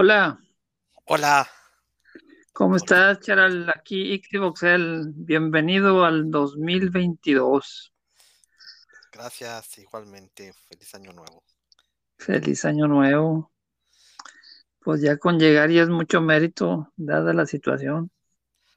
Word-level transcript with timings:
Hola, 0.00 0.40
Hola, 1.04 1.46
¿cómo 2.52 2.76
estás, 2.76 3.18
Charal? 3.20 3.68
Aquí 3.74 4.12
Ixtivoxel. 4.12 5.12
Bienvenido 5.16 6.04
al 6.04 6.30
2022. 6.30 7.92
gracias 9.12 9.78
igualmente. 9.78 10.52
Feliz 10.52 10.92
año 10.96 11.12
nuevo. 11.12 11.44
Feliz 12.18 12.64
año 12.66 12.86
nuevo. 12.86 13.50
Pues 14.80 15.00
ya 15.00 15.16
con 15.16 15.38
llegar 15.38 15.70
ya 15.70 15.82
es 15.84 15.88
mucho 15.88 16.20
mérito, 16.20 16.92
dada 16.96 17.32
la 17.32 17.46
situación. 17.46 18.10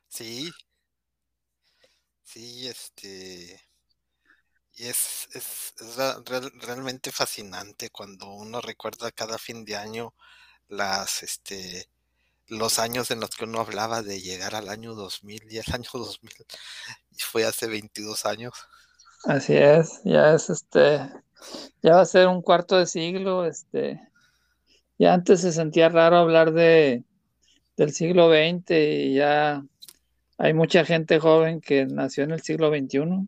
Sí, 0.07 0.49
sí, 2.21 2.67
este, 2.67 3.59
y 4.75 4.85
es, 4.87 5.27
es, 5.33 5.73
es 5.79 5.95
real- 6.25 6.51
realmente 6.61 7.11
fascinante 7.11 7.89
cuando 7.89 8.29
uno 8.33 8.61
recuerda 8.61 9.11
cada 9.11 9.37
fin 9.37 9.63
de 9.65 9.75
año 9.75 10.13
las, 10.75 11.23
este, 11.23 11.87
los 12.47 12.79
años 12.79 13.11
en 13.11 13.19
los 13.19 13.31
que 13.31 13.45
uno 13.45 13.59
hablaba 13.59 14.01
de 14.01 14.19
llegar 14.21 14.55
al 14.55 14.69
año 14.69 14.93
2000 14.93 15.51
y 15.51 15.57
el 15.57 15.63
año 15.73 15.89
2000 15.93 16.33
y 17.11 17.21
fue 17.21 17.45
hace 17.45 17.67
22 17.67 18.25
años. 18.25 18.53
Así 19.25 19.55
es, 19.55 20.01
ya 20.03 20.33
es 20.33 20.49
este, 20.49 21.09
ya 21.81 21.95
va 21.95 22.01
a 22.01 22.05
ser 22.05 22.27
un 22.27 22.41
cuarto 22.41 22.77
de 22.77 22.85
siglo, 22.85 23.45
este, 23.45 24.01
ya 24.99 25.13
antes 25.13 25.41
se 25.41 25.53
sentía 25.53 25.89
raro 25.89 26.17
hablar 26.17 26.51
de 26.51 27.03
del 27.75 27.91
siglo 27.91 28.29
XX 28.29 28.69
y 28.69 29.15
ya 29.15 29.65
hay 30.37 30.53
mucha 30.53 30.85
gente 30.85 31.19
joven 31.19 31.59
que 31.59 31.85
nació 31.85 32.23
en 32.23 32.31
el 32.31 32.41
siglo 32.41 32.69
XXI. 32.69 33.27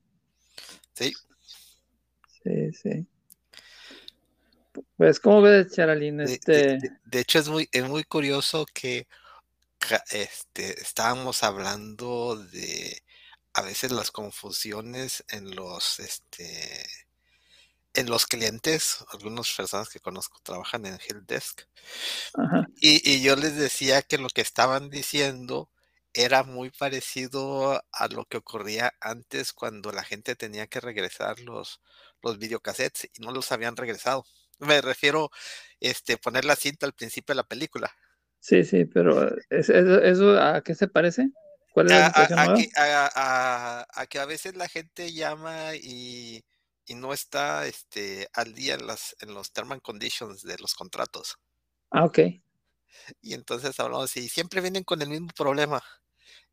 Sí, 0.94 1.14
Sí, 2.46 2.72
sí. 2.74 3.08
Pues, 4.98 5.20
¿cómo 5.20 5.42
ves, 5.42 5.74
Charalín? 5.74 6.18
de- 6.18 6.34
Este, 6.34 6.78
de- 6.80 6.92
de 7.06 7.20
hecho 7.20 7.40
es 7.40 7.50
muy, 7.50 7.70
es 7.72 7.88
muy 7.88 8.04
curioso 8.04 8.66
que 8.74 9.08
este, 10.12 10.82
estábamos 10.82 11.44
hablando 11.44 12.36
de 12.38 13.04
a 13.54 13.62
veces 13.62 13.92
las 13.92 14.12
confusiones 14.12 15.24
en 15.30 15.56
los, 15.56 16.00
este, 16.00 16.86
en 17.96 18.10
los 18.10 18.28
clientes, 18.28 19.04
algunas 19.12 19.52
personas 19.52 19.90
que 19.90 20.00
conozco 20.00 20.40
trabajan 20.44 20.86
en 20.86 21.00
Help 21.08 21.26
Desk, 21.28 21.62
ajá, 22.34 22.66
y, 22.76 23.10
y 23.10 23.22
yo 23.22 23.36
les 23.36 23.56
decía 23.56 24.02
que 24.02 24.18
lo 24.18 24.30
que 24.30 24.42
estaban 24.42 24.90
diciendo 24.90 25.70
era 26.14 26.44
muy 26.44 26.70
parecido 26.72 27.84
a 27.92 28.08
lo 28.08 28.26
que 28.26 28.38
ocurría 28.38 28.94
antes 29.02 29.54
cuando 29.54 29.92
la 29.92 30.04
gente 30.04 30.36
tenía 30.36 30.68
que 30.68 30.80
regresar 30.80 31.40
los, 31.42 31.82
los 32.22 32.38
videocassettes 32.38 33.10
y 33.14 33.22
no 33.22 33.32
los 33.32 33.52
habían 33.52 33.76
regresado. 33.76 34.26
Me 34.60 34.82
refiero, 34.82 35.30
este, 35.80 36.18
poner 36.18 36.46
la 36.46 36.56
cinta 36.56 36.86
al 36.86 36.94
principio 36.94 37.34
de 37.34 37.38
la 37.38 37.48
película. 37.48 37.94
Sí, 38.40 38.64
sí, 38.64 38.86
pero 38.86 39.30
¿es- 39.50 39.70
eso, 39.70 40.02
eso 40.02 40.40
a 40.40 40.62
qué 40.64 40.76
se 40.76 40.88
parece? 40.88 41.30
¿Cuál 41.74 41.88
es 41.88 41.94
la 41.94 42.04
A, 42.04 42.08
situación 42.08 42.40
a- 42.40 42.54
que, 42.56 42.70
a, 42.78 44.06
que 44.08 44.26
veces 44.26 44.56
la 44.56 44.68
gente 44.68 45.12
llama 45.14 45.76
y, 45.76 46.44
y 46.86 46.96
no 46.96 47.14
está 47.14 47.66
este, 47.68 48.28
al 48.34 48.54
día 48.54 48.76
en, 48.76 48.88
las, 48.88 49.16
en 49.20 49.34
los 49.34 49.52
term 49.52 49.72
and 49.74 49.82
conditions 49.82 50.42
de 50.44 50.58
los 50.60 50.74
contratos. 50.76 51.38
Ah, 51.92 52.06
ok. 52.06 52.20
Y 53.22 53.34
entonces 53.34 53.80
hablamos 53.80 54.16
y 54.18 54.30
siempre 54.30 54.62
vienen 54.62 54.84
con 54.84 55.02
el 55.02 55.10
mismo 55.10 55.30
problema. 55.36 55.84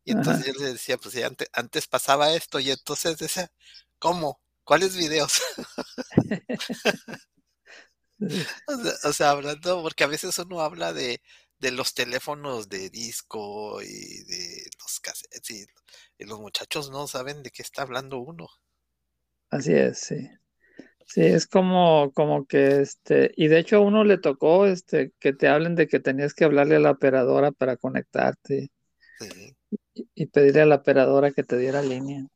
Y 0.05 0.11
Ajá. 0.13 0.19
entonces 0.19 0.47
yo 0.47 0.53
les 0.53 0.73
decía, 0.73 0.97
pues 0.97 1.15
sí, 1.15 1.23
antes, 1.23 1.49
antes 1.53 1.87
pasaba 1.87 2.33
esto 2.33 2.59
y 2.59 2.71
entonces 2.71 3.17
decía, 3.19 3.51
¿cómo? 3.99 4.41
¿Cuáles 4.65 4.97
videos? 4.97 5.41
O 9.03 9.13
sea, 9.13 9.31
hablando, 9.31 9.81
porque 9.81 10.03
a 10.03 10.07
veces 10.07 10.37
uno 10.39 10.61
habla 10.61 10.93
de, 10.93 11.21
de 11.59 11.71
los 11.71 11.93
teléfonos 11.93 12.69
de 12.69 12.89
disco 12.89 13.81
y 13.81 14.23
de 14.25 14.63
los 14.79 14.99
cassettes 14.99 15.49
y, 15.51 15.65
y 16.17 16.25
los 16.25 16.39
muchachos 16.39 16.89
no 16.89 17.07
saben 17.07 17.43
de 17.43 17.51
qué 17.51 17.61
está 17.61 17.83
hablando 17.83 18.19
uno. 18.19 18.47
Así 19.49 19.73
es, 19.73 19.99
sí. 19.99 20.29
Sí, 21.07 21.21
es 21.23 21.47
como, 21.47 22.11
como 22.13 22.45
que 22.47 22.81
este, 22.81 23.33
y 23.37 23.47
de 23.49 23.59
hecho 23.59 23.77
a 23.77 23.79
uno 23.81 24.03
le 24.05 24.17
tocó 24.19 24.65
este 24.67 25.13
que 25.19 25.33
te 25.33 25.47
hablen 25.49 25.75
de 25.75 25.87
que 25.87 25.99
tenías 26.01 26.33
que 26.35 26.45
hablarle 26.45 26.77
a 26.77 26.79
la 26.79 26.91
operadora 26.91 27.51
para 27.51 27.77
conectarte 27.77 28.71
Sí, 29.19 29.55
y, 29.95 30.07
y 30.15 30.25
pedirle 30.27 30.61
a 30.61 30.65
la 30.67 30.75
operadora 30.75 31.31
que 31.31 31.43
te 31.43 31.57
diera 31.57 31.81
línea. 31.81 32.27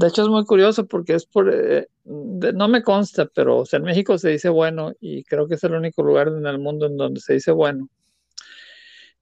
De 0.00 0.08
hecho 0.08 0.22
es 0.22 0.28
muy 0.28 0.44
curioso 0.46 0.86
porque 0.86 1.14
es 1.14 1.26
por, 1.26 1.48
eh, 1.54 1.86
de- 2.04 2.52
no 2.54 2.66
me 2.68 2.82
consta, 2.82 3.26
pero 3.26 3.58
o 3.58 3.66
sea, 3.66 3.76
en 3.78 3.84
México 3.84 4.18
se 4.18 4.30
dice 4.30 4.48
bueno 4.48 4.92
y 4.98 5.22
creo 5.24 5.46
que 5.46 5.54
es 5.56 5.64
el 5.64 5.74
único 5.74 6.02
lugar 6.02 6.28
en 6.28 6.46
el 6.46 6.58
mundo 6.58 6.86
en 6.86 6.96
donde 6.96 7.20
se 7.20 7.34
dice 7.34 7.52
bueno. 7.52 7.88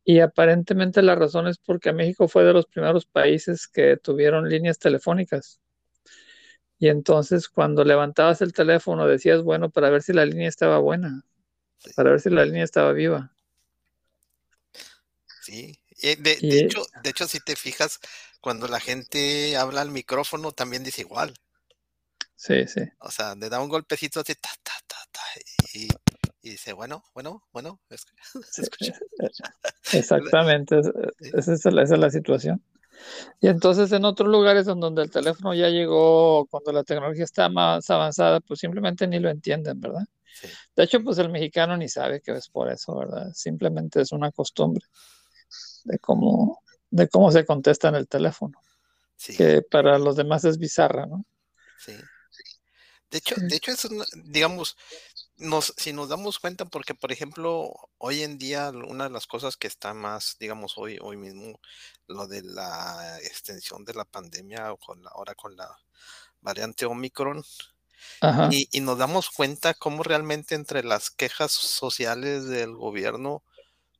Y 0.04 0.18
aparentemente 0.18 1.02
la 1.02 1.14
razón 1.14 1.46
es 1.46 1.58
porque 1.58 1.92
México 1.92 2.26
fue 2.26 2.42
de 2.42 2.52
los 2.52 2.66
primeros 2.66 3.06
países 3.06 3.68
que 3.68 3.96
tuvieron 3.96 4.48
líneas 4.48 4.80
telefónicas. 4.80 5.60
Y 6.80 6.88
entonces 6.88 7.48
cuando 7.48 7.84
levantabas 7.84 8.40
el 8.42 8.52
teléfono 8.52 9.06
decías, 9.06 9.42
bueno, 9.42 9.70
para 9.70 9.90
ver 9.90 10.02
si 10.02 10.12
la 10.12 10.24
línea 10.24 10.48
estaba 10.48 10.78
buena, 10.78 11.22
sí, 11.78 11.90
para 11.94 12.10
ver 12.10 12.20
si 12.20 12.30
la 12.30 12.44
línea 12.46 12.64
estaba 12.64 12.92
viva. 12.92 13.32
sí. 15.42 15.80
Y 16.00 16.14
de, 16.16 16.36
de 16.42 16.60
hecho, 16.60 16.86
de 17.02 17.10
hecho, 17.10 17.26
si 17.26 17.40
te 17.40 17.56
fijas, 17.56 17.98
cuando 18.40 18.68
la 18.68 18.80
gente 18.80 19.56
habla 19.56 19.80
al 19.80 19.90
micrófono 19.90 20.52
también 20.52 20.84
dice 20.84 21.02
igual. 21.02 21.34
sí, 22.36 22.66
sí, 22.66 22.82
O 23.00 23.10
sea, 23.10 23.34
le 23.34 23.48
da 23.48 23.60
un 23.60 23.68
golpecito 23.68 24.20
así, 24.20 24.34
ta, 24.34 24.50
ta, 24.62 24.72
ta, 24.86 24.96
ta, 25.10 25.20
y, 25.74 25.88
y 26.42 26.50
dice, 26.50 26.72
bueno, 26.72 27.04
bueno, 27.14 27.42
bueno, 27.52 27.80
se 28.50 28.62
escucha. 28.62 28.94
exactamente, 29.92 30.80
esa 31.20 31.52
es 31.52 31.64
la, 31.64 31.82
esa 31.82 31.94
es 31.94 32.00
la 32.00 32.10
situación. 32.10 32.62
Y 33.40 33.48
entonces 33.48 33.92
en 33.92 34.04
otros 34.04 34.28
lugares 34.28 34.66
donde 34.66 35.02
el 35.02 35.10
teléfono 35.10 35.54
ya 35.54 35.68
llegó, 35.68 36.46
cuando 36.46 36.72
la 36.72 36.84
tecnología 36.84 37.24
está 37.24 37.48
más 37.48 37.88
avanzada, 37.90 38.40
pues 38.40 38.60
simplemente 38.60 39.06
ni 39.06 39.18
lo 39.20 39.30
entienden, 39.30 39.80
¿verdad? 39.80 40.04
sí, 40.32 40.48
De 40.74 40.84
hecho, 40.84 41.02
pues 41.02 41.18
el 41.18 41.28
mexicano 41.28 41.76
ni 41.76 41.88
sabe 41.88 42.20
que 42.20 42.32
es 42.32 42.48
por 42.48 42.70
eso, 42.70 42.96
¿verdad? 42.96 43.32
Simplemente 43.34 44.00
es 44.00 44.12
una 44.12 44.32
costumbre 44.32 44.84
de 45.84 45.98
cómo, 45.98 46.62
de 46.90 47.08
cómo 47.08 47.30
se 47.32 47.44
contesta 47.46 47.88
en 47.88 47.96
el 47.96 48.08
teléfono, 48.08 48.60
sí, 49.16 49.34
que 49.36 49.62
para 49.62 49.98
los 49.98 50.16
demás 50.16 50.44
es 50.44 50.58
bizarra, 50.58 51.06
¿no? 51.06 51.24
sí. 51.76 52.10
De 53.10 53.18
hecho, 53.18 53.36
Sí. 53.36 53.42
de 53.48 53.56
hecho, 53.56 53.70
es 53.72 53.84
una- 53.86 54.04
digamos, 54.24 54.76
nos, 55.38 55.74
si 55.76 55.92
nos 55.92 56.08
damos 56.10 56.38
cuenta, 56.38 56.64
porque 56.66 56.94
por 56.94 57.12
ejemplo, 57.12 57.72
hoy 57.98 58.22
en 58.22 58.38
día 58.38 58.70
una 58.70 59.04
de 59.04 59.10
las 59.10 59.26
cosas 59.26 59.56
que 59.56 59.66
está 59.68 59.94
más, 59.94 60.36
digamos, 60.40 60.78
hoy, 60.78 60.98
hoy 61.02 61.16
mismo, 61.16 61.60
lo 62.08 62.26
de 62.26 62.42
la 62.42 63.18
extensión 63.22 63.84
de 63.84 63.94
la 63.94 64.04
pandemia, 64.04 64.72
o 64.72 64.78
con 64.78 65.02
la, 65.04 65.10
ahora 65.10 65.34
con 65.34 65.56
la 65.56 65.68
variante 66.42 66.86
Omicron, 66.86 67.44
y, 68.50 68.68
y 68.72 68.80
nos 68.80 68.98
damos 68.98 69.30
cuenta 69.30 69.74
cómo 69.74 70.02
realmente 70.02 70.54
entre 70.54 70.82
las 70.84 71.10
quejas 71.10 71.52
sociales 71.52 72.46
del 72.46 72.74
gobierno, 72.74 73.42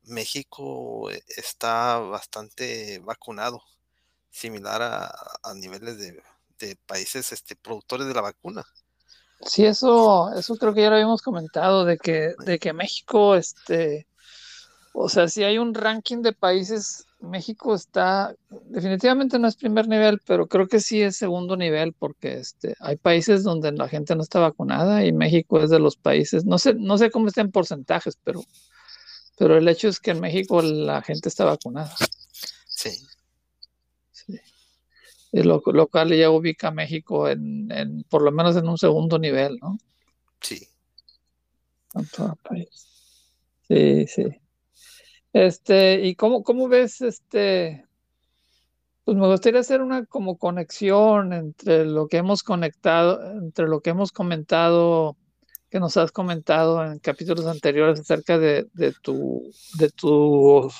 México 0.09 1.09
está 1.11 1.99
bastante 1.99 2.99
vacunado, 2.99 3.61
similar 4.29 4.81
a, 4.81 5.11
a 5.43 5.53
niveles 5.53 5.97
de, 5.97 6.21
de 6.59 6.75
países 6.85 7.31
este, 7.31 7.55
productores 7.55 8.07
de 8.07 8.13
la 8.13 8.21
vacuna. 8.21 8.65
Sí, 9.41 9.65
eso, 9.65 10.33
eso 10.33 10.55
creo 10.57 10.73
que 10.73 10.81
ya 10.81 10.89
lo 10.89 10.95
habíamos 10.95 11.21
comentado, 11.21 11.85
de 11.85 11.97
que, 11.97 12.33
de 12.45 12.59
que 12.59 12.73
México, 12.73 13.35
este, 13.35 14.05
o 14.93 15.07
sea, 15.07 15.29
si 15.29 15.43
hay 15.43 15.57
un 15.57 15.73
ranking 15.73 16.21
de 16.21 16.33
países, 16.33 17.05
México 17.21 17.73
está, 17.73 18.35
definitivamente 18.49 19.39
no 19.39 19.47
es 19.47 19.55
primer 19.55 19.87
nivel, 19.87 20.19
pero 20.25 20.47
creo 20.47 20.67
que 20.67 20.81
sí 20.81 21.01
es 21.01 21.15
segundo 21.15 21.55
nivel, 21.55 21.93
porque 21.93 22.39
este, 22.39 22.75
hay 22.79 22.97
países 22.97 23.43
donde 23.43 23.71
la 23.71 23.87
gente 23.87 24.13
no 24.15 24.23
está 24.23 24.39
vacunada 24.39 25.05
y 25.05 25.13
México 25.13 25.61
es 25.61 25.69
de 25.69 25.79
los 25.79 25.95
países, 25.95 26.43
no 26.43 26.57
sé, 26.57 26.73
no 26.73 26.97
sé 26.97 27.09
cómo 27.09 27.27
está 27.27 27.39
en 27.39 27.51
porcentajes, 27.51 28.17
pero, 28.21 28.41
pero 29.39 29.57
el 29.57 29.67
hecho 29.69 29.87
es 29.87 30.01
que 30.01 30.11
en 30.11 30.19
México 30.19 30.61
la 30.61 31.01
gente 31.01 31.29
está 31.29 31.45
vacunada. 31.45 31.95
Sí, 32.67 32.89
Sí. 34.11 34.37
Y 35.31 35.43
lo, 35.43 35.61
lo 35.65 35.87
cual 35.87 36.13
ya 36.13 36.29
ubica 36.29 36.67
a 36.67 36.71
México 36.71 37.29
en, 37.29 37.71
en, 37.71 38.03
por 38.03 38.21
lo 38.21 38.33
menos 38.33 38.57
en 38.57 38.67
un 38.67 38.77
segundo 38.77 39.17
nivel, 39.17 39.57
¿no? 39.61 39.77
sí. 40.41 40.67
En 41.95 42.05
todo 42.07 42.33
el 42.33 42.37
país. 42.37 42.87
Sí, 43.67 44.07
sí. 44.07 44.25
Este, 45.31 46.05
¿y 46.05 46.15
cómo, 46.15 46.43
cómo 46.43 46.67
ves 46.67 46.99
este? 47.01 47.85
Pues 49.05 49.17
me 49.17 49.27
gustaría 49.27 49.61
hacer 49.61 49.81
una 49.81 50.05
como 50.05 50.37
conexión 50.37 51.31
entre 51.31 51.85
lo 51.85 52.07
que 52.07 52.17
hemos 52.17 52.43
conectado, 52.43 53.31
entre 53.31 53.67
lo 53.67 53.79
que 53.79 53.91
hemos 53.91 54.11
comentado, 54.11 55.17
que 55.69 55.79
nos 55.79 55.97
has 55.97 56.11
comentado 56.11 56.83
en 56.83 56.99
capítulos 56.99 57.45
anteriores 57.45 57.99
acerca 57.99 58.37
de, 58.37 58.67
de 58.73 58.91
tu, 58.93 59.51
de 59.77 59.89
tu, 59.89 60.71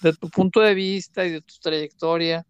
de 0.00 0.12
tu 0.14 0.28
punto 0.30 0.60
de 0.60 0.74
vista 0.74 1.24
y 1.24 1.30
de 1.30 1.40
tu 1.40 1.54
trayectoria, 1.60 2.46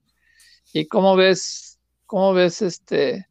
y 0.73 0.87
cómo 0.87 1.17
ves, 1.17 1.79
cómo 2.07 2.33
ves 2.33 2.63
este, 2.63 3.29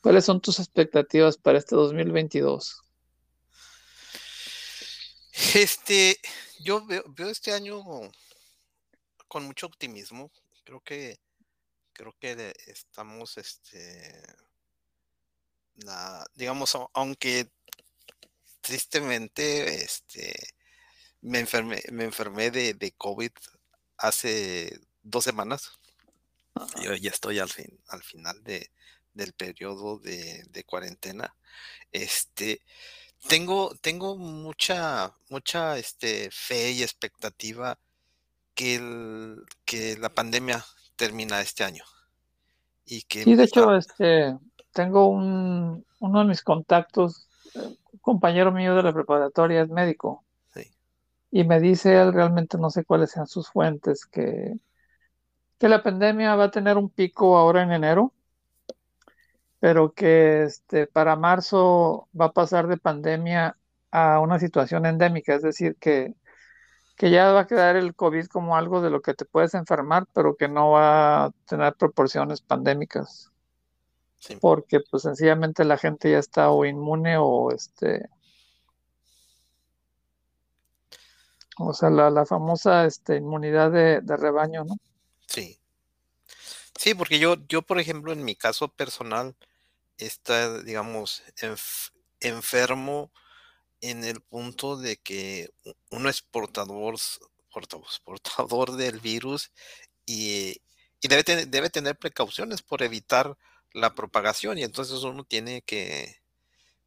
cuáles 0.00 0.24
son 0.24 0.40
tus 0.40 0.58
expectativas 0.58 1.36
para 1.36 1.58
este 1.58 1.76
2022. 1.76 2.82
Este, 5.54 6.18
yo 6.60 6.84
veo, 6.86 7.30
este 7.30 7.52
año 7.52 7.82
con 9.28 9.44
mucho 9.44 9.66
optimismo. 9.66 10.30
Creo 10.64 10.80
que 10.80 11.18
creo 11.92 12.14
que 12.18 12.54
estamos 12.66 13.38
este 13.38 14.22
digamos 16.34 16.76
aunque 16.94 17.50
tristemente 18.66 19.84
este 19.84 20.34
me 21.20 21.38
enfermé 21.38 21.82
me 21.92 22.04
enfermé 22.04 22.50
de, 22.50 22.74
de 22.74 22.92
COVID 22.92 23.30
hace 23.96 24.80
dos 25.02 25.24
semanas. 25.24 25.70
Yo 26.82 26.94
ya 26.94 27.10
estoy 27.10 27.38
al 27.38 27.50
fin 27.50 27.78
al 27.88 28.02
final 28.02 28.42
de, 28.42 28.70
del 29.14 29.32
periodo 29.32 29.98
de, 29.98 30.44
de 30.50 30.64
cuarentena. 30.64 31.34
Este 31.92 32.60
tengo, 33.28 33.74
tengo 33.80 34.16
mucha, 34.16 35.14
mucha 35.30 35.78
este, 35.78 36.30
fe 36.30 36.72
y 36.72 36.82
expectativa 36.82 37.78
que, 38.54 38.76
el, 38.76 39.44
que 39.64 39.96
la 39.98 40.10
pandemia 40.10 40.64
termina 40.96 41.40
este 41.40 41.64
año. 41.64 41.84
Y 42.84 43.02
que 43.02 43.24
sí, 43.24 43.34
de 43.34 43.44
hecho, 43.44 43.74
este, 43.74 44.36
tengo 44.72 45.08
un, 45.08 45.84
uno 45.98 46.20
de 46.20 46.24
mis 46.26 46.42
contactos, 46.42 47.26
un 47.54 47.98
compañero 48.00 48.52
mío 48.52 48.74
de 48.74 48.82
la 48.82 48.92
preparatoria 48.92 49.62
es 49.62 49.68
médico. 49.68 50.24
Sí. 50.54 50.70
Y 51.30 51.44
me 51.44 51.60
dice 51.60 52.00
él, 52.00 52.12
realmente 52.12 52.58
no 52.58 52.70
sé 52.70 52.84
cuáles 52.84 53.10
sean 53.10 53.26
sus 53.26 53.48
fuentes, 53.48 54.06
que, 54.06 54.54
que 55.58 55.68
la 55.68 55.82
pandemia 55.82 56.36
va 56.36 56.44
a 56.44 56.50
tener 56.50 56.76
un 56.76 56.90
pico 56.90 57.36
ahora 57.36 57.62
en 57.62 57.72
enero 57.72 58.12
pero 59.60 59.92
que 59.92 60.44
este, 60.44 60.86
para 60.86 61.16
marzo 61.16 62.08
va 62.18 62.26
a 62.26 62.32
pasar 62.32 62.66
de 62.68 62.76
pandemia 62.76 63.56
a 63.90 64.20
una 64.20 64.38
situación 64.38 64.86
endémica, 64.86 65.34
es 65.34 65.42
decir, 65.42 65.76
que, 65.80 66.14
que 66.96 67.10
ya 67.10 67.32
va 67.32 67.40
a 67.40 67.46
quedar 67.46 67.76
el 67.76 67.94
COVID 67.94 68.26
como 68.26 68.56
algo 68.56 68.82
de 68.82 68.90
lo 68.90 69.02
que 69.02 69.14
te 69.14 69.24
puedes 69.24 69.54
enfermar, 69.54 70.06
pero 70.12 70.36
que 70.36 70.48
no 70.48 70.70
va 70.72 71.26
a 71.26 71.30
tener 71.46 71.74
proporciones 71.74 72.42
pandémicas. 72.42 73.32
Sí. 74.18 74.36
Porque 74.40 74.80
pues 74.80 75.04
sencillamente 75.04 75.64
la 75.64 75.78
gente 75.78 76.10
ya 76.10 76.18
está 76.18 76.50
o 76.50 76.64
inmune 76.64 77.16
o 77.18 77.50
este... 77.52 78.08
O 81.58 81.72
sea, 81.72 81.88
la, 81.88 82.10
la 82.10 82.26
famosa 82.26 82.84
este, 82.84 83.16
inmunidad 83.16 83.70
de, 83.70 84.02
de 84.02 84.16
rebaño, 84.16 84.64
¿no? 84.64 84.76
Sí. 85.26 85.58
Sí, 86.78 86.94
porque 86.94 87.18
yo, 87.18 87.36
yo, 87.48 87.62
por 87.62 87.80
ejemplo, 87.80 88.12
en 88.12 88.22
mi 88.24 88.36
caso 88.36 88.68
personal, 88.68 89.34
está, 89.96 90.62
digamos, 90.62 91.22
enf- 91.40 91.92
enfermo 92.20 93.10
en 93.80 94.04
el 94.04 94.20
punto 94.20 94.76
de 94.76 94.98
que 94.98 95.50
uno 95.90 96.10
es 96.10 96.20
portador, 96.20 96.96
portador, 97.50 97.86
portador 98.04 98.72
del 98.72 99.00
virus 99.00 99.50
y, 100.04 100.60
y 101.00 101.08
debe, 101.08 101.24
tener, 101.24 101.48
debe 101.48 101.70
tener 101.70 101.96
precauciones 101.96 102.60
por 102.60 102.82
evitar 102.82 103.38
la 103.76 103.94
propagación 103.94 104.58
y 104.58 104.64
entonces 104.64 105.02
uno 105.02 105.24
tiene 105.24 105.62
que, 105.62 106.22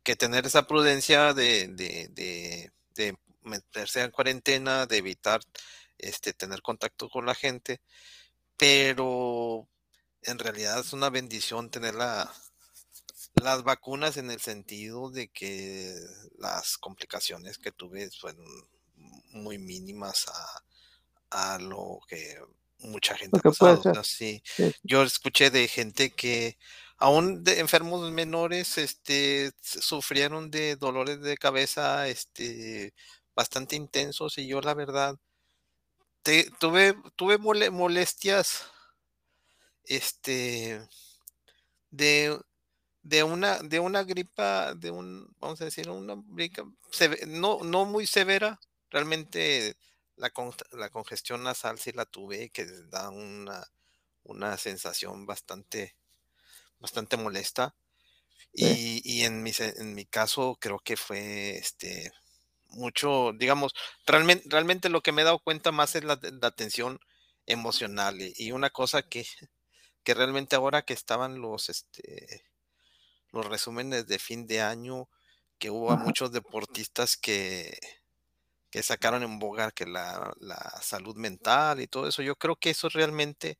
que 0.04 0.16
tener 0.16 0.48
esa 0.48 0.66
prudencia 0.68 1.34
de, 1.36 1.68
de, 1.68 2.08
de, 2.10 2.72
de 2.96 3.18
meterse 3.44 4.02
en 4.02 4.12
cuarentena, 4.12 4.88
de 4.88 4.98
evitar 4.98 5.40
este, 6.00 6.34
tener 6.34 6.62
contacto 6.64 7.08
con 7.10 7.28
la 7.28 7.36
gente, 7.36 7.80
pero 8.58 9.68
en 10.24 10.40
realidad 10.40 10.80
es 10.80 10.94
una 10.94 11.12
bendición 11.12 11.70
tener 11.70 11.94
la, 11.94 12.34
las 13.36 13.64
vacunas 13.64 14.18
en 14.18 14.32
el 14.32 14.42
sentido 14.42 15.12
de 15.12 15.28
que 15.28 15.96
las 16.40 16.78
complicaciones 16.80 17.60
que 17.60 17.72
tuve 17.72 18.10
fueron 18.12 18.46
muy 19.32 19.60
mínimas 19.60 20.26
a, 21.30 21.54
a 21.54 21.60
lo 21.60 22.00
que 22.08 22.42
mucha 22.80 23.16
gente 23.16 23.38
ha 23.40 23.42
pasado. 23.52 24.04
Sí, 24.04 24.42
yo 24.84 25.04
escuché 25.04 25.50
de 25.52 25.68
gente 25.68 26.12
que 26.12 26.58
aún 26.98 27.44
de 27.44 27.60
enfermos 27.60 28.12
menores, 28.12 28.78
este, 28.78 29.52
sufrieron 29.62 30.50
de 30.52 30.76
dolores 30.76 31.22
de 31.22 31.38
cabeza, 31.38 32.08
este, 32.08 32.94
bastante 33.36 33.76
intensos 33.76 34.38
y 34.38 34.48
yo 34.48 34.60
la 34.62 34.74
verdad 34.74 35.16
te- 36.24 36.50
tuve, 36.60 36.96
tuve 37.16 37.38
mole- 37.38 37.70
molestias, 37.70 38.64
este, 39.84 40.82
de, 41.90 42.40
de 43.02 43.24
una, 43.24 43.60
de 43.60 43.80
una 43.80 44.04
gripa, 44.04 44.74
de 44.76 44.92
un, 44.92 45.34
vamos 45.40 45.62
a 45.62 45.66
decir, 45.66 45.90
una 45.90 46.16
gripa 46.28 46.64
no, 47.28 47.60
no 47.64 47.86
muy 47.86 48.06
severa, 48.06 48.60
realmente 48.90 49.76
la, 50.20 50.32
con- 50.32 50.54
la 50.74 50.90
congestión 50.92 51.44
nasal 51.44 51.80
sí 51.80 51.92
la 51.94 52.06
tuve, 52.06 52.52
que 52.52 52.66
da 52.90 53.10
una, 53.12 53.66
una 54.24 54.58
sensación 54.58 55.26
bastante, 55.28 55.98
bastante 56.80 57.18
molesta. 57.18 57.76
Y, 58.54 59.02
y 59.06 59.24
en 59.26 59.44
mi, 59.44 59.52
en 59.60 59.96
mi 59.96 60.06
caso 60.06 60.58
creo 60.60 60.80
que 60.80 60.98
fue 60.98 61.58
este 61.58 62.12
mucho, 62.70 63.34
digamos, 63.34 63.74
realmente, 64.08 64.46
realmente 64.50 64.90
lo 64.90 65.02
que 65.04 65.12
me 65.14 65.22
he 65.24 65.26
dado 65.26 65.40
cuenta 65.40 65.72
más 65.74 65.96
es 65.96 66.04
la, 66.06 66.20
la 66.42 66.52
tensión 66.52 67.00
emocional. 67.48 68.22
Y, 68.22 68.34
y 68.38 68.52
una 68.54 68.70
cosa 68.72 69.04
que, 69.04 69.28
que 70.04 70.14
realmente 70.16 70.56
ahora 70.58 70.84
que 70.84 70.94
estaban 70.94 71.42
los, 71.42 71.70
este, 71.70 72.46
los 73.32 73.46
resúmenes 73.46 74.08
de 74.08 74.20
fin 74.20 74.48
de 74.48 74.62
año, 74.62 75.10
que 75.60 75.70
hubo 75.72 75.92
a 75.92 75.98
muchos 75.98 76.32
deportistas 76.32 77.18
que, 77.18 77.78
que 78.72 78.84
sacaron 78.84 79.24
en 79.24 79.40
boga 79.40 79.72
que 79.72 79.86
la, 79.86 80.34
la 80.40 80.58
salud 80.82 81.16
mental 81.16 81.82
y 81.82 81.88
todo 81.88 82.08
eso. 82.08 82.22
Yo 82.24 82.36
creo 82.36 82.56
que 82.58 82.72
eso 82.72 82.88
es 82.88 82.94
realmente 82.94 83.60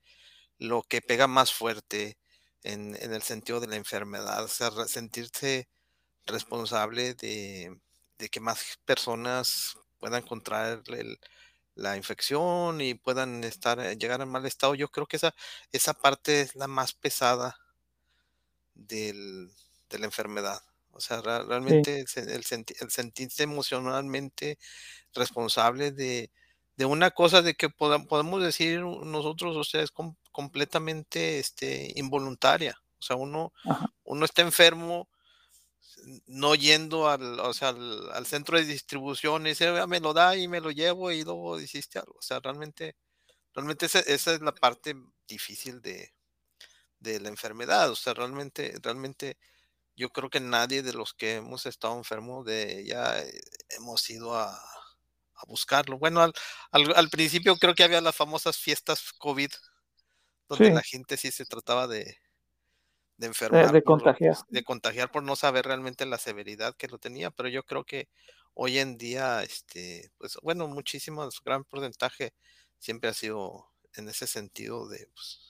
lo 0.58 0.84
que 0.84 1.02
pega 1.02 1.28
más 1.28 1.54
fuerte 1.54 2.18
en, 2.64 2.96
en 3.02 3.14
el 3.14 3.22
sentido 3.24 3.60
de 3.60 3.68
la 3.68 3.76
enfermedad, 3.78 4.44
o 4.44 4.48
sea, 4.48 4.72
sentirse 4.88 5.70
responsable 6.26 7.14
de, 7.16 7.80
de 8.20 8.30
que 8.30 8.40
más 8.40 8.80
personas 8.86 9.78
puedan 10.00 10.24
contraer 10.24 10.82
el- 10.88 11.20
la 11.76 11.98
infección 11.98 12.82
y 12.82 12.96
puedan 12.96 13.44
estar, 13.46 13.80
eh, 13.80 13.98
llegar 13.98 14.22
en 14.22 14.30
mal 14.30 14.46
estado. 14.46 14.76
Yo 14.76 14.90
creo 14.90 15.08
que 15.08 15.18
esa, 15.18 15.36
esa 15.72 15.94
parte 15.96 16.42
es 16.42 16.56
la 16.56 16.68
más 16.68 16.94
pesada 16.94 17.58
del, 18.74 19.52
de 19.90 20.00
la 20.00 20.06
enfermedad. 20.06 20.60
O 21.00 21.02
sea, 21.02 21.22
Sí, 21.66 21.76
realmente 21.78 22.00
el, 22.02 22.30
el 22.30 22.44
senti- 22.46 22.76
el 22.82 22.92
sentirse 22.92 23.44
emocionalmente 23.44 24.60
responsable 25.14 25.92
de, 25.92 26.32
de 26.78 26.86
una 26.86 27.12
cosa 27.12 27.42
de 27.44 27.56
que 27.56 27.70
poda- 27.70 28.06
podemos 28.08 28.44
decir 28.44 28.82
nosotros, 28.82 29.56
o 29.58 29.64
sea, 29.66 29.82
es 29.84 29.92
com- 29.92 30.16
completamente 30.32 31.40
este, 31.40 31.92
involuntaria. 31.96 32.78
O 33.00 33.04
sea, 33.04 33.16
uno, 33.18 33.54
ajá. 33.64 33.88
uno 34.04 34.26
está 34.26 34.42
enfermo 34.44 35.10
no 36.28 36.56
yendo 36.56 37.10
al, 37.10 37.40
o 37.40 37.54
sea, 37.54 37.70
al, 37.70 38.12
al 38.12 38.26
centro 38.26 38.58
de 38.58 38.66
distribución 38.66 39.46
y 39.46 39.50
dice, 39.50 39.68
"Ah, 39.68 39.88
me 39.88 40.00
lo 40.00 40.14
da 40.14 40.36
y 40.36 40.48
me 40.48 40.62
lo 40.62 40.72
llevo 40.72 41.12
y 41.12 41.24
luego 41.24 41.60
hiciste 41.60 42.00
algo. 42.00 42.16
O 42.18 42.22
sea, 42.22 42.40
realmente, 42.40 42.96
realmente 43.54 43.88
esa, 43.88 44.00
esa 44.02 44.34
es 44.36 44.42
la 44.42 44.54
parte 44.56 44.96
difícil 45.28 45.82
de, 45.82 46.14
de 47.00 47.20
la 47.20 47.30
enfermedad. 47.30 47.92
O 47.92 47.96
sea, 47.96 48.14
realmente, 48.14 48.76
realmente 48.84 49.38
yo 50.00 50.10
creo 50.10 50.30
que 50.30 50.40
nadie 50.40 50.82
de 50.82 50.94
los 50.94 51.14
que 51.14 51.36
hemos 51.36 51.66
estado 51.66 51.98
enfermos 51.98 52.46
de 52.46 52.80
ella 52.80 53.22
eh, 53.22 53.42
hemos 53.78 54.10
ido 54.10 54.34
a, 54.36 54.56
a 54.56 55.46
buscarlo. 55.48 56.00
Bueno, 56.00 56.22
al, 56.22 56.34
al, 56.72 56.96
al 56.96 57.10
principio 57.10 57.58
creo 57.58 57.76
que 57.76 57.84
había 57.84 58.02
las 58.02 58.16
famosas 58.16 58.58
fiestas 58.58 59.12
COVID, 59.20 59.52
donde 60.48 60.72
la 60.72 60.82
gente 60.82 61.18
sí 61.18 61.32
se 61.32 61.46
trataba 61.46 61.88
de, 61.88 62.18
de 63.18 63.28
enfermar, 63.28 63.72
de 63.74 63.82
por, 63.82 64.00
contagiar. 64.00 64.38
de 64.48 64.64
contagiar 64.64 65.12
por 65.12 65.24
no 65.24 65.36
saber 65.36 65.66
realmente 65.66 66.06
la 66.06 66.18
severidad 66.18 66.76
que 66.78 66.88
lo 66.88 66.98
tenía, 66.98 67.30
pero 67.32 67.50
yo 67.50 67.64
creo 67.64 67.84
que 67.84 68.08
hoy 68.54 68.80
en 68.80 68.98
día, 68.98 69.44
este, 69.44 70.12
pues 70.18 70.38
bueno, 70.42 70.68
muchísimo, 70.68 71.28
gran 71.44 71.66
porcentaje 71.66 72.34
siempre 72.78 73.10
ha 73.10 73.14
sido 73.14 73.70
en 73.96 74.08
ese 74.08 74.28
sentido 74.28 74.88
de, 74.88 75.08
pues, 75.14 75.40
por 75.40 75.49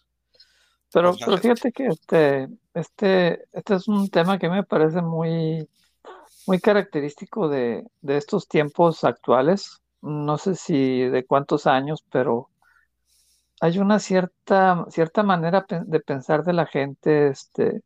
Pero, 0.92 1.16
pero 1.24 1.38
fíjate 1.38 1.72
que 1.72 1.88
este, 1.88 2.50
este, 2.74 3.44
este 3.52 3.76
es 3.76 3.88
un 3.88 4.10
tema 4.10 4.40
que 4.40 4.50
me 4.50 4.64
parece 4.64 5.02
muy, 5.02 5.70
muy 6.48 6.60
característico 6.60 7.48
de, 7.48 7.86
de 8.02 8.18
estos 8.18 8.48
tiempos 8.48 9.04
actuales. 9.04 9.82
No 10.02 10.38
sé 10.38 10.56
si 10.56 11.02
de 11.02 11.26
cuántos 11.26 11.68
años, 11.68 12.04
pero 12.12 12.50
hay 13.62 13.80
una 13.80 14.00
cierta, 14.00 14.86
cierta 14.90 15.24
manera 15.24 15.66
de 15.70 16.00
pensar 16.00 16.44
de 16.44 16.54
la 16.54 16.66
gente, 16.66 17.28
este, 17.28 17.82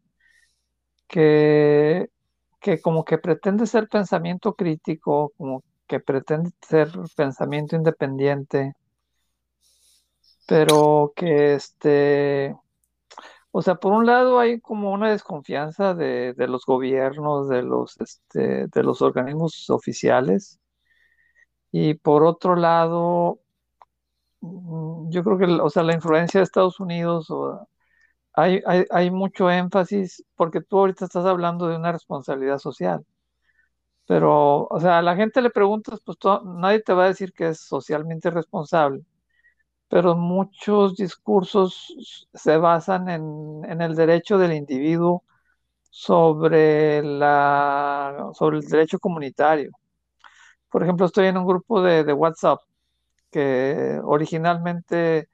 que, 1.07 2.09
que 2.59 2.81
como 2.81 3.03
que 3.03 3.17
pretende 3.17 3.65
ser 3.67 3.87
pensamiento 3.87 4.53
crítico, 4.53 5.33
como 5.37 5.63
que 5.87 5.99
pretende 5.99 6.51
ser 6.61 6.89
pensamiento 7.15 7.75
independiente, 7.75 8.73
pero 10.47 11.13
que 11.15 11.55
este, 11.55 12.55
o 13.53 13.61
sea, 13.63 13.75
por 13.77 13.93
un 13.93 14.05
lado 14.07 14.39
hay 14.39 14.59
como 14.61 14.91
una 14.93 15.11
desconfianza 15.11 15.95
de, 15.95 16.33
de 16.35 16.47
los 16.49 16.65
gobiernos, 16.65 17.49
de 17.49 17.63
los, 17.63 17.99
este, 18.01 18.67
de 18.67 18.83
los 18.83 19.01
organismos 19.03 19.69
oficiales, 19.69 20.59
Y 21.71 21.95
por 21.95 22.23
otro 22.23 22.55
lado, 22.55 23.39
mm, 24.41 25.09
yo 25.11 25.23
creo 25.23 25.37
que, 25.37 25.45
o 25.45 25.69
sea, 25.69 25.83
la 25.83 25.93
influencia 25.93 26.39
de 26.39 26.43
Estados 26.45 26.79
Unidos, 26.79 27.29
hay, 28.33 28.61
hay 28.89 29.11
mucho 29.11 29.49
énfasis, 29.49 30.23
porque 30.35 30.61
tú 30.61 30.79
ahorita 30.79 31.05
estás 31.05 31.25
hablando 31.25 31.67
de 31.67 31.75
una 31.77 31.91
responsabilidad 31.91 32.59
social. 32.59 33.05
Pero, 34.07 34.65
o 34.67 34.79
sea, 34.79 34.99
a 34.99 35.01
la 35.01 35.15
gente 35.15 35.41
le 35.41 35.49
preguntas, 35.49 35.99
pues 36.05 36.17
nadie 36.45 36.81
te 36.81 36.93
va 36.93 37.05
a 37.05 37.07
decir 37.07 37.33
que 37.33 37.49
es 37.49 37.59
socialmente 37.61 38.29
responsable, 38.31 39.03
pero 39.93 40.15
muchos 40.15 40.95
discursos 40.95 42.27
se 42.33 42.57
basan 42.57 43.09
en, 43.09 43.81
el 43.81 43.95
derecho 43.95 44.39
del 44.39 44.53
individuo 44.53 45.23
sobre, 45.91 47.03
la, 47.03 48.31
sobre 48.33 48.57
el 48.57 48.65
derecho 48.67 48.97
comunitario. 48.99 49.69
Por 50.69 50.83
ejemplo, 50.83 51.05
estoy 51.05 51.27
en 51.27 51.37
un 51.37 51.45
grupo 51.45 51.83
de, 51.83 52.03
de 52.03 52.13
WhatsApp 52.13 52.61
que 53.31 53.99
originalmente 54.03 55.29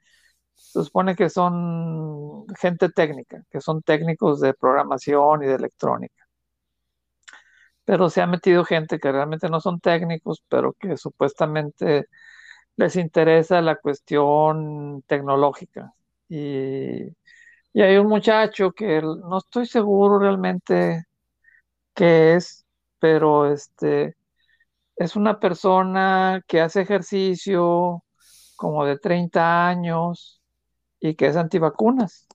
se 0.54 0.84
supone 0.84 1.16
que 1.16 1.30
son 1.30 2.46
gente 2.60 2.90
técnica, 2.90 3.42
que 3.50 3.62
son 3.62 3.82
técnicos 3.82 4.40
de 4.40 4.54
programación 4.54 5.42
y 5.42 5.46
de 5.46 5.54
electrónica 5.54 6.26
pero 7.84 8.08
se 8.08 8.22
ha 8.22 8.26
metido 8.26 8.64
gente 8.64 9.00
que 9.00 9.10
realmente 9.10 9.48
no 9.48 9.60
son 9.60 9.80
técnicos, 9.80 10.44
pero 10.48 10.74
que 10.74 10.96
supuestamente 10.96 12.06
les 12.80 12.96
interesa 12.96 13.60
la 13.60 13.76
cuestión 13.76 15.02
tecnológica. 15.06 15.94
Y, 16.28 17.04
y 17.74 17.82
hay 17.82 17.96
un 17.98 18.08
muchacho 18.08 18.72
que 18.72 19.02
no 19.02 19.38
estoy 19.38 19.66
seguro 19.66 20.18
realmente 20.18 21.04
qué 21.94 22.34
es, 22.36 22.66
pero 22.98 23.52
este 23.52 24.16
es 24.96 25.16
una 25.16 25.40
persona 25.40 26.42
que 26.48 26.60
hace 26.62 26.82
ejercicio 26.82 28.04
como 28.56 28.86
de 28.86 28.98
30 28.98 29.68
años 29.68 30.42
y 31.00 31.14
que 31.16 31.26
es 31.28 31.36
antivacunas. 31.36 32.28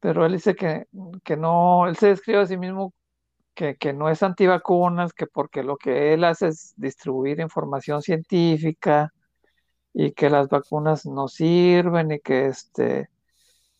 Pero 0.00 0.26
él 0.26 0.32
dice 0.34 0.54
que, 0.56 0.86
que 1.24 1.36
no, 1.36 1.86
él 1.88 1.96
se 1.96 2.08
describe 2.08 2.40
a 2.40 2.46
sí 2.46 2.56
mismo 2.58 2.94
que, 3.54 3.76
que, 3.76 3.92
no 3.92 4.10
es 4.10 4.22
antivacunas, 4.22 5.12
que 5.14 5.26
porque 5.26 5.62
lo 5.62 5.76
que 5.76 6.14
él 6.14 6.24
hace 6.24 6.48
es 6.48 6.74
distribuir 6.76 7.40
información 7.40 8.02
científica 8.02 9.12
y 9.94 10.12
que 10.12 10.30
las 10.30 10.48
vacunas 10.48 11.06
no 11.06 11.28
sirven 11.28 12.12
y 12.12 12.20
que, 12.20 12.46
este, 12.48 13.10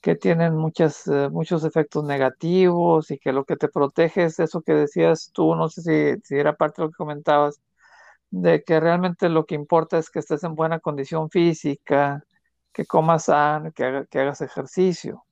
que 0.00 0.16
tienen 0.16 0.56
muchas, 0.56 1.06
uh, 1.08 1.30
muchos 1.30 1.64
efectos 1.64 2.04
negativos 2.04 3.10
y 3.10 3.18
que 3.18 3.32
lo 3.32 3.44
que 3.44 3.56
te 3.56 3.68
protege 3.68 4.24
es 4.24 4.40
eso 4.40 4.62
que 4.62 4.74
decías 4.74 5.30
tú, 5.32 5.54
no 5.56 5.68
sé 5.68 5.82
si, 5.82 6.22
si 6.24 6.36
era 6.36 6.56
parte 6.56 6.82
de 6.82 6.86
lo 6.88 6.92
que 6.92 6.96
comentabas, 6.96 7.60
de 8.30 8.64
que 8.64 8.80
realmente 8.80 9.28
lo 9.30 9.46
que 9.46 9.54
importa 9.56 9.98
es 9.98 10.10
que 10.10 10.20
estés 10.20 10.44
en 10.44 10.54
buena 10.56 10.80
condición 10.80 11.30
física, 11.30 12.24
que 12.72 12.86
comas 12.86 13.26
sano, 13.26 13.72
que, 13.72 13.84
haga, 13.84 14.06
que 14.06 14.20
hagas 14.20 14.40
ejercicio. 14.42 15.24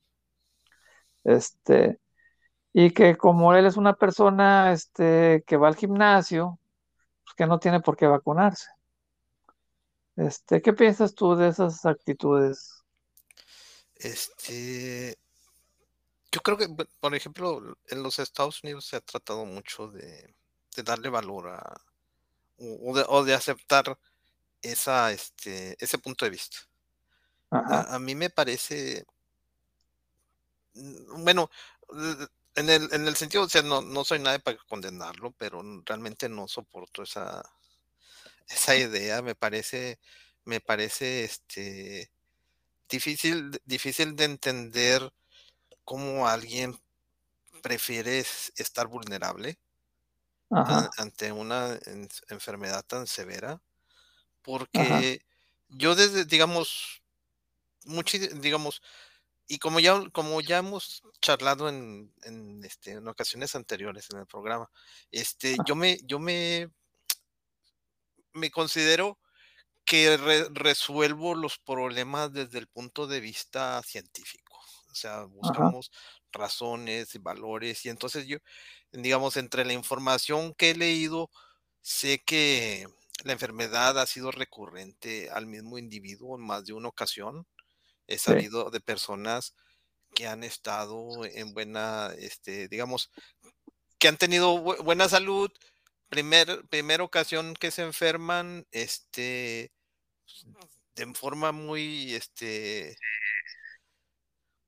Este, 1.25 2.01
y 2.73 2.93
que 2.93 3.17
como 3.17 3.55
él 3.55 3.67
es 3.67 3.77
una 3.77 3.95
persona 3.95 4.73
este, 4.73 5.45
que 5.47 5.57
va 5.57 5.69
al 5.69 5.77
gimnasio, 5.77 6.59
pues 7.25 7.35
que 7.37 7.47
no 7.47 7.59
tiene 7.61 7.81
por 7.81 7.97
qué 7.97 8.07
vacunarse. 8.07 8.69
Este, 10.17 10.61
¿Qué 10.61 10.73
piensas 10.73 11.15
tú 11.15 11.35
de 11.37 11.49
esas 11.49 11.85
actitudes? 11.87 12.85
Este, 13.97 15.17
yo 16.31 16.41
creo 16.41 16.57
que, 16.57 16.69
por 17.01 17.15
ejemplo, 17.15 17.77
en 17.89 18.03
los 18.03 18.19
Estados 18.19 18.63
Unidos 18.63 18.87
se 18.87 18.97
ha 18.97 19.01
tratado 19.01 19.45
mucho 19.45 19.89
de, 19.89 20.35
de 20.77 20.83
darle 20.83 21.09
valor 21.09 21.49
a, 21.49 21.81
o 22.59 22.95
de, 22.95 23.05
o 23.09 23.25
de, 23.25 23.35
aceptar 23.35 23.99
esa, 24.61 25.13
este, 25.13 25.77
ese 25.83 25.99
punto 25.99 26.25
de 26.25 26.31
vista. 26.31 26.59
A, 27.51 27.95
a, 27.95 27.99
mí 27.99 28.15
me 28.15 28.31
parece, 28.31 29.05
mm, 30.75 31.23
bueno, 31.23 31.51
en 32.55 32.71
el, 32.71 32.89
en 32.93 33.07
el 33.07 33.17
sentido, 33.17 33.45
o 33.45 33.49
sea, 33.49 33.63
no, 33.63 33.83
no 33.83 34.05
soy 34.05 34.19
nadie 34.19 34.41
para 34.41 34.57
condenarlo, 34.69 35.33
pero 35.33 35.63
realmente 35.85 36.29
no 36.29 36.49
soporto 36.49 37.03
esa, 37.03 37.43
esa 38.53 38.77
idea. 38.77 39.23
Me 39.23 39.35
parece, 39.35 39.99
me 40.45 40.61
parece 40.61 41.25
este 41.25 42.11
difícil, 42.89 43.61
difícil 43.65 44.17
de 44.17 44.25
entender 44.25 45.13
cómo 45.85 46.29
alguien 46.29 46.79
prefiere 47.63 48.19
estar 48.57 48.87
vulnerable 48.87 49.59
ante 50.99 51.33
una 51.33 51.79
en, 51.87 52.09
enfermedad 52.29 52.85
tan 52.85 53.07
severa. 53.07 53.63
Porque 54.43 54.81
Ajá. 54.81 55.01
yo 55.69 55.95
desde, 55.95 56.25
digamos, 56.25 57.03
mucho, 57.85 58.19
digamos, 58.19 58.83
y 59.47 59.59
como 59.59 59.81
ya, 59.81 60.03
como 60.11 60.41
ya 60.41 60.59
hemos 60.59 61.03
charlado 61.21 61.69
en, 61.69 62.13
en, 62.23 62.65
este, 62.65 62.93
en 62.93 63.09
ocasiones 63.09 63.55
anteriores 63.55 64.09
en 64.11 64.19
el 64.19 64.27
programa, 64.27 64.71
este, 65.11 65.57
yo 65.67 65.77
me, 65.77 65.99
yo 66.05 66.19
me, 66.19 66.71
me 68.35 68.51
considero 68.51 69.19
que 69.85 70.17
re, 70.17 70.47
resuelvo 70.53 71.35
los 71.35 71.59
problemas 71.59 72.33
desde 72.33 72.59
el 72.59 72.69
punto 72.69 73.07
de 73.07 73.21
vista 73.21 73.83
científico. 73.83 74.59
O 74.91 74.95
sea, 74.95 75.25
buscamos 75.25 75.91
Ajá. 75.93 76.23
razones 76.33 77.15
y 77.15 77.19
valores. 77.19 77.85
Y 77.87 77.91
entonces 77.91 78.27
yo, 78.27 78.39
digamos, 78.93 79.37
entre 79.37 79.65
la 79.65 79.73
información 79.75 80.55
que 80.55 80.71
he 80.71 80.75
leído, 80.77 81.31
sé 81.83 82.23
que 82.25 82.87
la 83.25 83.33
enfermedad 83.33 83.99
ha 83.99 84.07
sido 84.07 84.31
recurrente 84.33 85.31
al 85.31 85.47
mismo 85.47 85.79
individuo 85.79 86.37
en 86.37 86.45
más 86.47 86.65
de 86.67 86.75
una 86.75 86.89
ocasión 86.89 87.47
he 88.07 88.19
sabido 88.19 88.67
sí. 88.67 88.71
de 88.73 88.81
personas 88.81 89.55
que 90.15 90.27
han 90.27 90.45
estado 90.45 91.25
en 91.25 91.55
buena, 91.55 92.13
este, 92.19 92.69
digamos, 92.69 93.11
que 93.99 94.09
han 94.09 94.19
tenido 94.19 94.59
bu 94.59 94.77
buena 94.85 95.09
salud, 95.09 95.51
primer, 96.13 96.69
primera 96.69 97.03
ocasión 97.03 97.55
que 97.55 97.71
se 97.71 97.81
enferman, 97.81 98.67
este, 98.71 99.73
de 100.95 101.15
forma 101.15 101.53
muy, 101.53 102.15
este, 102.15 102.99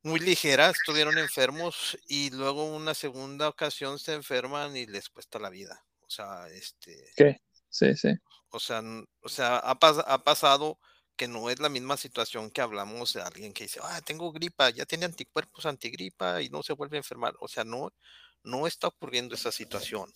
muy 0.02 0.20
ligera, 0.20 0.70
estuvieron 0.70 1.18
enfermos 1.18 1.98
y 2.08 2.30
luego 2.30 2.64
una 2.64 2.94
segunda 2.94 3.46
ocasión 3.46 3.98
se 3.98 4.14
enferman 4.14 4.74
y 4.74 4.86
les 4.86 5.10
cuesta 5.10 5.38
la 5.38 5.50
vida. 5.50 5.84
O 6.00 6.08
sea, 6.08 6.48
este. 6.48 7.12
¿Qué? 7.14 7.42
Sí, 7.68 7.94
sí. 7.94 8.08
O 8.48 8.58
sea, 8.58 8.82
o 9.20 9.28
sea 9.28 9.58
ha, 9.58 9.78
pas 9.78 9.98
ha 10.06 10.24
pasado 10.24 10.78
que 11.14 11.28
no 11.28 11.50
es 11.50 11.60
la 11.60 11.68
misma 11.68 11.98
situación 11.98 12.50
que 12.50 12.62
hablamos 12.62 13.12
de 13.12 13.20
alguien 13.20 13.52
que 13.52 13.64
dice, 13.64 13.80
ah, 13.82 14.00
tengo 14.00 14.32
gripa, 14.32 14.70
ya 14.70 14.86
tiene 14.86 15.04
anticuerpos 15.04 15.66
antigripa 15.66 16.40
y 16.40 16.48
no 16.48 16.62
se 16.62 16.72
vuelve 16.72 16.96
a 16.96 17.00
enfermar. 17.00 17.34
O 17.38 17.48
sea, 17.48 17.64
no, 17.64 17.92
no 18.44 18.66
está 18.66 18.88
ocurriendo 18.88 19.34
esa 19.34 19.52
situación. 19.52 20.10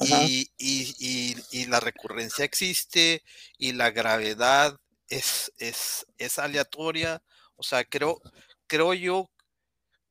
Y, 0.00 0.50
y, 0.58 0.94
y, 0.98 1.36
y, 1.52 1.66
la 1.66 1.78
recurrencia 1.78 2.44
existe 2.44 3.22
y 3.58 3.72
la 3.72 3.92
gravedad 3.92 4.76
es, 5.08 5.52
es, 5.58 6.06
es 6.18 6.38
aleatoria. 6.38 7.22
O 7.56 7.62
sea, 7.62 7.84
creo, 7.84 8.20
creo 8.66 8.92
yo 8.94 9.30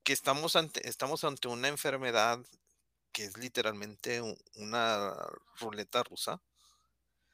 que 0.04 0.14
estamos 0.14 0.56
ante, 0.56 0.88
estamos 0.88 1.24
ante 1.24 1.48
una 1.48 1.68
enfermedad 1.68 2.40
que 3.12 3.26
es 3.26 3.38
literalmente 3.38 4.22
una 4.56 5.14
ruleta 5.60 6.04
rusa 6.04 6.42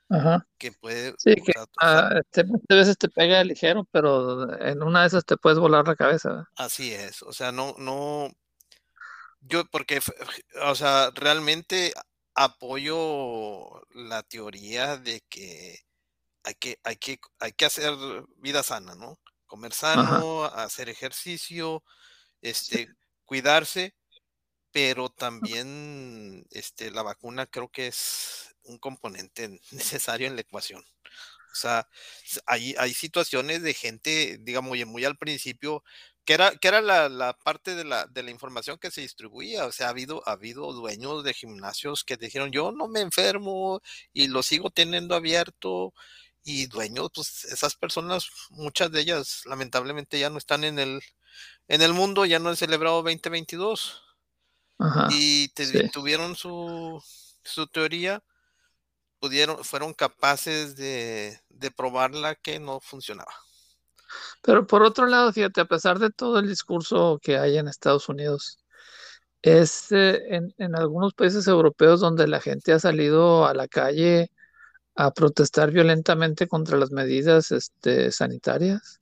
Ajá. 0.10 0.46
que 0.58 0.72
puede. 0.72 1.14
Sí, 1.18 1.36
que 1.36 1.54
o 1.58 1.66
sea, 1.80 2.10
uh, 2.18 2.22
te, 2.32 2.44
muchas 2.44 2.68
veces 2.68 2.98
te 2.98 3.10
pega 3.10 3.44
ligero, 3.44 3.88
pero 3.92 4.60
en 4.60 4.84
una 4.84 5.02
de 5.02 5.08
esas 5.08 5.26
te 5.26 5.38
puedes 5.38 5.60
volar 5.60 5.88
la 5.88 5.96
cabeza. 5.96 6.50
Así 6.56 6.94
es, 6.94 7.22
o 7.24 7.32
sea, 7.32 7.52
no, 7.52 7.76
no. 7.78 8.30
Yo, 9.42 9.66
porque, 9.66 10.00
o 10.62 10.76
sea, 10.76 11.12
realmente 11.16 11.94
apoyo 12.36 13.82
la 13.92 14.24
teoría 14.24 14.98
de 14.98 15.22
que 15.30 15.80
hay 16.44 16.56
que, 16.56 16.80
hay 16.84 16.98
que, 16.98 17.20
hay 17.40 17.54
que 17.54 17.66
hacer 17.66 17.94
vida 18.38 18.64
sana, 18.64 18.96
¿no? 18.96 19.20
Comer 19.48 19.74
sano, 19.74 20.46
Ajá. 20.46 20.64
hacer 20.64 20.90
ejercicio, 20.90 21.84
este, 22.42 22.88
sí. 22.88 22.94
cuidarse, 23.26 23.96
pero 24.72 25.10
también 25.10 26.46
este, 26.52 26.92
la 26.92 27.04
vacuna 27.04 27.48
creo 27.48 27.70
que 27.70 27.88
es 27.88 28.56
un 28.64 28.80
componente 28.80 29.60
necesario 29.72 30.28
en 30.28 30.36
la 30.36 30.42
ecuación. 30.42 30.84
O 31.52 31.56
sea, 31.56 31.88
hay, 32.46 32.76
hay 32.78 32.94
situaciones 32.94 33.64
de 33.64 33.74
gente, 33.74 34.38
digamos, 34.42 34.70
muy, 34.70 34.86
muy 34.86 35.06
al 35.06 35.18
principio, 35.18 35.84
que 36.30 36.36
era, 36.36 36.56
que 36.56 36.68
era 36.68 36.80
la, 36.80 37.10
la 37.10 37.34
parte 37.34 37.74
de 37.74 37.84
la, 37.84 38.06
de 38.06 38.22
la, 38.22 38.30
información 38.30 38.78
que 38.78 38.92
se 38.92 39.02
distribuía. 39.02 39.66
O 39.66 39.72
sea, 39.72 39.88
ha 39.88 39.90
habido, 39.90 40.22
ha 40.28 40.34
habido 40.34 40.72
dueños 40.74 41.24
de 41.24 41.34
gimnasios 41.34 42.04
que 42.04 42.18
dijeron, 42.18 42.52
yo 42.52 42.72
no 42.72 42.88
me 42.88 43.02
enfermo 43.02 43.82
y 44.14 44.28
lo 44.28 44.44
sigo 44.44 44.70
teniendo 44.70 45.16
abierto. 45.16 45.92
Y 46.44 46.68
dueños, 46.68 47.10
pues 47.16 47.46
esas 47.46 47.76
personas, 47.76 48.30
muchas 48.52 48.92
de 48.92 49.02
ellas 49.02 49.42
lamentablemente 49.48 50.20
ya 50.20 50.30
no 50.30 50.38
están 50.38 50.64
en 50.66 50.78
el, 50.78 51.02
en 51.68 51.82
el 51.82 51.94
mundo, 51.94 52.28
ya 52.28 52.38
no 52.38 52.50
han 52.50 52.58
celebrado 52.58 52.98
2022. 52.98 54.00
Ajá, 54.78 55.08
y 55.10 55.48
te, 55.48 55.66
sí. 55.66 55.90
tuvieron 55.90 56.36
su, 56.36 57.04
su 57.44 57.66
teoría 57.66 58.24
pudieron, 59.18 59.64
fueron 59.64 59.96
capaces 59.96 60.76
de, 60.76 61.42
de 61.50 61.72
probarla 61.72 62.36
que 62.36 62.60
no 62.60 62.80
funcionaba. 62.82 63.34
Pero 64.42 64.68
por 64.68 64.84
otro 64.84 65.08
lado, 65.08 65.32
fíjate, 65.34 65.62
a 65.62 65.66
pesar 65.66 66.00
de 66.00 66.10
todo 66.10 66.40
el 66.40 66.48
discurso 66.48 67.20
que 67.22 67.38
hay 67.38 67.58
en 67.58 67.68
Estados 67.68 68.10
Unidos, 68.10 68.60
es 69.42 69.92
eh, 69.92 70.20
en, 70.36 70.54
en, 70.58 70.76
algunos 70.76 71.14
países 71.14 71.48
europeos 71.48 72.02
donde 72.02 72.28
la 72.28 72.42
gente 72.42 72.74
ha 72.74 72.80
salido 72.80 73.46
a 73.46 73.54
la 73.54 73.68
calle 73.68 74.32
a 74.96 75.12
protestar 75.12 75.72
violentamente 75.72 76.48
contra 76.48 76.78
las 76.78 76.92
medidas 76.92 77.52
este, 77.52 78.12
sanitarias. 78.12 79.00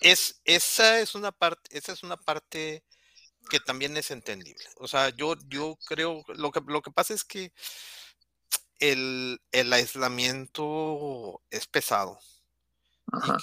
Es, 0.00 0.40
esa 0.44 1.00
es 1.00 1.14
una 1.14 1.32
parte, 1.32 1.76
esa 1.76 1.92
es 1.92 2.02
una 2.02 2.16
parte 2.16 2.82
que 3.50 3.60
también 3.60 3.94
es 3.98 4.10
entendible. 4.10 4.64
O 4.76 4.88
sea, 4.88 5.10
yo, 5.10 5.34
yo 5.48 5.76
creo, 5.86 6.24
lo 6.28 6.50
que, 6.50 6.60
lo 6.66 6.80
que 6.80 6.90
pasa 6.90 7.12
es 7.12 7.24
que 7.24 7.52
el, 8.78 9.38
el 9.52 9.72
aislamiento 9.72 11.42
es 11.50 11.66
pesado. 11.66 12.18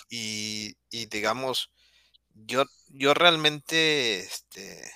Y, 0.09 0.75
y, 0.89 1.05
digamos, 1.05 1.71
yo, 2.33 2.63
yo 2.89 3.13
realmente 3.13 4.19
este, 4.19 4.91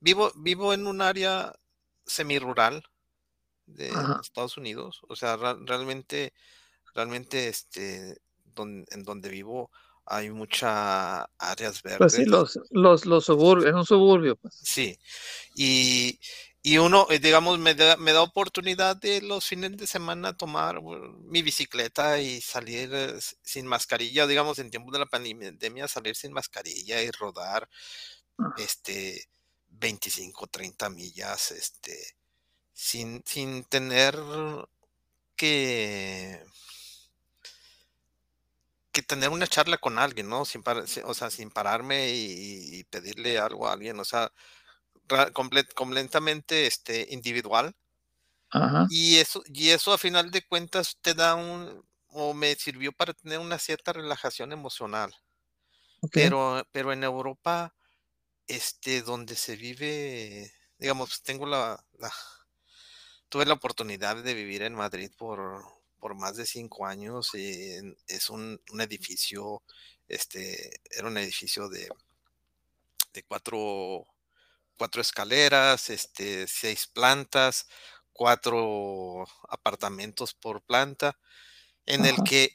vivo, 0.00 0.32
vivo 0.36 0.72
en 0.72 0.86
un 0.86 1.02
área 1.02 1.52
semirural 2.06 2.84
de 3.66 3.92
Estados 4.20 4.56
Unidos. 4.56 5.00
O 5.08 5.16
sea, 5.16 5.36
realmente, 5.36 6.32
realmente, 6.94 7.48
este, 7.48 8.20
en 8.56 9.04
donde 9.04 9.28
vivo 9.28 9.70
hay 10.06 10.30
muchas 10.30 11.24
áreas 11.38 11.82
verdes. 11.82 11.98
Pues 11.98 12.12
sí, 12.14 12.24
los, 12.24 12.58
los, 12.70 13.06
los 13.06 13.24
suburbios, 13.24 13.70
en 13.70 13.76
un 13.76 13.86
suburbio. 13.86 14.36
Pues. 14.36 14.54
Sí, 14.60 14.98
y, 15.54 16.18
y 16.62 16.78
uno, 16.78 17.06
eh, 17.10 17.18
digamos, 17.18 17.58
me 17.58 17.74
da, 17.74 17.96
me 17.96 18.12
da 18.12 18.22
oportunidad 18.22 18.96
de 18.96 19.22
los 19.22 19.46
fines 19.46 19.76
de 19.76 19.86
semana 19.86 20.36
tomar 20.36 20.80
mi 20.82 21.42
bicicleta 21.42 22.20
y 22.20 22.40
salir 22.42 22.90
eh, 22.92 23.18
sin 23.42 23.66
mascarilla, 23.66 24.26
digamos, 24.26 24.58
en 24.58 24.70
tiempos 24.70 24.92
de 24.92 24.98
la 24.98 25.06
pandemia, 25.06 25.88
salir 25.88 26.16
sin 26.16 26.32
mascarilla 26.32 27.02
y 27.02 27.10
rodar, 27.10 27.68
ah. 28.38 28.54
este, 28.58 29.28
25, 29.70 30.46
30 30.48 30.90
millas, 30.90 31.50
este, 31.52 32.16
sin, 32.72 33.22
sin 33.26 33.64
tener 33.64 34.16
que, 35.36 36.44
que 38.92 39.02
tener 39.02 39.30
una 39.30 39.46
charla 39.46 39.78
con 39.78 39.98
alguien, 39.98 40.28
¿no? 40.28 40.44
Sin 40.44 40.62
o 41.04 41.14
sea, 41.14 41.30
sin 41.30 41.50
pararme 41.50 42.10
y, 42.10 42.84
pedirle 42.84 43.38
algo 43.38 43.68
a 43.68 43.72
alguien, 43.72 43.98
o 44.00 44.04
sea, 44.04 44.32
completamente 45.32 46.66
este, 46.66 47.06
individual. 47.10 47.74
Y 48.88 49.18
eso, 49.18 49.42
y 49.46 49.70
eso 49.70 49.92
a 49.92 49.98
final 49.98 50.30
de 50.30 50.42
cuentas 50.42 50.98
te 51.00 51.14
da 51.14 51.36
un, 51.36 51.84
o 52.08 52.34
me 52.34 52.54
sirvió 52.56 52.92
para 52.92 53.14
tener 53.14 53.38
una 53.38 53.58
cierta 53.58 53.92
relajación 53.92 54.52
emocional. 54.52 55.14
Pero, 56.12 56.66
pero 56.72 56.92
en 56.92 57.04
Europa, 57.04 57.74
este, 58.46 59.02
donde 59.02 59.36
se 59.36 59.54
vive, 59.54 60.52
digamos, 60.78 61.22
tengo 61.22 61.46
la, 61.46 61.84
la, 61.98 62.12
tuve 63.28 63.46
la 63.46 63.54
oportunidad 63.54 64.16
de 64.16 64.34
vivir 64.34 64.62
en 64.62 64.74
Madrid 64.74 65.10
por, 65.16 65.62
por 65.98 66.14
más 66.14 66.36
de 66.36 66.46
cinco 66.46 66.86
años. 66.86 67.34
Y 67.34 67.94
es 68.08 68.30
un, 68.30 68.60
un, 68.72 68.80
edificio, 68.80 69.62
este, 70.08 70.80
era 70.90 71.06
un 71.06 71.18
edificio 71.18 71.68
de, 71.68 71.88
de 73.12 73.22
cuatro 73.22 74.06
cuatro 74.80 75.02
escaleras, 75.02 75.90
este, 75.90 76.46
seis 76.46 76.86
plantas, 76.86 77.66
cuatro 78.14 79.26
apartamentos 79.50 80.32
por 80.32 80.62
planta, 80.62 81.18
en 81.84 82.06
el 82.06 82.16
que 82.24 82.50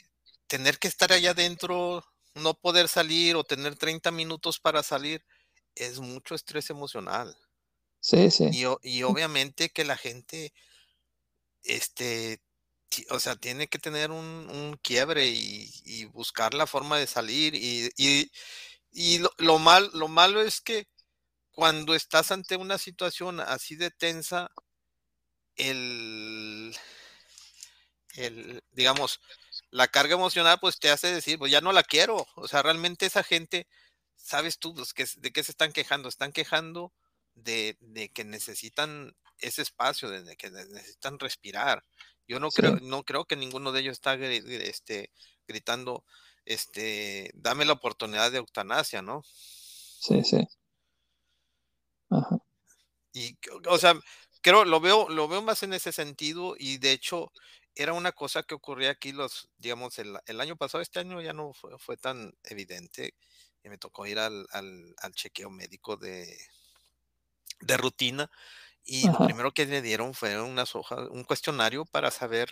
tener 0.47 0.79
que 0.79 0.87
estar 0.87 1.13
allá 1.13 1.31
adentro, 1.31 2.03
no 2.33 2.55
poder 2.55 2.87
salir 2.87 3.35
o 3.35 3.43
tener 3.43 3.75
30 3.75 4.09
minutos 4.09 4.59
para 4.59 4.81
salir, 4.81 5.23
es 5.75 5.99
mucho 5.99 6.33
estrés 6.33 6.71
emocional. 6.71 7.37
Sí, 7.99 8.31
sí. 8.31 8.49
Y, 8.51 8.63
y 8.81 9.03
obviamente 9.03 9.69
que 9.69 9.85
la 9.85 9.95
gente, 9.95 10.51
este, 11.61 12.41
o 13.11 13.19
sea, 13.19 13.35
tiene 13.35 13.67
que 13.67 13.77
tener 13.77 14.09
un, 14.09 14.49
un 14.49 14.79
quiebre 14.81 15.27
y, 15.27 15.71
y, 15.83 16.05
buscar 16.05 16.55
la 16.55 16.65
forma 16.65 16.97
de 16.97 17.05
salir. 17.05 17.53
Y, 17.53 17.91
y, 17.97 18.31
y 18.91 19.19
lo, 19.19 19.29
lo, 19.37 19.59
mal, 19.59 19.91
lo 19.93 20.07
malo 20.07 20.41
es 20.41 20.59
que 20.59 20.87
cuando 21.55 21.95
estás 21.95 22.31
ante 22.31 22.57
una 22.57 22.77
situación 22.77 23.39
así 23.39 23.75
de 23.75 23.89
tensa, 23.89 24.51
el, 25.55 26.75
el, 28.15 28.61
digamos, 28.71 29.21
la 29.71 29.87
carga 29.87 30.15
emocional 30.15 30.59
pues 30.59 30.79
te 30.79 30.91
hace 30.91 31.13
decir, 31.13 31.39
pues 31.39 31.51
ya 31.51 31.61
no 31.61 31.71
la 31.71 31.83
quiero. 31.83 32.27
O 32.35 32.47
sea, 32.47 32.61
realmente 32.61 33.05
esa 33.05 33.23
gente, 33.23 33.67
sabes 34.15 34.59
tú 34.59 34.75
pues, 34.75 34.93
que, 34.93 35.07
de 35.17 35.31
qué 35.31 35.43
se 35.43 35.51
están 35.51 35.71
quejando. 35.71 36.09
Están 36.09 36.33
quejando 36.33 36.93
de, 37.35 37.77
de, 37.79 38.09
que 38.09 38.25
necesitan 38.25 39.15
ese 39.39 39.61
espacio, 39.61 40.09
de 40.09 40.35
que 40.35 40.49
necesitan 40.49 41.19
respirar. 41.19 41.85
Yo 42.27 42.39
no 42.39 42.51
sí. 42.51 42.57
creo, 42.57 42.77
no 42.81 43.03
creo 43.03 43.25
que 43.25 43.37
ninguno 43.37 43.71
de 43.71 43.79
ellos 43.79 43.93
está 43.93 44.15
este, 44.15 45.11
gritando, 45.47 46.03
este, 46.43 47.31
dame 47.33 47.63
la 47.63 47.73
oportunidad 47.73 48.31
de 48.31 48.39
eutanasia, 48.39 49.01
¿no? 49.01 49.23
Sí, 49.23 50.21
sí. 50.23 50.45
Ajá. 52.17 52.37
Y, 53.13 53.37
o 53.67 53.77
sea, 53.77 53.93
creo, 54.41 54.65
lo 54.65 54.79
veo, 54.81 55.07
lo 55.09 55.27
veo 55.27 55.41
más 55.41 55.63
en 55.63 55.73
ese 55.73 55.91
sentido 55.91 56.55
y 56.57 56.77
de 56.77 56.91
hecho 56.91 57.31
era 57.75 57.93
una 57.93 58.11
cosa 58.11 58.43
que 58.43 58.55
ocurría 58.55 58.91
aquí 58.91 59.11
los, 59.11 59.49
digamos, 59.57 59.97
el, 59.99 60.17
el 60.25 60.41
año 60.41 60.55
pasado, 60.57 60.81
este 60.81 60.99
año 60.99 61.21
ya 61.21 61.33
no 61.33 61.53
fue, 61.53 61.77
fue 61.79 61.97
tan 61.97 62.33
evidente 62.43 63.15
y 63.63 63.69
me 63.69 63.77
tocó 63.77 64.05
ir 64.05 64.19
al, 64.19 64.45
al, 64.51 64.95
al 64.97 65.13
chequeo 65.13 65.49
médico 65.49 65.97
de, 65.97 66.37
de 67.61 67.77
rutina 67.77 68.29
y 68.85 69.09
Ajá. 69.09 69.09
lo 69.09 69.21
primero 69.21 69.53
que 69.53 69.65
me 69.67 69.81
dieron 69.81 70.13
fue 70.13 70.41
unas 70.41 70.75
hojas, 70.75 71.09
un 71.11 71.23
cuestionario 71.25 71.85
para 71.85 72.11
saber 72.11 72.49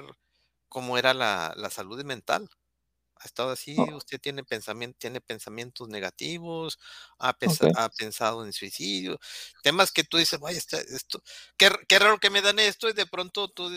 cómo 0.69 0.97
era 0.97 1.13
la, 1.13 1.54
la 1.58 1.69
salud 1.69 2.04
mental 2.06 2.49
ha 3.15 3.26
estado 3.26 3.52
así, 3.52 3.76
oh. 3.78 3.95
usted 3.95 4.19
tiene 4.19 4.43
pensamiento, 4.43 4.97
tiene 4.99 5.21
pensamientos 5.21 5.88
negativos, 5.88 6.80
ha, 7.17 7.34
pesa, 7.34 7.67
okay. 7.67 7.71
ha, 7.78 7.89
pensado 7.89 8.45
en 8.45 8.54
suicidio, 8.54 9.19
temas 9.62 9.91
que 9.91 10.04
tú 10.04 10.17
dices, 10.17 10.39
vaya, 10.39 10.58
esto, 10.58 11.23
qué, 11.58 11.71
qué, 11.88 11.99
raro 11.99 12.19
que 12.19 12.30
me 12.30 12.41
dan 12.41 12.60
esto, 12.60 12.89
y 12.89 12.93
de 12.93 13.06
pronto 13.06 13.47
tú 13.49 13.71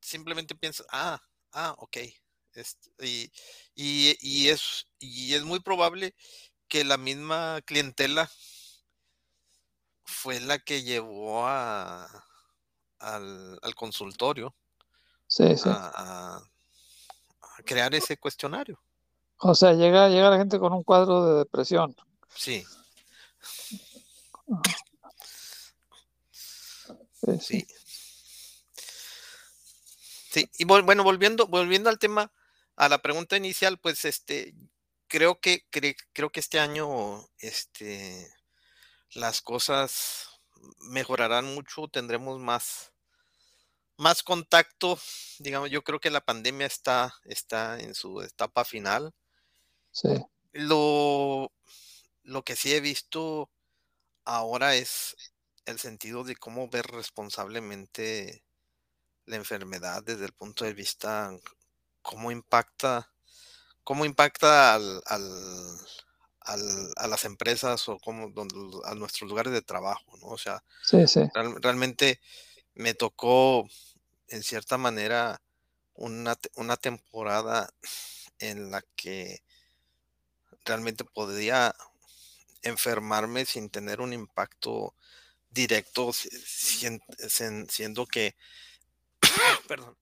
simplemente 0.00 0.54
piensas, 0.54 0.86
ah, 0.90 1.22
ah, 1.52 1.74
ok. 1.78 1.98
Este, 2.54 2.90
y, 3.00 3.32
y, 3.74 4.16
y, 4.20 4.48
es, 4.48 4.86
y 4.98 5.34
es 5.34 5.42
muy 5.42 5.60
probable 5.60 6.14
que 6.68 6.84
la 6.84 6.98
misma 6.98 7.60
clientela 7.64 8.30
fue 10.04 10.40
la 10.40 10.58
que 10.58 10.82
llevó 10.82 11.46
a, 11.46 12.06
al, 12.98 13.58
al 13.62 13.74
consultorio 13.74 14.54
sí, 15.26 15.56
sí. 15.56 15.68
A, 15.68 15.92
a, 15.94 16.51
crear 17.62 17.94
ese 17.94 18.16
cuestionario. 18.16 18.80
O 19.38 19.54
sea, 19.54 19.72
llega, 19.72 20.08
llega 20.08 20.30
la 20.30 20.38
gente 20.38 20.58
con 20.58 20.72
un 20.72 20.84
cuadro 20.84 21.26
de 21.26 21.38
depresión. 21.40 21.96
Sí. 22.34 22.64
Sí, 27.12 27.38
sí. 27.40 27.66
Sí, 30.30 30.50
y 30.58 30.64
bueno, 30.64 31.04
volviendo, 31.04 31.46
volviendo 31.46 31.90
al 31.90 31.98
tema, 31.98 32.32
a 32.76 32.88
la 32.88 33.02
pregunta 33.02 33.36
inicial, 33.36 33.78
pues 33.78 34.04
este, 34.06 34.54
creo 35.06 35.40
que, 35.40 35.66
cre, 35.68 35.94
creo 36.14 36.30
que 36.30 36.40
este 36.40 36.58
año, 36.58 37.28
este, 37.38 38.32
las 39.14 39.42
cosas 39.42 40.40
mejorarán 40.78 41.54
mucho, 41.54 41.88
tendremos 41.88 42.38
más, 42.38 42.91
más 43.96 44.22
contacto, 44.22 44.98
digamos, 45.38 45.70
yo 45.70 45.82
creo 45.82 46.00
que 46.00 46.10
la 46.10 46.24
pandemia 46.24 46.66
está, 46.66 47.14
está 47.24 47.78
en 47.80 47.94
su 47.94 48.20
etapa 48.22 48.64
final. 48.64 49.14
Sí. 49.90 50.08
Lo, 50.52 51.52
lo 52.22 52.42
que 52.42 52.56
sí 52.56 52.72
he 52.72 52.80
visto 52.80 53.50
ahora 54.24 54.74
es 54.74 55.16
el 55.66 55.78
sentido 55.78 56.24
de 56.24 56.36
cómo 56.36 56.68
ver 56.68 56.86
responsablemente 56.86 58.44
la 59.26 59.36
enfermedad 59.36 60.02
desde 60.02 60.24
el 60.24 60.32
punto 60.32 60.64
de 60.64 60.74
vista 60.74 61.30
cómo 62.02 62.32
impacta 62.32 63.12
cómo 63.84 64.04
impacta 64.04 64.74
al, 64.74 65.02
al, 65.06 65.22
al, 66.40 66.92
a 66.96 67.06
las 67.06 67.24
empresas 67.24 67.88
o 67.88 67.98
cómo, 67.98 68.30
donde, 68.30 68.54
a 68.84 68.94
nuestros 68.94 69.28
lugares 69.28 69.52
de 69.52 69.62
trabajo, 69.62 70.16
¿no? 70.18 70.28
O 70.28 70.38
sea, 70.38 70.62
sí, 70.84 71.06
sí. 71.06 71.20
Real, 71.34 71.60
realmente 71.60 72.20
me 72.74 72.94
tocó 72.94 73.68
en 74.28 74.42
cierta 74.42 74.78
manera 74.78 75.42
una, 75.94 76.38
una 76.56 76.76
temporada 76.76 77.72
en 78.38 78.70
la 78.70 78.82
que 78.96 79.42
realmente 80.64 81.04
podía 81.04 81.74
enfermarme 82.62 83.44
sin 83.44 83.68
tener 83.70 84.00
un 84.00 84.12
impacto 84.12 84.94
directo, 85.50 86.12
siendo 86.12 88.06
que 88.06 88.36
perdón, 89.68 89.96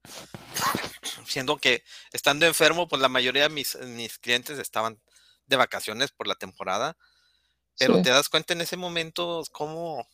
siendo 1.26 1.58
que 1.58 1.84
estando 2.12 2.46
enfermo, 2.46 2.88
pues 2.88 3.02
la 3.02 3.08
mayoría 3.08 3.44
de 3.44 3.48
mis, 3.48 3.76
mis 3.76 4.18
clientes 4.18 4.58
estaban 4.58 5.00
de 5.46 5.56
vacaciones 5.56 6.12
por 6.12 6.26
la 6.26 6.36
temporada, 6.36 6.96
pero 7.78 7.96
Sí, 7.96 8.02
te 8.02 8.10
das 8.10 8.28
cuenta 8.28 8.52
en 8.52 8.60
ese 8.60 8.76
momento 8.76 9.42
cómo, 9.52 10.08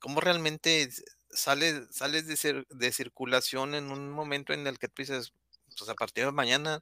cómo 0.00 0.20
realmente 0.20 0.90
sales, 1.32 1.88
sales 1.90 2.26
de, 2.26 2.34
cir- 2.36 2.66
de 2.68 2.92
circulación 2.92 3.74
en 3.74 3.90
un 3.90 4.10
momento 4.10 4.52
en 4.52 4.66
el 4.66 4.78
que 4.78 4.88
tú 4.88 5.02
dices, 5.02 5.32
pues 5.78 5.90
a 5.90 5.94
partir 5.94 6.24
de 6.26 6.32
mañana 6.32 6.80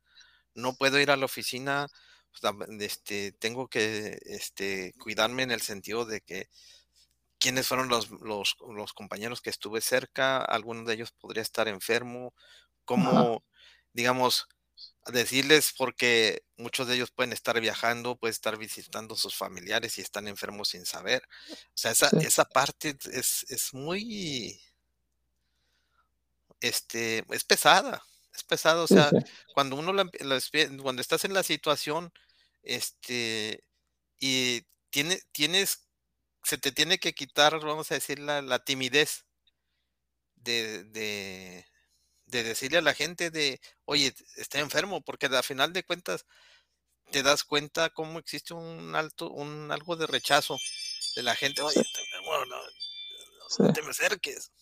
no 0.55 0.75
puedo 0.77 1.01
ir 1.01 1.11
a 1.13 1.17
la 1.17 1.27
oficina, 1.27 1.89
pues, 2.41 2.55
este, 2.83 3.33
tengo 3.35 3.69
que 3.69 4.19
este, 4.25 4.95
cuidarme 5.01 5.45
en 5.45 5.53
el 5.53 5.63
sentido 5.63 6.05
de 6.07 6.21
que 6.23 6.49
quiénes 7.39 7.67
fueron 7.69 7.89
los, 7.89 8.11
los, 8.11 8.57
los 8.75 8.93
compañeros 8.93 9.41
que 9.41 9.51
estuve 9.51 9.81
cerca, 9.81 10.39
alguno 10.39 10.85
de 10.85 10.95
ellos 10.95 11.13
podría 11.13 11.43
estar 11.43 11.69
enfermo, 11.69 12.35
ajá, 12.95 13.31
cómo, 13.31 13.45
digamos, 13.93 14.49
decirles 15.07 15.73
porque 15.77 16.43
muchos 16.57 16.87
de 16.87 16.95
ellos 16.95 17.11
pueden 17.11 17.33
estar 17.33 17.61
viajando, 17.61 18.17
pueden 18.17 18.33
estar 18.33 18.59
visitando 18.59 19.15
a 19.15 19.19
sus 19.19 19.35
familiares 19.35 19.99
y 19.99 20.03
están 20.03 20.29
enfermos 20.29 20.69
sin 20.69 20.87
saber. 20.87 21.23
O 21.51 21.57
sea, 21.75 21.91
esa, 21.93 22.11
sí, 22.11 22.19
esa 22.21 22.45
parte 22.45 22.97
es, 23.13 23.45
es 23.49 23.75
muy, 23.75 24.61
este, 26.61 27.25
es 27.31 27.45
pesada, 27.45 28.03
es 28.35 28.45
pesada. 28.45 28.83
O 28.83 28.87
sea, 28.87 29.11
sí, 29.11 29.17
cuando 29.55 29.77
uno 29.77 29.93
la 29.93 30.09
cuando 30.83 31.03
estás 31.03 31.25
en 31.25 31.35
la 31.35 31.43
situación, 31.43 32.13
este, 32.63 33.65
y 34.19 34.63
tiene, 34.91 35.21
tienes, 35.33 35.89
se 36.45 36.59
te 36.59 36.73
tiene 36.73 36.99
que 36.99 37.15
quitar, 37.15 37.59
vamos 37.61 37.91
a 37.91 37.95
decir, 37.95 38.19
la, 38.19 38.43
la 38.43 38.59
timidez 38.65 39.25
de, 40.37 40.85
de, 40.85 41.67
de 42.31 42.43
decirle 42.43 42.79
a 42.79 42.83
la 42.83 42.95
gente 42.95 43.31
de, 43.31 43.61
oye, 43.85 44.15
está 44.37 44.59
enfermo, 44.61 45.03
porque 45.03 45.27
al 45.27 45.43
final 45.45 45.73
de 45.73 45.85
cuentas 45.85 46.27
te 47.11 47.23
das 47.23 47.45
cuenta 47.45 47.91
cómo 47.91 48.19
existe 48.19 48.55
un 48.55 48.95
alto, 48.95 49.31
un 49.31 49.71
algo 49.73 49.97
de 49.97 50.07
rechazo 50.07 50.59
de 51.17 51.23
la 51.23 51.35
gente, 51.37 51.63
oye, 51.63 51.81
está 51.81 52.01
enfermo, 52.01 52.45
no, 52.47 52.57
sí, 53.49 53.63
no 53.63 53.73
te 53.73 53.83
me 53.83 53.91
acerques. 53.91 54.53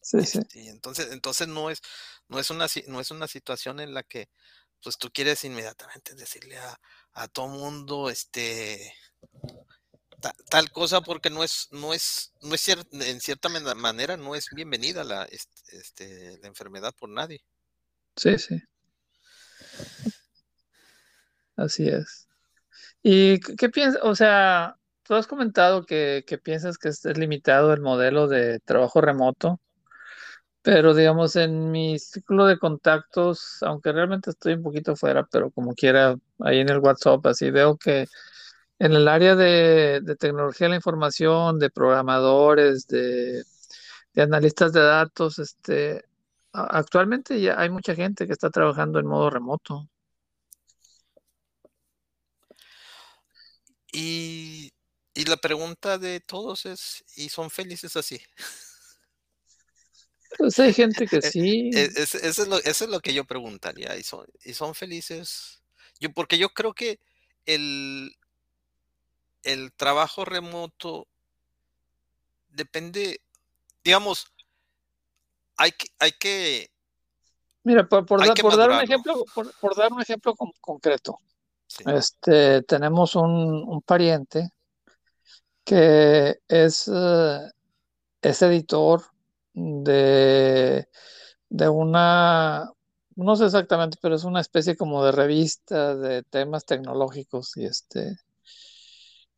sí, 0.00 0.24
sí, 0.24 0.38
Este, 0.38 0.60
y 0.62 0.68
entonces, 0.68 1.10
entonces 1.12 1.48
no 1.48 1.70
es, 1.70 1.80
no 2.28 2.38
es 2.38 2.50
una, 2.50 2.66
no 2.86 3.00
es 3.00 3.10
una 3.10 3.28
situación 3.28 3.80
en 3.80 3.94
la 3.94 4.02
que 4.02 4.28
pues 4.82 4.96
tú 4.96 5.10
quieres 5.12 5.44
inmediatamente 5.44 6.14
decirle 6.14 6.58
a, 6.58 6.80
a 7.12 7.28
todo 7.28 7.48
mundo, 7.48 8.10
este, 8.10 8.94
ta- 10.20 10.34
tal 10.50 10.70
cosa 10.72 11.00
porque 11.02 11.30
no 11.30 11.42
es, 11.44 11.68
no 11.72 11.94
es, 11.94 12.32
no 12.42 12.54
es 12.54 12.68
cier- 12.68 12.86
en 12.92 13.20
cierta 13.20 13.48
manera 13.48 14.16
no 14.16 14.34
es 14.34 14.48
bienvenida 14.50 15.04
la, 15.04 15.24
este, 15.24 15.76
este, 15.78 16.38
la 16.40 16.48
enfermedad 16.48 16.94
por 16.98 17.08
nadie. 17.10 17.40
sí, 18.16 18.38
sí, 18.38 18.62
así 21.56 21.88
es. 21.88 22.28
¿Y 23.02 23.40
qué 23.40 23.68
piensas? 23.70 24.02
O 24.04 24.14
sea, 24.16 24.76
tú 25.04 25.14
has 25.14 25.26
comentado 25.26 25.84
que, 25.86 26.24
que 26.26 26.38
piensas 26.38 26.78
que 26.78 26.88
es 26.90 27.04
limitado 27.18 27.72
el 27.72 27.80
modelo 27.82 28.28
de 28.28 28.60
trabajo 28.60 29.00
remoto, 29.00 29.60
pero 30.62 30.94
digamos 30.94 31.36
en 31.36 31.70
mi 31.70 31.98
círculo 31.98 32.46
de 32.46 32.58
contactos, 32.58 33.58
aunque 33.62 33.92
realmente 33.92 34.30
estoy 34.30 34.54
un 34.54 34.62
poquito 34.62 34.96
fuera, 34.96 35.26
pero 35.30 35.50
como 35.50 35.74
quiera, 35.74 36.16
ahí 36.40 36.58
en 36.60 36.68
el 36.68 36.78
WhatsApp, 36.80 37.24
así 37.26 37.50
veo 37.50 37.76
que 37.78 38.06
en 38.78 38.92
el 38.92 39.08
área 39.08 39.34
de, 39.36 40.00
de 40.02 40.16
tecnología 40.16 40.66
de 40.66 40.70
la 40.70 40.76
información, 40.76 41.58
de 41.58 41.70
programadores, 41.70 42.86
de, 42.86 43.44
de 44.14 44.22
analistas 44.22 44.72
de 44.72 44.80
datos, 44.82 45.38
este, 45.38 46.04
actualmente 46.52 47.40
ya 47.40 47.60
hay 47.60 47.70
mucha 47.70 47.94
gente 47.94 48.26
que 48.26 48.32
está 48.32 48.50
trabajando 48.50 48.98
en 49.00 49.06
modo 49.06 49.30
remoto. 49.30 49.88
Y, 53.92 54.72
y 55.14 55.24
la 55.24 55.36
pregunta 55.36 55.98
de 55.98 56.20
todos 56.20 56.66
es, 56.66 57.04
¿y 57.16 57.28
son 57.28 57.50
felices 57.50 57.96
así? 57.96 58.20
Pues 60.36 60.58
hay 60.58 60.72
gente 60.72 61.06
que 61.06 61.20
Eh, 61.22 61.32
sí, 61.32 61.70
eh, 61.70 61.90
es- 61.96 62.14
eso 62.14 62.42
es 62.42 62.48
lo, 62.48 62.58
eso 62.58 62.84
es 62.84 62.90
lo 62.90 63.00
que 63.00 63.14
yo 63.14 63.24
preguntaría. 63.24 63.96
¿Y 63.96 64.02
son, 64.02 64.26
y 64.44 64.54
son 64.54 64.74
felices? 64.74 65.62
Yo, 66.00 66.12
porque 66.12 66.38
yo 66.38 66.50
creo 66.50 66.74
que 66.74 67.00
el, 67.46 68.16
el 69.42 69.72
trabajo 69.72 70.24
remoto 70.24 71.06
depende, 72.50 73.20
digamos, 73.84 74.26
hay 75.56 75.72
que, 75.72 75.86
hay 75.98 76.12
que, 76.12 76.70
Mira, 77.64 77.88
por, 77.88 78.06
por, 78.06 78.24
da- 78.24 78.34
por 78.34 78.56
dar 78.56 78.70
un 78.70 78.80
ejemplo, 78.80 79.24
por, 79.34 79.52
por 79.60 79.76
dar 79.76 79.92
un 79.92 80.00
ejemplo 80.00 80.34
con- 80.34 80.52
concreto, 80.60 81.20
Sí. 81.66 81.84
este, 81.86 82.62
tenemos 82.62 83.14
un, 83.14 83.64
un 83.68 83.82
pariente 83.82 84.50
que 85.64 86.40
es, 86.48 86.90
eh, 86.92 87.40
es 88.22 88.42
editor 88.42 89.02
de, 89.52 90.88
de 91.50 91.68
una, 91.68 92.70
no 93.16 93.36
sé 93.36 93.44
exactamente, 93.44 93.98
pero 94.00 94.14
es 94.14 94.24
una 94.24 94.40
especie 94.40 94.76
como 94.76 95.04
de 95.04 95.12
revista 95.12 95.94
de 95.94 96.22
temas 96.22 96.64
tecnológicos 96.64 97.56
y 97.56 97.66
este, 97.66 98.16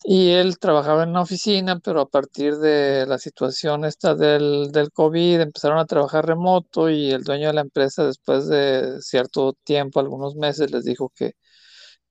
y 0.05 0.31
él 0.31 0.59
trabajaba 0.59 1.03
en 1.05 1.11
una 1.11 1.23
oficina, 1.23 1.79
pero 1.81 2.01
a 2.03 2.09
partir 2.09 2.57
de 2.59 3.07
la 3.07 3.19
situación 3.19 3.85
esta 3.85 4.15
del, 4.15 4.71
del 4.73 4.91
COVID 4.93 5.41
empezaron 5.41 5.79
a 5.79 5.87
trabajar 5.87 6.27
remoto 6.27 6.89
y 6.91 7.11
el 7.13 7.23
dueño 7.25 7.49
de 7.49 7.55
la 7.55 7.61
empresa 7.63 8.07
después 8.07 8.49
de 8.49 9.01
cierto 9.03 9.55
tiempo, 9.65 10.01
algunos 10.01 10.37
meses, 10.37 10.71
les 10.71 10.85
dijo 10.85 11.13
que 11.15 11.35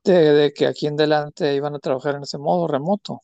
de, 0.03 0.53
que 0.55 0.67
aquí 0.67 0.87
en 0.87 0.95
adelante 0.95 1.55
iban 1.55 1.75
a 1.75 1.79
trabajar 1.79 2.15
en 2.15 2.23
ese 2.23 2.37
modo 2.37 2.67
remoto. 2.67 3.21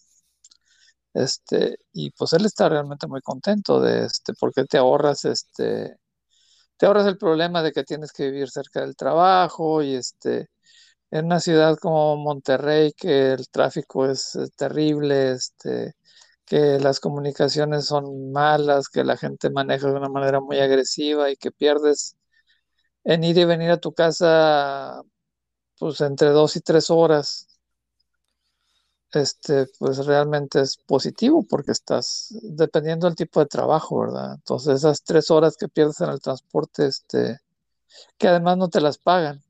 Este, 1.14 1.78
y 1.94 2.12
pues 2.12 2.34
él 2.34 2.46
está 2.46 2.68
realmente 2.70 3.08
muy 3.08 3.22
contento 3.22 3.80
de 3.80 4.06
este, 4.06 4.34
porque 4.40 4.66
te 4.66 4.78
ahorras 4.78 5.24
este, 5.26 5.96
te 6.78 6.86
ahorras 6.86 7.08
el 7.08 7.18
problema 7.18 7.64
de 7.64 7.72
que 7.72 7.84
tienes 7.84 8.12
que 8.12 8.32
vivir 8.32 8.50
cerca 8.50 8.82
del 8.82 8.96
trabajo 8.96 9.82
y 9.84 9.96
este, 9.96 10.50
en 11.12 11.26
una 11.26 11.40
ciudad 11.40 11.78
como 11.78 12.18
Monterrey, 12.18 12.94
que 12.98 13.34
el 13.34 13.50
tráfico 13.50 14.06
es, 14.10 14.36
eh, 14.36 14.48
terrible, 14.58 15.32
este, 15.34 15.94
que 16.46 16.80
las 16.80 17.00
comunicaciones 17.00 17.86
son 17.88 18.32
malas, 18.32 18.90
que 18.90 19.04
la 19.04 19.18
gente 19.18 19.50
maneja 19.50 19.88
de 19.88 19.94
una 19.96 20.10
manera 20.10 20.42
muy 20.42 20.60
agresiva 20.60 21.32
y 21.32 21.38
que 21.38 21.52
pierdes 21.52 22.16
en 23.04 23.24
ir 23.24 23.38
y 23.40 23.46
venir 23.46 23.72
a 23.72 23.80
tu 23.80 23.94
casa 23.94 25.02
pues 25.80 26.02
entre 26.02 26.30
dos 26.30 26.56
y 26.58 26.62
tres 26.62 26.90
horas, 26.92 27.48
este, 29.14 29.68
pues 29.80 30.06
realmente 30.06 30.62
es 30.62 30.78
positivo 30.78 31.44
porque 31.50 31.72
estás 31.72 32.28
dependiendo 32.44 33.08
del 33.08 33.16
tipo 33.16 33.40
de 33.40 33.46
trabajo, 33.48 34.00
¿verdad? 34.02 34.34
Entonces 34.36 34.76
esas 34.78 35.04
tres 35.04 35.32
horas 35.32 35.56
que 35.58 35.70
pierdes 35.70 36.02
en 36.02 36.10
el 36.10 36.20
transporte, 36.22 36.86
este, 36.88 37.40
que 38.20 38.30
además 38.30 38.58
no 38.60 38.70
te 38.70 38.82
las 38.82 39.00
pagan. 39.00 39.44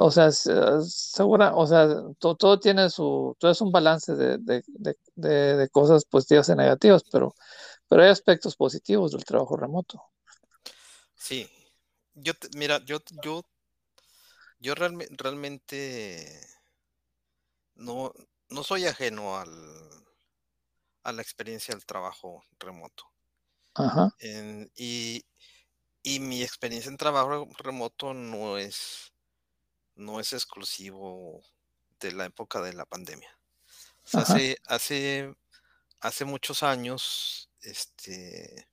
O 0.00 0.10
sea, 0.10 0.28
eh, 0.28 0.80
segura, 0.86 1.54
o 1.56 1.66
sea, 1.66 1.88
to- 2.18 2.36
todo 2.36 2.60
tiene 2.60 2.90
su, 2.90 3.36
todo 3.38 3.50
es 3.50 3.60
un 3.60 3.72
balance 3.72 4.14
de, 4.14 4.38
de, 4.38 4.62
de, 4.68 4.96
de- 5.56 5.68
cosas 5.70 6.04
positivas 6.04 6.48
y 6.50 6.54
negativas, 6.56 7.02
pero, 7.10 7.34
pero 7.88 8.02
hay 8.02 8.10
aspectos 8.10 8.56
positivos 8.56 9.12
del 9.12 9.24
trabajo 9.24 9.56
remoto. 9.56 10.02
Sí. 11.14 11.48
Yo, 12.14 12.32
mira, 12.56 12.78
yo, 12.84 12.98
yo, 13.22 13.42
yo 14.60 14.74
realme- 14.74 15.08
realmente 15.10 16.40
no, 17.76 18.12
no 18.50 18.62
soy 18.62 18.84
ajeno 18.86 19.38
al, 19.38 19.48
a 21.02 21.10
la 21.10 21.22
experiencia 21.22 21.74
del 21.74 21.84
trabajo 21.84 22.44
remoto. 22.60 23.12
Ajá, 23.74 24.10
En- 24.20 24.70
y, 24.76 25.24
y 26.02 26.20
mi 26.20 26.42
experiencia 26.42 26.90
en 26.90 26.96
trabajo 26.98 27.48
remoto 27.58 28.14
no 28.14 28.58
es, 28.58 29.12
no 29.98 30.20
es 30.20 30.32
exclusivo 30.34 31.42
de 32.00 32.12
la 32.12 32.26
época 32.26 32.62
de 32.62 32.74
la 32.74 32.86
pandemia. 32.86 33.30
O 34.04 34.08
sea, 34.08 34.22
ajá, 34.22 34.24
hace, 34.24 34.58
hace, 34.66 35.34
hace 36.00 36.24
muchos 36.26 36.62
años, 36.64 37.50
este, 37.62 38.68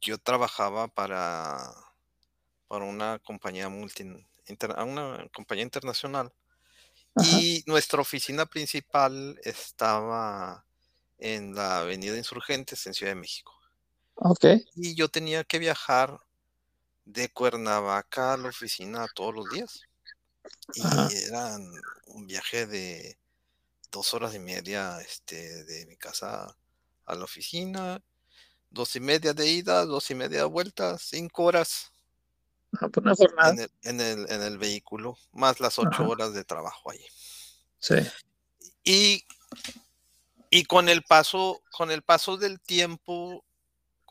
yo 0.00 0.18
trabajaba 0.18 0.88
para, 0.88 1.58
para 2.68 2.84
una 2.84 3.18
compañía 3.20 3.68
multi, 3.68 4.04
inter- 4.46 4.74
una 4.78 5.28
compañía 5.34 5.64
internacional 5.64 6.32
ajá, 7.14 7.38
y 7.38 7.64
nuestra 7.66 8.00
oficina 8.02 8.46
principal 8.46 9.40
estaba 9.44 10.66
en 11.18 11.54
la 11.54 11.80
Avenida 11.80 12.18
Insurgentes 12.18 12.86
en 12.86 12.94
Ciudad 12.94 13.12
de 13.12 13.20
México. 13.20 13.54
ok, 14.16 14.44
Y 14.74 14.94
yo 14.94 15.08
tenía 15.08 15.44
que 15.44 15.58
viajar 15.58 16.20
de 17.04 17.28
Cuernavaca 17.30 18.34
a 18.34 18.36
la 18.36 18.48
oficina 18.48 19.06
todos 19.14 19.34
los 19.34 19.48
días. 19.48 19.82
ajá, 20.82 21.08
Y 21.08 21.14
era 21.28 21.56
un 22.06 22.26
viaje 22.26 22.66
de 22.66 23.18
dos 23.90 24.14
horas 24.14 24.34
y 24.34 24.38
media 24.38 25.00
este, 25.00 25.64
de 25.64 25.86
mi 25.86 25.96
casa 25.96 26.56
a 27.06 27.14
la 27.14 27.24
oficina. 27.24 28.02
dos 28.70 28.96
y 28.96 29.00
media 29.00 29.34
de 29.34 29.48
ida, 29.48 29.84
dos 29.84 30.10
y 30.10 30.14
media 30.14 30.38
de 30.38 30.44
vuelta, 30.44 30.96
cinco 30.98 31.44
horas 31.44 31.90
Ah, 32.80 32.88
pues 32.88 33.04
una 33.04 33.14
jornada. 33.14 33.50
en 33.52 33.58
el, 33.60 33.70
en 33.82 34.00
el, 34.00 34.32
en 34.32 34.42
el 34.42 34.56
vehículo, 34.58 35.18
más 35.32 35.60
las 35.60 35.78
ocho 35.78 35.90
Ajá. 35.90 36.04
horas 36.04 36.32
de 36.32 36.42
trabajo 36.44 36.90
ahí. 36.90 37.04
Sí, 37.78 37.96
Y, 38.84 39.24
y 40.50 40.64
con 40.64 40.88
el 40.88 41.02
paso, 41.02 41.62
con 41.70 41.90
el 41.90 42.02
paso 42.02 42.36
del 42.38 42.60
tiempo, 42.60 43.44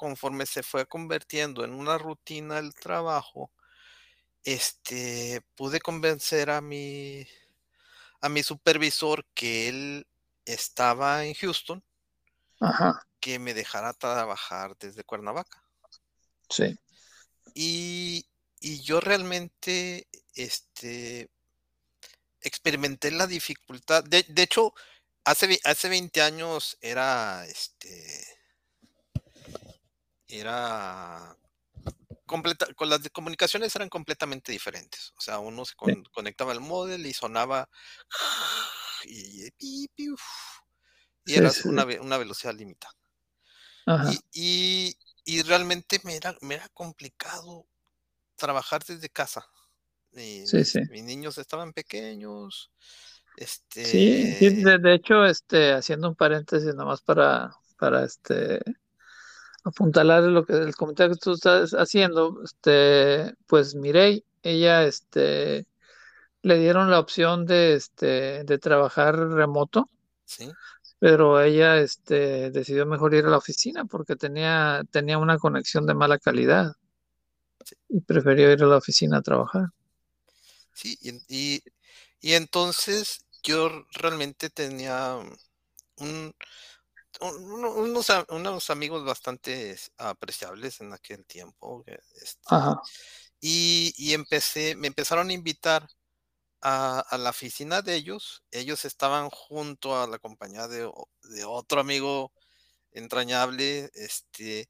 conforme 0.01 0.47
se 0.47 0.63
fue 0.63 0.87
convirtiendo 0.87 1.63
en 1.63 1.73
una 1.75 1.99
rutina 1.99 2.57
el 2.57 2.73
trabajo, 2.73 3.51
este, 4.43 5.43
pude 5.53 5.79
convencer 5.79 6.49
a 6.49 6.59
mi, 6.59 7.27
a 8.19 8.27
mi 8.27 8.41
supervisor 8.41 9.23
que 9.35 9.67
él 9.67 10.07
estaba 10.43 11.23
en 11.23 11.35
Houston, 11.35 11.83
ajá, 12.59 13.05
que 13.19 13.37
me 13.37 13.53
dejara 13.53 13.93
trabajar 13.93 14.75
desde 14.79 15.03
Cuernavaca. 15.03 15.63
sí, 16.49 16.75
Y, 17.53 18.25
y 18.59 18.81
yo 18.81 19.01
realmente, 19.01 20.07
este, 20.33 21.29
experimenté 22.41 23.11
la 23.11 23.27
dificultad. 23.27 24.03
De, 24.03 24.25
de 24.27 24.41
hecho, 24.41 24.73
hace, 25.25 25.59
hace 25.63 25.89
20 25.89 26.23
años 26.23 26.75
era, 26.81 27.45
este, 27.45 28.40
era 30.31 31.37
completa, 32.25 32.73
con 32.75 32.89
las 32.89 33.01
comunicaciones 33.09 33.75
eran 33.75 33.89
completamente 33.89 34.51
diferentes. 34.51 35.13
O 35.17 35.21
sea, 35.21 35.39
uno 35.39 35.65
se 35.65 35.75
con- 35.75 36.03
conectaba 36.13 36.53
al 36.53 36.61
modem 36.61 37.05
y 37.05 37.13
sonaba 37.13 37.69
y, 39.05 39.47
y, 39.59 39.89
era 41.25 41.49
sí, 41.49 41.67
una, 41.67 41.85
sí. 41.85 41.97
una 41.99 42.17
velocidad 42.17 42.55
limitada. 42.55 42.93
Y, 44.31 44.95
realmente 45.43 45.99
me 46.03 46.15
era, 46.15 46.35
me 46.41 46.55
era 46.55 46.67
complicado 46.69 47.65
trabajar 48.35 48.83
desde 48.83 49.09
casa. 49.09 49.45
Y 50.13 50.45
sí, 50.47 50.57
mis, 50.57 50.69
sí. 50.69 50.79
mis 50.89 51.03
niños 51.03 51.37
estaban 51.37 51.73
pequeños. 51.73 52.71
Sí, 52.77 53.37
Este, 53.37 54.35
sí, 54.39 54.63
de, 54.63 54.77
de 54.77 54.93
hecho, 54.95 55.25
este, 55.25 55.73
haciendo 55.73 56.09
un 56.09 56.15
paréntesis 56.15 56.73
nomás 56.75 57.01
para, 57.01 57.51
para 57.77 58.03
este 58.03 58.61
apuntalar 59.63 60.23
lo 60.23 60.45
que 60.45 60.53
el 60.53 60.75
comentario 60.75 61.15
que 61.15 61.19
tú 61.21 61.33
estás 61.33 61.71
haciendo, 61.73 62.41
este, 62.43 63.33
pues 63.47 63.75
Mirei, 63.75 64.25
ella, 64.43 64.83
este, 64.85 65.67
le 66.43 66.59
dieron 66.59 66.91
la 66.91 66.99
opción 66.99 67.45
de, 67.45 67.75
este, 67.75 68.43
de 68.45 68.59
trabajar 68.59 69.17
remoto, 69.17 69.87
sí, 70.25 70.57
pero 70.99 71.41
ella, 71.41 71.77
este, 71.79 72.51
decidió 72.51 72.85
mejor 72.85 73.13
ir 73.13 73.25
a 73.25 73.29
la 73.29 73.37
oficina 73.37 73.85
porque 73.85 74.15
tenía, 74.15 74.83
tenía 74.91 75.17
una 75.17 75.37
conexión 75.37 75.85
de 75.85 75.95
mala 75.95 76.19
calidad. 76.19 76.73
Sí, 77.63 77.75
y 77.89 78.01
prefirió 78.01 78.51
ir 78.51 78.63
a 78.63 78.65
la 78.65 78.77
oficina 78.77 79.17
a 79.17 79.21
trabajar. 79.21 79.67
sí, 80.73 80.97
y, 81.01 81.11
y- 81.55 81.63
y 82.21 82.33
entonces 82.33 83.25
yo 83.43 83.69
realmente 83.93 84.49
tenía 84.49 85.17
un, 85.97 86.35
unos, 87.21 88.09
unos 88.29 88.69
amigos 88.69 89.03
bastante 89.05 89.77
apreciables 89.97 90.81
en 90.81 90.93
aquel 90.93 91.25
tiempo. 91.25 91.83
que, 91.83 91.99
Este, 92.21 92.39
Ajá, 92.55 92.81
y, 93.39 93.93
y 93.97 94.13
empecé, 94.13 94.75
me 94.75 94.87
empezaron 94.87 95.29
a 95.29 95.33
invitar 95.33 95.87
a, 96.61 96.99
a 96.99 97.17
la 97.17 97.31
oficina 97.31 97.81
de 97.81 97.95
ellos. 97.95 98.43
Ellos 98.51 98.85
estaban 98.85 99.29
junto 99.29 99.99
a 100.01 100.07
la 100.07 100.19
compañía 100.19 100.67
de, 100.67 100.89
de 101.23 101.45
otro 101.45 101.81
amigo 101.81 102.31
entrañable, 102.91 103.89
este, 103.93 104.69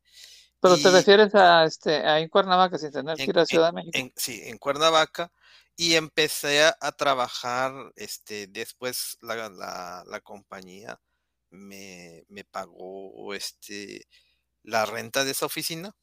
pero 0.62 0.78
te 0.78 0.92
refieres 0.92 1.34
a, 1.36 1.66
este, 1.66 1.96
a 1.98 2.20
en 2.20 2.30
Cuernavaca 2.30 2.78
sin 2.78 2.92
tener 2.92 3.18
que 3.18 3.32
ir 3.32 3.40
a 3.40 3.42
en- 3.42 3.48
Ciudad 3.48 3.68
de 3.68 3.74
México. 3.74 3.98
en- 3.98 4.14
sí, 4.16 4.42
en 4.46 4.58
Cuernavaca, 4.58 5.32
y 5.76 5.96
empecé 5.96 6.64
a, 6.64 6.78
a 6.80 6.92
trabajar, 6.92 7.74
este, 7.96 8.48
después 8.48 9.18
la, 9.22 9.50
la- 9.50 10.04
la 10.06 10.22
compañía 10.22 11.00
me, 11.52 12.26
me 12.30 12.44
pagó, 12.46 13.34
este, 13.34 14.08
la 14.64 14.86
renta 14.86 15.26
de 15.26 15.32
esa 15.32 15.48
oficina. 15.48 15.94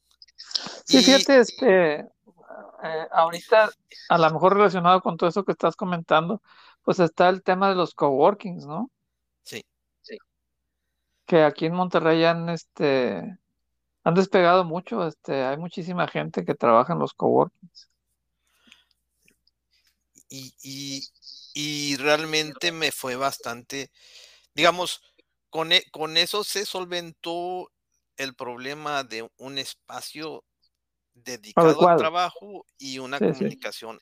Sí, 0.85 1.01
Y 1.01 1.03
fíjate, 1.03 1.39
este, 1.39 1.99
eh, 2.01 3.07
ahorita, 3.11 3.71
a 4.09 4.17
lo 4.17 4.31
mejor 4.31 4.55
relacionado 4.55 5.01
con 5.01 5.17
todo 5.17 5.29
eso 5.29 5.43
que 5.45 5.51
estás 5.53 5.75
comentando, 5.75 6.41
pues 6.83 6.99
está 6.99 7.29
el 7.29 7.43
tema 7.43 7.69
de 7.69 7.75
los 7.75 7.93
coworkings, 7.95 8.65
¿no? 8.65 8.91
sí, 9.43 9.63
Que 11.25 11.43
aquí 11.43 11.65
en 11.67 11.73
Monterrey 11.75 12.23
han, 12.25 12.49
este, 12.49 13.37
han 14.05 14.15
despegado 14.15 14.65
mucho, 14.65 15.07
este, 15.07 15.43
hay 15.45 15.57
muchísima 15.57 16.07
gente 16.09 16.45
que 16.45 16.55
trabaja 16.55 16.93
en 16.93 16.99
los 16.99 17.13
coworkings. 17.15 17.89
y, 20.29 20.53
y- 20.63 21.09
y 21.53 21.95
realmente 21.97 22.71
me 22.71 22.91
fue 22.91 23.15
bastante, 23.15 23.91
digamos, 24.55 25.01
con, 25.49 25.71
e- 25.71 25.85
con 25.91 26.17
eso 26.17 26.43
se 26.43 26.65
solventó 26.65 27.71
el 28.17 28.35
problema 28.35 29.03
de 29.03 29.29
un 29.37 29.57
espacio 29.57 30.45
dedicado 31.13 31.81
al 31.83 31.93
Adecuado. 31.93 31.95
trabajo 31.95 32.65
y 32.77 32.99
una 32.99 33.19
Sí, 33.19 33.21
comunicación 33.21 33.99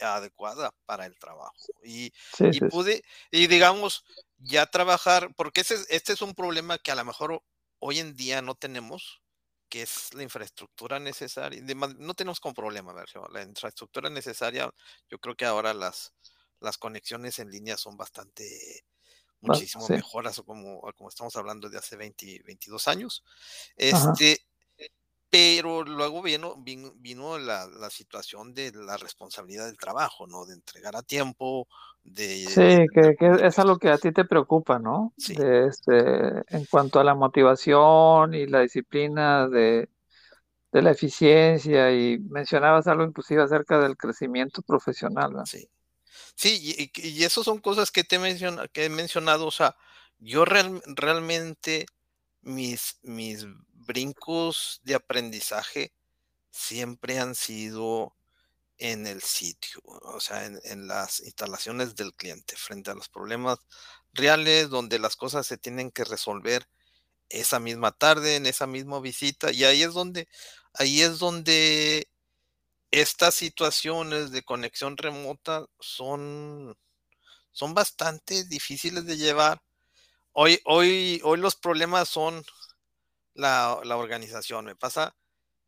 adecuada 0.00 0.72
para 0.86 1.06
el 1.06 1.16
trabajo. 1.18 1.54
Y, 1.84 2.12
sí, 2.32 2.60
pude, 2.68 3.02
y 3.30 3.46
digamos, 3.46 4.04
ya 4.38 4.66
trabajar, 4.66 5.30
porque 5.36 5.62
ese, 5.62 5.74
es- 5.74 5.86
este 5.90 6.12
es 6.12 6.22
un 6.22 6.34
problema 6.34 6.78
que 6.78 6.90
a 6.92 6.96
lo 6.96 7.04
mejor 7.04 7.42
hoy 7.78 7.98
en 7.98 8.14
día 8.16 8.42
no 8.42 8.54
tenemos, 8.54 9.22
que 9.68 9.82
es 9.82 10.12
la 10.14 10.22
infraestructura 10.24 10.98
necesaria. 10.98 11.62
de 11.62 11.74
No 11.74 12.14
tenemos 12.14 12.40
como 12.40 12.54
problema, 12.54 12.92
la 13.30 13.42
infraestructura 13.42 14.10
necesaria, 14.10 14.70
yo 15.08 15.18
creo 15.18 15.36
que 15.36 15.44
ahora 15.46 15.72
las, 15.74 16.12
las 16.60 16.76
conexiones 16.78 17.38
en 17.38 17.50
línea 17.50 17.76
son 17.76 17.96
bastante, 17.96 18.84
muchísimo 19.40 19.86
sí. 19.86 19.94
mejoras, 19.94 20.38
o 20.38 20.44
como, 20.44 20.80
como 20.96 21.08
estamos 21.08 21.34
hablando 21.36 21.68
de 21.68 21.78
hace 21.78 21.96
20, 21.96 22.42
22 22.44 22.88
años. 22.88 23.24
Ajá. 23.92 24.12
Este, 24.16 24.40
pero 25.30 25.84
luego 25.84 26.22
vino, 26.22 26.56
vino, 26.56 26.92
vino 26.96 27.38
la, 27.38 27.68
la 27.68 27.88
situación 27.88 28.52
de 28.52 28.72
la 28.74 28.96
responsabilidad 28.96 29.66
del 29.66 29.78
trabajo, 29.78 30.26
¿no? 30.26 30.44
De 30.44 30.54
entregar 30.54 30.96
a 30.96 31.02
tiempo, 31.02 31.68
de, 32.02 32.46
Sí, 32.46 32.60
de 32.60 32.86
que, 32.92 33.14
que 33.16 33.46
es 33.46 33.58
algo 33.60 33.78
que 33.78 33.90
a 33.90 33.98
ti 33.98 34.10
te 34.12 34.24
preocupa, 34.24 34.80
¿no? 34.80 35.14
Sí, 35.16 35.36
De 35.36 35.68
este, 35.68 36.42
en 36.48 36.64
cuanto 36.68 36.98
a 36.98 37.04
la 37.04 37.14
motivación 37.14 38.34
y 38.34 38.46
la 38.46 38.60
disciplina 38.60 39.48
de, 39.48 39.88
de 40.72 40.82
la 40.82 40.90
eficiencia 40.90 41.92
y 41.92 42.18
mencionabas 42.18 42.88
algo 42.88 43.04
inclusive 43.04 43.42
acerca 43.42 43.78
del 43.78 43.96
crecimiento 43.96 44.62
profesional, 44.62 45.30
¿verdad? 45.30 45.46
sí. 45.46 45.68
Sí, 46.40 46.90
y, 46.94 47.24
eso 47.24 47.44
son 47.44 47.58
cosas 47.60 47.90
que 47.90 48.02
te 48.04 48.18
menciona, 48.18 48.66
que 48.68 48.86
he 48.86 48.88
mencionado, 48.88 49.46
o 49.46 49.50
sea, 49.50 49.76
yo 50.18 50.44
real- 50.46 50.82
realmente 50.86 51.84
mis, 52.42 52.98
mis 53.02 53.46
brincos 53.74 54.80
de 54.84 54.94
aprendizaje 54.94 55.92
siempre 56.50 57.18
han 57.20 57.34
sido 57.36 58.16
en 58.78 59.06
el 59.06 59.22
sitio, 59.22 59.80
o 59.84 60.20
sea, 60.20 60.46
en, 60.46 60.60
en 60.64 60.88
las 60.88 61.20
instalaciones 61.20 61.96
del 61.96 62.14
cliente, 62.14 62.56
frente 62.56 62.90
a 62.92 62.94
los 62.94 63.08
problemas 63.10 63.58
reales, 64.14 64.70
donde 64.70 64.98
las 65.00 65.16
cosas 65.16 65.46
se 65.46 65.58
tienen 65.58 65.90
que 65.92 66.04
resolver 66.04 66.68
esa 67.28 67.60
misma 67.60 67.92
tarde, 67.92 68.36
en 68.36 68.46
esa 68.46 68.66
misma 68.66 69.00
visita, 69.00 69.52
y 69.52 69.64
ahí 69.64 69.82
es 69.82 69.94
donde, 69.94 70.28
ahí 70.74 71.02
es 71.02 71.18
donde 71.18 72.08
estas 72.90 73.34
situaciones 73.34 74.30
de 74.32 74.42
conexión 74.42 74.96
remota 74.96 75.66
son, 75.80 76.76
son 77.52 77.74
bastante 77.74 78.44
difíciles 78.44 79.06
de 79.06 79.16
llevar. 79.18 79.62
Hoy, 80.32 80.60
hoy, 80.66 81.20
hoy 81.24 81.38
los 81.40 81.56
problemas 81.56 82.08
son 82.10 82.44
la, 83.34 83.80
la 83.84 83.96
organización. 83.96 84.66
Me 84.66 84.76
pasa 84.76 85.16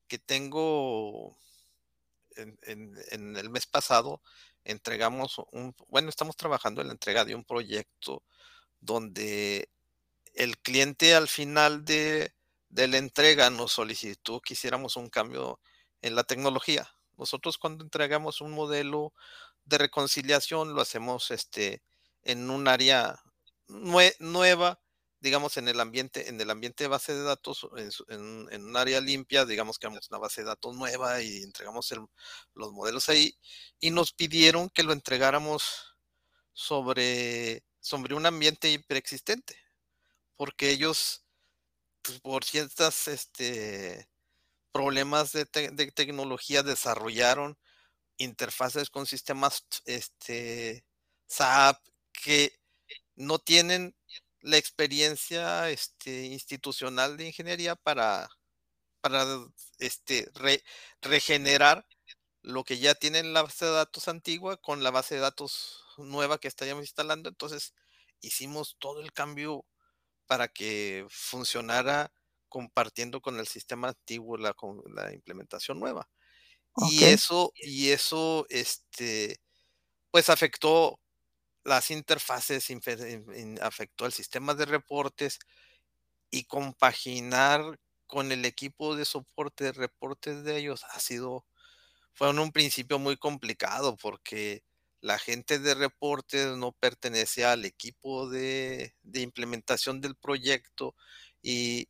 que 0.08 0.18
tengo 0.18 1.38
en, 2.37 2.58
en- 3.11 3.37
el 3.37 3.50
mes 3.50 3.66
pasado 3.66 4.22
entregamos 4.64 5.37
un, 5.52 5.74
bueno, 5.88 6.08
estamos 6.08 6.37
trabajando 6.37 6.80
en 6.80 6.88
la 6.88 6.92
entrega 6.92 7.24
de 7.24 7.35
un 7.35 7.44
proyecto 7.44 8.24
donde 8.80 9.70
el 10.35 10.58
cliente 10.61 11.14
al 11.16 11.28
final 11.28 11.85
de, 11.87 12.35
de 12.70 12.88
la 12.88 12.98
entrega 12.98 13.50
nos 13.50 13.72
solicitó 13.74 14.40
que 14.42 14.54
hiciéramos 14.54 14.96
un 14.96 15.11
cambio 15.11 15.61
en 16.02 16.16
la 16.16 16.24
tecnología. 16.24 16.91
Nosotros 17.18 17.59
cuando 17.59 17.85
entregamos 17.85 18.40
un 18.40 18.53
modelo 18.53 19.12
de 19.64 19.79
reconciliación 19.79 20.75
lo 20.75 20.81
hacemos 20.81 21.31
este, 21.31 21.83
en 22.22 22.51
un 22.51 22.68
área 22.68 23.22
nue- 23.68 24.16
nueva, 24.18 24.81
digamos 25.20 25.57
en 25.57 25.68
el 25.68 25.81
ambiente, 25.81 26.29
en 26.29 26.40
el 26.40 26.51
ambiente 26.51 26.85
de 26.85 26.88
base 26.88 27.14
de 27.14 27.22
datos, 27.22 27.68
en, 28.09 28.64
un 28.64 28.77
área 28.77 29.01
limpia, 29.01 29.44
digamos 29.44 29.79
que 29.79 29.87
vamos 29.87 30.09
una 30.11 30.18
base 30.18 30.42
de 30.42 30.48
datos 30.48 30.75
nueva 30.77 31.22
y 31.22 31.42
entregamos 31.42 31.92
los 32.55 32.72
modelos 32.72 33.09
ahí 33.09 33.37
y 33.81 33.90
nos 33.90 34.12
pidieron 34.12 34.68
que 34.70 34.83
lo 34.83 34.92
entregáramos 34.92 35.96
sobre, 36.53 37.64
sobre 37.81 38.14
un 38.14 38.27
ambiente 38.27 38.79
preexistente, 38.87 39.57
porque 40.37 40.70
ellos 40.70 41.25
pues, 42.03 42.20
por 42.20 42.44
ciertas 42.44 43.09
este, 43.09 44.09
problemas 44.72 45.32
de, 45.32 45.44
de, 45.44 45.92
tecnología 45.92 46.62
desarrollaron 46.62 47.58
interfaces 48.16 48.90
con 48.90 49.06
sistemas 49.06 49.66
este, 49.85 50.85
SAP 51.26 51.78
que 52.12 52.58
no 53.16 53.38
tienen 53.38 53.94
la 54.40 54.56
experiencia 54.56 55.70
este, 55.70 56.26
institucional 56.26 57.16
de 57.16 57.26
ingeniería 57.28 57.76
para, 57.76 58.28
este, 59.78 60.30
regenerar 61.00 61.87
lo 62.42 62.64
que 62.64 62.78
ya 62.78 62.94
tiene 62.94 63.22
la 63.22 63.42
base 63.42 63.66
de 63.66 63.72
datos 63.72 64.08
antigua 64.08 64.56
con 64.56 64.82
la 64.82 64.90
base 64.90 65.16
de 65.16 65.20
datos 65.20 65.85
nueva 65.96 66.38
que 66.38 66.48
estábamos 66.48 66.85
instalando. 66.85 67.28
Entonces 67.28 67.74
hicimos 68.20 68.76
todo 68.78 69.00
el 69.00 69.12
cambio 69.12 69.64
para 70.26 70.48
que 70.48 71.06
funcionara 71.11 72.12
compartiendo 72.52 73.22
con 73.22 73.38
el 73.38 73.46
sistema 73.46 73.88
antiguo 73.88 74.36
la, 74.36 74.52
con 74.52 74.82
la 74.94 75.10
implementación 75.14 75.80
nueva. 75.80 76.06
Y 76.90 77.04
eso, 77.04 77.50
y 77.56 77.88
eso, 77.88 78.44
este, 78.50 79.40
pues 80.10 80.28
afectó 80.28 81.00
las 81.64 81.90
interfaces, 81.90 82.68
afectó 83.62 84.04
el 84.04 84.12
sistema 84.12 84.52
de 84.52 84.66
reportes 84.66 85.38
y 86.30 86.44
compaginar 86.44 87.80
con 88.06 88.32
el 88.32 88.44
equipo 88.44 88.96
de 88.96 89.06
soporte 89.06 89.64
de 89.64 89.72
reportes 89.72 90.44
de 90.44 90.58
ellos 90.58 90.84
ha 90.90 91.00
sido, 91.00 91.46
fue 92.12 92.28
en 92.28 92.38
un 92.38 92.52
principio 92.52 92.98
muy 92.98 93.16
complicado 93.16 93.96
porque 93.96 94.62
la 95.00 95.18
gente 95.18 95.58
de 95.58 95.74
reportes 95.74 96.56
no 96.56 96.72
pertenece 96.72 97.46
al 97.46 97.64
equipo 97.64 98.28
de, 98.28 98.94
implementación 99.14 100.02
del 100.02 100.16
proyecto 100.16 100.94
y 101.42 101.88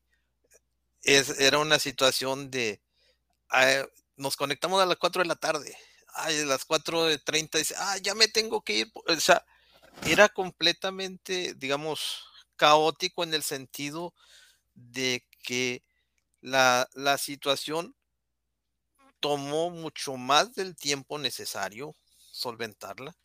es, 1.03 1.41
era 1.41 1.59
una 1.59 1.79
situación 1.79 2.51
de, 2.51 2.81
ah, 3.51 3.85
nos 4.17 4.37
conectamos 4.37 4.83
a 4.83 4.87
las 4.87 4.97
4 4.99 5.23
de 5.23 5.29
la 5.29 5.37
tarde, 5.37 5.77
a 6.15 6.31
las 6.31 6.67
4.30 6.67 7.59
dice, 7.59 7.75
ah, 7.79 7.99
ya 7.99 8.15
me 8.15 8.29
tengo 8.29 8.63
que 8.63 8.75
ir, 8.75 8.93
o 8.95 9.21
sea, 9.21 9.45
era 10.07 10.29
completamente, 10.29 11.55
digamos, 11.55 12.25
caótico 12.57 13.25
en 13.25 13.35
el 13.35 13.43
sentido 13.43 14.15
de 14.75 15.27
que 15.43 15.83
la, 16.41 16.89
la 16.95 17.19
situación 17.19 17.97
tomó 19.21 19.71
mucho 19.71 20.17
más 20.17 20.55
del 20.55 20.77
tiempo 20.77 21.19
necesario 21.19 21.95
solventarla 22.33 23.17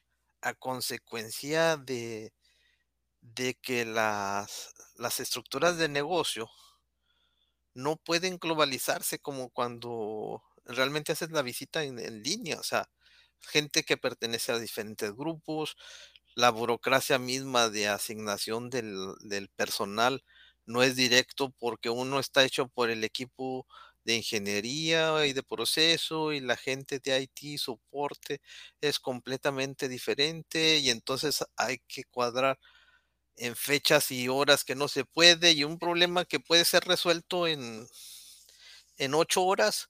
a 0.42 0.54
consecuencia 0.54 1.78
de, 1.78 2.34
de 3.22 3.56
que 3.56 3.86
las, 3.86 4.76
las 4.96 5.20
estructuras 5.20 5.78
de 5.78 5.90
negocio 5.90 6.50
no 7.78 7.96
pueden 7.96 8.40
globalizarse 8.40 9.20
como 9.20 9.50
cuando 9.52 10.42
realmente 10.66 11.12
haces 11.12 11.32
la 11.32 11.44
visita 11.44 11.84
en, 11.84 12.24
línea, 12.24 12.60
o 12.60 12.64
sea, 12.64 12.90
gente 13.40 13.84
que 13.84 13.98
pertenece 13.98 14.52
a 14.52 14.58
diferentes 14.58 15.14
grupos, 15.14 15.78
la 16.36 16.50
burocracia 16.50 17.20
misma 17.20 17.70
de 17.70 17.88
asignación 17.88 18.72
del, 18.72 19.14
del 19.22 19.50
personal 19.50 20.24
no 20.66 20.82
es 20.82 20.96
directo 20.96 21.52
porque 21.52 21.90
uno 21.92 22.20
está 22.20 22.44
hecho 22.44 22.68
por 22.68 22.90
el 22.90 23.04
equipo 23.04 23.68
de 24.06 24.16
ingeniería 24.16 25.28
y 25.28 25.34
de 25.34 25.44
proceso 25.44 26.34
y 26.34 26.40
la 26.40 26.58
gente 26.58 27.00
de 27.00 27.22
IT, 27.22 27.60
soporte, 27.60 28.42
es 28.82 29.00
completamente 29.00 29.88
diferente 29.88 30.78
y 30.80 30.90
entonces 30.90 31.46
hay 31.58 31.78
que 31.88 32.06
cuadrar 32.06 32.58
en 33.38 33.56
fechas 33.56 34.12
y 34.12 34.28
horas 34.28 34.64
que 34.64 34.76
no 34.76 34.88
se 34.88 35.06
puede 35.06 35.52
y 35.52 35.64
un 35.64 35.80
problema 35.80 36.26
que 36.26 36.40
puede 36.40 36.66
ser 36.66 36.84
resuelto 36.86 37.48
en, 37.48 37.88
en 38.98 39.14
ocho 39.14 39.44
horas, 39.44 39.90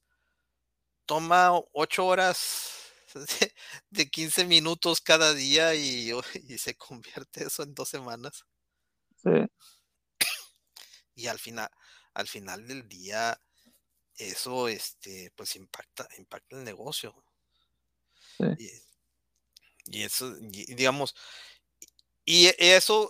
toma 1.05 1.51
ocho 1.73 2.05
horas 2.05 2.71
de, 3.89 4.10
15 4.10 4.45
minutos 4.45 5.01
cada 5.01 5.33
día 5.33 5.75
y, 5.75 6.12
y, 6.33 6.57
se 6.57 6.75
convierte 6.75 7.45
eso 7.45 7.63
en 7.63 7.73
dos 7.73 7.89
semanas. 7.89 8.45
Sí. 9.23 9.29
Y 11.15 11.27
al 11.27 11.39
final, 11.39 11.69
al 12.13 12.27
final 12.27 12.67
del 12.67 12.88
día, 12.88 13.39
eso 14.15 14.67
este, 14.67 15.31
pues 15.36 15.55
impacta, 15.55 16.07
impacta 16.17 16.57
el 16.57 16.63
negocio. 16.63 17.15
Y, 19.86 20.03
eso, 20.03 20.36
digamos, 20.39 21.15
y 22.25 22.51
eso, 22.57 23.10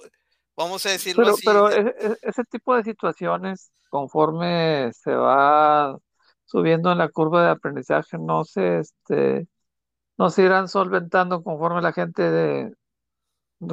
vamos 0.58 0.86
a 0.86 0.90
decirlo 0.90 1.24
pero, 1.24 1.68
así. 1.68 1.78
Pero 1.78 1.90
e, 1.90 1.96
e, 2.00 2.18
ese 2.24 2.44
tipo 2.44 2.76
de 2.76 2.84
situaciones, 2.84 3.72
conforme 3.90 4.92
se 4.94 5.16
va 5.16 5.98
subiendo 6.46 6.92
en 6.92 6.98
la 6.98 7.10
curva 7.10 7.44
de 7.44 7.52
aprendizaje, 7.52 8.18
no 8.18 8.44
se, 8.44 8.80
este, 8.80 9.48
no 10.18 10.30
se 10.30 10.44
irán 10.44 10.68
solventando 10.68 11.44
conforme 11.44 11.82
la 11.82 11.94
gente 11.94 12.24
de, 12.24 12.74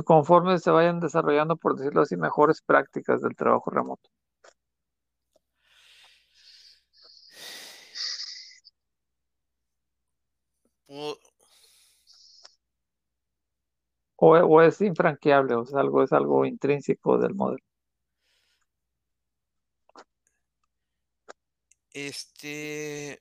conforme 0.04 0.58
se 0.58 0.70
vayan 0.70 1.00
desarrollando, 1.00 1.56
por 1.56 1.76
decirlo 1.76 2.02
así, 2.02 2.16
mejores 2.16 2.62
prácticas 2.62 3.22
del 3.22 3.36
trabajo 3.36 3.70
remoto. 3.70 4.10
O, 14.26 14.62
es 14.62 14.80
infranqueable, 14.80 15.54
o 15.54 15.66
sea, 15.66 15.80
algo, 15.80 16.02
es 16.02 16.12
algo 16.12 16.46
intrínseco 16.46 17.18
del 17.18 17.34
modelo. 17.34 17.62
Este. 21.92 23.20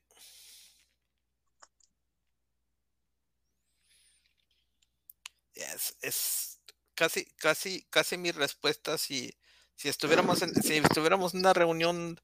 Es, 5.56 5.98
es 6.02 6.62
casi, 6.96 7.26
casi, 7.36 7.84
casi 7.90 8.18
mi 8.18 8.32
respuesta 8.32 8.98
si, 8.98 9.38
si 9.76 9.90
estuviéramos 9.90 10.42
en, 10.42 10.54
si 10.64 10.78
estuviéramos 10.78 11.34
en 11.34 11.42
una 11.42 11.54
reunión 11.54 12.20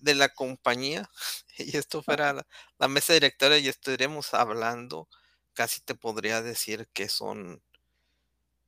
de 0.00 0.14
la 0.14 0.28
compañía 0.28 1.10
y 1.58 1.76
esto 1.76 2.02
fuera 2.02 2.46
la, 2.78 2.88
mesa 2.88 3.14
directora 3.14 3.58
y 3.58 3.68
estuviéramos 3.68 4.34
hablando, 4.34 5.08
casi 5.54 5.80
te 5.80 5.94
podría 5.94 6.42
decir 6.42 6.88
que 6.92 7.08
son, 7.08 7.62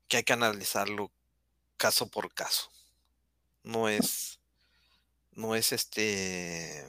que 0.08 0.18
hay 0.18 0.24
que 0.24 0.32
analizarlo 0.32 1.10
caso 1.76 2.08
por 2.08 2.32
caso. 2.34 2.70
No 3.62 3.88
es, 3.88 4.40
no 5.32 5.54
es 5.54 5.72
este, 5.72 6.86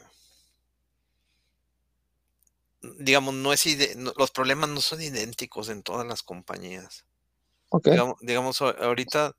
digamos, 2.99 3.34
no 3.34 3.54
es, 3.54 3.65
los 4.17 4.32
problemas 4.32 4.69
no 4.69 4.82
son 4.82 5.01
idénticos 5.01 5.69
en 5.69 5.84
todas 5.84 6.06
las 6.06 6.23
compañías. 6.23 7.06
Digamos, 7.84 8.15
digamos, 8.21 8.62
ahorita, 8.62 9.36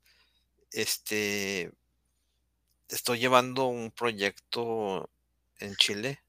este, 0.71 1.71
estoy 2.89 3.19
llevando 3.19 3.65
un 3.65 3.91
proyecto 3.91 5.09
en 5.59 5.75
Chile, 5.75 6.19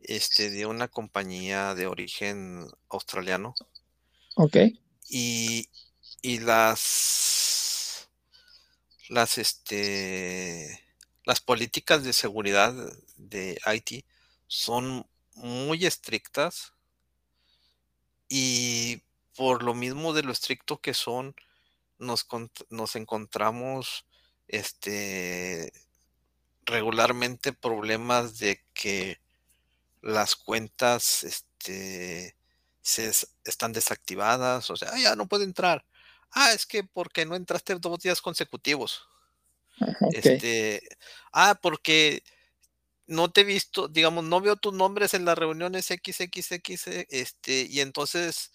este, 0.00 0.50
de 0.50 0.66
una 0.66 0.88
compañía 0.88 1.74
de 1.74 1.86
origen 1.86 2.66
australiano. 2.88 3.54
Ok. 4.36 4.56
Y, 5.08 5.68
y 6.22 6.38
las, 6.38 8.08
las, 9.08 9.38
este, 9.38 10.80
las 11.24 11.40
políticas 11.40 12.04
de 12.04 12.12
seguridad 12.12 12.74
de 13.16 13.60
IT 13.66 14.04
son 14.46 15.06
muy 15.34 15.84
estrictas 15.84 16.72
y 18.28 19.02
por 19.36 19.62
lo 19.62 19.74
mismo 19.74 20.12
de 20.12 20.22
lo 20.22 20.32
estricto 20.32 20.80
que 20.80 20.94
son, 20.94 21.34
nos, 21.98 22.26
nos 22.70 22.96
encontramos 22.96 24.06
este, 24.48 25.72
regularmente 26.64 27.52
problemas 27.52 28.38
de 28.38 28.62
que 28.74 29.20
las 30.02 30.36
cuentas 30.36 31.24
este, 31.24 32.36
se, 32.80 33.12
están 33.44 33.72
desactivadas, 33.72 34.70
o 34.70 34.76
sea, 34.76 34.96
ya 34.98 35.16
no 35.16 35.26
puede 35.26 35.44
entrar. 35.44 35.84
Ah, 36.32 36.52
es 36.52 36.66
que 36.66 36.84
porque 36.84 37.26
no 37.26 37.36
entraste 37.36 37.74
dos 37.76 38.00
días 38.00 38.20
consecutivos. 38.20 39.06
Este, 40.12 40.82
ah, 41.32 41.58
porque 41.60 42.22
no 43.06 43.30
te 43.30 43.42
he 43.42 43.44
visto, 43.44 43.88
digamos, 43.88 44.24
no 44.24 44.40
veo 44.40 44.56
tus 44.56 44.72
nombres 44.72 45.14
en 45.14 45.24
las 45.24 45.38
reuniones 45.38 45.86
XXX, 45.86 46.86
este, 47.08 47.66
y 47.68 47.80
entonces 47.80 48.52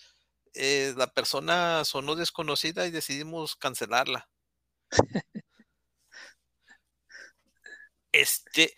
eh, 0.54 0.94
la 0.98 1.08
persona 1.08 1.86
sonó 1.86 2.16
desconocida 2.16 2.88
y 2.88 2.92
decidimos 2.92 3.56
cancelarla. 3.56 4.30
Este, 8.14 8.74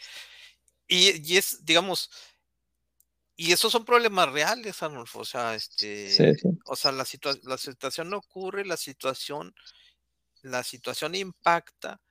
y, 0.87 1.37
es, 1.37 1.63
digamos, 1.65 2.09
y 3.47 3.51
esos 3.53 3.71
son 3.71 3.85
problemas 3.85 4.31
reales, 4.31 4.83
Arnulfo. 4.83 5.19
O 5.21 5.25
sea, 5.25 5.55
este, 5.55 6.29
o 6.65 6.75
sea, 6.75 6.91
la, 6.91 7.05
la 7.43 7.57
situación 7.57 8.09
no 8.09 8.17
ocurre, 8.17 8.65
la 8.65 8.77
situación, 8.77 9.53
la 10.41 10.63
situación 10.63 11.15
impacta, 11.15 12.01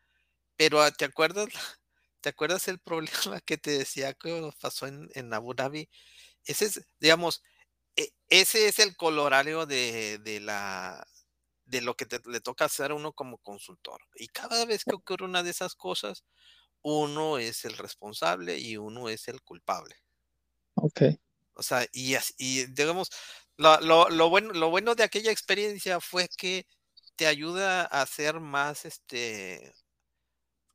pero 0.56 0.82
ah, 0.82 0.90
¿te 0.92 1.04
acuerdas? 1.06 1.48
¿Te 2.22 2.30
acuerdas 2.30 2.68
el 2.68 2.80
problema 2.80 3.40
que 3.46 3.58
te 3.58 3.72
decía 3.72 4.14
que 4.14 4.50
pasó 4.60 4.86
en, 4.88 5.10
en 5.14 5.32
Abu 5.34 5.54
Dhabi? 5.54 5.88
Ese 6.44 6.66
es, 6.66 6.82
digamos, 7.00 7.42
e- 7.96 8.12
ese 8.30 8.68
es 8.68 8.78
el 8.80 8.96
colorario 8.96 9.66
de, 9.66 10.18
de 10.20 10.40
la 10.40 11.06
de 11.66 11.82
lo 11.82 11.94
que 11.96 12.06
te- 12.06 12.20
le 12.30 12.40
toca 12.40 12.66
hacer 12.66 12.92
a 12.92 12.94
uno 12.96 13.12
como 13.14 13.38
consultor. 13.38 14.00
Y 14.16 14.28
cada 14.28 14.64
vez 14.66 14.84
que 14.84 14.94
ocurre 14.96 15.26
una 15.26 15.42
de 15.44 15.50
esas 15.50 15.74
cosas, 15.76 16.24
uno 16.82 17.38
es 17.38 17.64
el 17.66 17.76
responsable 17.78 18.58
y 18.58 18.76
uno 18.78 19.08
es 19.10 19.28
el 19.28 19.42
culpable. 19.42 19.96
Ok, 20.82 21.02
O 21.54 21.62
sea, 21.62 21.86
y, 21.92 22.16
y 22.38 22.66
digamos, 22.66 23.10
lo, 23.56 23.80
lo- 23.80 24.08
lo 24.10 24.28
bueno, 24.30 24.52
lo 24.52 24.70
bueno 24.70 24.94
de 24.94 25.02
aquella 25.04 25.32
experiencia 25.32 26.00
fue 26.00 26.28
que 26.36 26.66
te 27.16 27.26
ayuda 27.26 27.82
a 27.82 28.02
hacer 28.02 28.40
más, 28.40 28.84
este, 28.84 29.72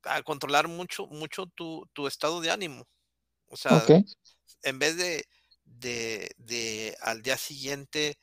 a 0.04 0.22
controlar 0.22 0.68
mucho, 0.68 1.06
mucho 1.06 1.46
tu, 1.46 1.88
tu 1.92 2.06
estado 2.06 2.40
de 2.40 2.50
ánimo. 2.50 2.86
O 3.46 3.56
sea, 3.58 3.90
en 4.62 4.78
vez 4.78 4.96
de, 4.96 5.26
de, 5.64 6.30
de 6.38 6.96
al 7.02 7.22
día 7.22 7.38
siguiente 7.38 8.18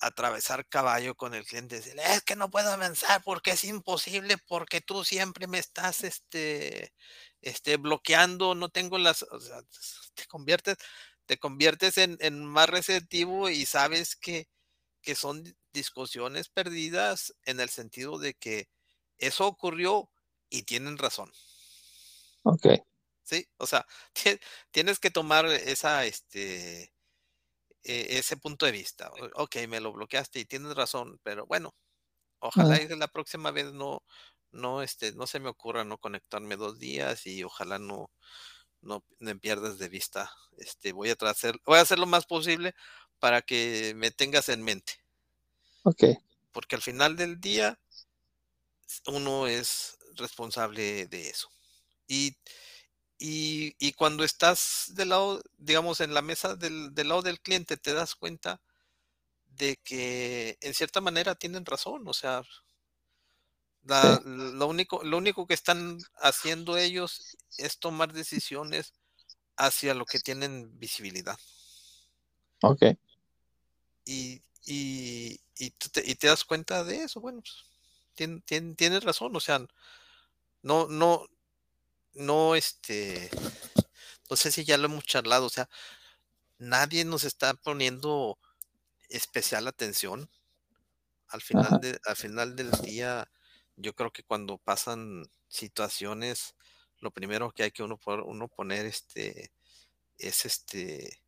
atravesar 0.00 0.68
caballo 0.68 1.14
con 1.16 1.34
el 1.34 1.46
cliente, 1.46 1.76
decirle, 1.76 2.02
es 2.14 2.22
que 2.24 2.36
no 2.36 2.50
puedo 2.50 2.70
avanzar 2.72 3.22
porque 3.24 3.52
es 3.52 3.64
imposible, 3.64 4.36
porque 4.48 4.80
tú 4.82 5.04
siempre 5.04 5.46
me 5.48 5.58
estás 5.58 6.04
este, 6.04 6.94
este, 7.42 7.76
bloqueando, 7.78 8.54
no 8.54 8.70
tengo 8.70 8.98
las, 8.98 9.24
o 9.24 9.40
sea, 9.40 9.62
te 10.14 10.26
conviertes, 10.26 10.76
te 11.28 11.38
conviertes 11.38 11.98
en, 11.98 12.18
en 12.22 12.44
más 12.46 12.70
receptivo 12.70 13.50
y 13.50 13.66
sabes 13.66 14.16
que, 14.16 14.48
que 15.02 15.14
son 15.16 15.44
di- 15.44 15.56
discusiones 15.72 16.48
perdidas 16.50 17.34
en 17.44 17.60
el 17.60 17.70
sentido 17.70 18.18
de 18.18 18.34
que 18.34 18.68
eso 19.18 19.46
ocurrió 19.48 20.10
y 20.50 20.64
tienen 20.64 20.98
razón. 20.98 21.32
ok. 22.44 22.66
Sí, 23.24 23.46
o 23.58 23.66
sea, 23.66 23.86
tie- 24.14 24.40
tienes 24.70 24.98
que 24.98 25.10
tomar 25.10 25.46
esa, 25.46 26.04
este, 26.06 26.94
e- 27.84 28.18
ese 28.18 28.36
punto 28.36 28.66
de 28.66 28.72
vista. 28.72 29.10
Ok, 29.34 29.56
me 29.68 29.80
lo 29.80 29.92
bloqueaste 29.92 30.40
y 30.40 30.44
tienes 30.46 30.74
razón, 30.76 31.20
pero 31.22 31.46
bueno, 31.46 31.74
ojalá 32.40 32.78
la 32.80 33.08
próxima 33.08 33.50
vez 33.52 33.72
no, 33.72 34.04
no, 34.52 34.82
este, 34.82 35.12
no 35.14 35.26
se 35.28 35.40
me 35.40 35.50
ocurra 35.50 35.84
no 35.84 35.98
conectarme 35.98 36.56
dos 36.56 36.78
días 36.78 37.26
y 37.26 37.44
ojalá 37.44 37.78
no, 37.80 38.12
no 38.82 39.04
me 39.18 39.36
pierdas 39.36 39.78
de 39.78 39.88
vista. 39.88 40.30
Este, 40.58 40.92
voy 40.92 41.10
a 41.10 41.16
hacer, 41.30 41.60
voy 41.64 41.78
a 41.78 41.82
hacer 41.82 41.98
lo 41.98 42.06
más 42.06 42.26
posible 42.26 42.74
para 43.20 43.42
que 43.42 43.94
me 43.96 44.10
tengas 44.10 44.48
en 44.48 44.62
mente, 44.62 44.94
ok, 45.84 46.02
porque 46.52 46.76
al 46.76 46.82
final 46.82 47.16
del 47.16 47.40
día 47.40 47.78
uno 49.06 49.46
es 49.46 49.98
responsable 50.16 51.06
de 51.06 51.28
eso. 51.28 51.50
Y 52.08 52.36
Y, 53.18 53.76
y 53.78 53.92
cuando 53.94 54.24
estás 54.24 54.86
del 54.94 55.10
lado, 55.10 55.42
digamos, 55.58 56.00
en 56.00 56.14
la 56.14 56.22
mesa 56.22 56.56
del, 56.56 56.94
del 56.94 57.08
lado 57.08 57.22
del 57.22 57.40
cliente, 57.40 57.76
te 57.76 57.94
das 57.94 58.14
cuenta 58.16 58.62
de 59.46 59.76
que 59.84 60.58
en 60.62 60.74
cierta 60.74 61.00
manera 61.02 61.34
tienen 61.36 61.66
razón. 61.66 62.08
O 62.08 62.14
sea, 62.14 62.42
la- 63.88 64.20
sí, 64.22 64.22
lo 64.24 64.66
único, 64.68 65.02
lo 65.04 65.18
único 65.18 65.46
que 65.46 65.54
están 65.54 65.98
haciendo 66.20 66.76
ellos 66.76 67.36
es 67.58 67.78
tomar 67.78 68.12
decisiones 68.12 68.92
hacia 69.56 69.94
lo 69.94 70.06
que 70.06 70.20
tienen 70.20 70.78
visibilidad. 70.78 71.38
ok. 72.62 72.82
Y, 74.04 74.42
y, 74.66 75.40
y 75.56 75.70
te, 75.70 76.02
y 76.10 76.14
te 76.14 76.26
das 76.28 76.44
cuenta 76.44 76.84
de 76.84 77.04
eso. 77.04 77.20
Bueno, 77.20 77.40
pues, 77.42 77.64
tien- 78.16 78.42
tien- 78.44 78.76
tienes 78.76 79.04
razón. 79.04 79.34
O 79.36 79.40
sea, 79.40 79.60
no, 80.62 80.86
no, 80.88 81.26
no, 82.14 82.54
este, 82.56 83.30
no 84.30 84.36
sé 84.36 84.52
si 84.52 84.64
ya 84.64 84.78
lo 84.78 84.86
hemos 84.86 85.04
charlado. 85.04 85.46
O 85.46 85.50
sea, 85.50 85.68
nadie 86.58 87.04
nos 87.04 87.24
está 87.24 87.54
poniendo 87.54 88.38
especial 89.10 89.68
atención. 89.68 90.30
Al 91.28 91.42
final 91.42 91.80
de, 91.80 92.00
al 92.04 92.16
final 92.16 92.56
del 92.56 92.70
día, 92.82 93.30
yo 93.78 93.94
creo 93.94 94.12
que 94.12 94.24
cuando 94.24 94.58
pasan 94.58 95.24
situaciones, 95.48 96.54
lo 97.00 97.10
primero 97.12 97.50
que 97.52 97.64
hay 97.64 97.70
que 97.72 97.82
uno, 97.84 97.98
por- 97.98 98.22
uno 98.22 98.48
poner 98.48 98.86
este, 98.86 99.52
es 100.18 100.46
este, 100.46 101.22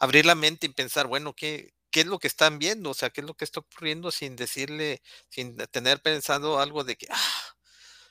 abrir 0.00 0.26
la 0.26 0.34
mente 0.34 0.66
y 0.66 0.70
pensar, 0.74 1.06
bueno, 1.08 1.34
¿qué, 1.34 1.74
qué 1.90 2.00
es 2.00 2.06
lo 2.06 2.18
que 2.18 2.28
están 2.28 2.58
viendo? 2.58 2.90
O 2.90 2.94
sea, 2.94 3.10
¿qué 3.10 3.22
es 3.22 3.26
lo 3.26 3.34
que 3.34 3.44
está 3.46 3.60
ocurriendo 3.60 4.10
sin 4.10 4.36
decirle, 4.36 5.02
sin 5.30 5.56
tener 5.70 6.02
pensado 6.02 6.60
algo 6.60 6.84
de 6.84 6.96
que, 6.96 7.06
ah, 7.10 7.42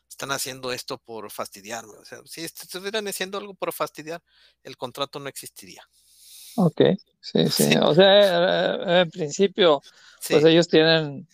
están 0.10 0.32
haciendo 0.32 0.72
esto 0.72 0.98
por 0.98 1.30
fastidiarme. 1.32 1.94
O 1.98 2.06
sea, 2.06 2.20
si 2.26 2.42
est- 2.42 2.64
estuvieran 2.64 3.08
haciendo 3.08 3.38
algo 3.38 3.54
por 3.54 3.74
fastidiar, 3.74 4.24
el 4.64 4.78
contrato 4.78 5.20
no 5.20 5.30
existiría. 5.30 5.84
ok. 6.58 6.82
Sí, 7.22 7.50
sí. 7.50 7.64
Sí, 7.64 7.76
O 7.84 7.94
sea, 7.94 8.76
eh, 8.76 9.02
en 9.02 9.12
principio, 9.12 9.82
pues 10.30 10.44
ellos 10.46 10.68
tienen, 10.68 11.28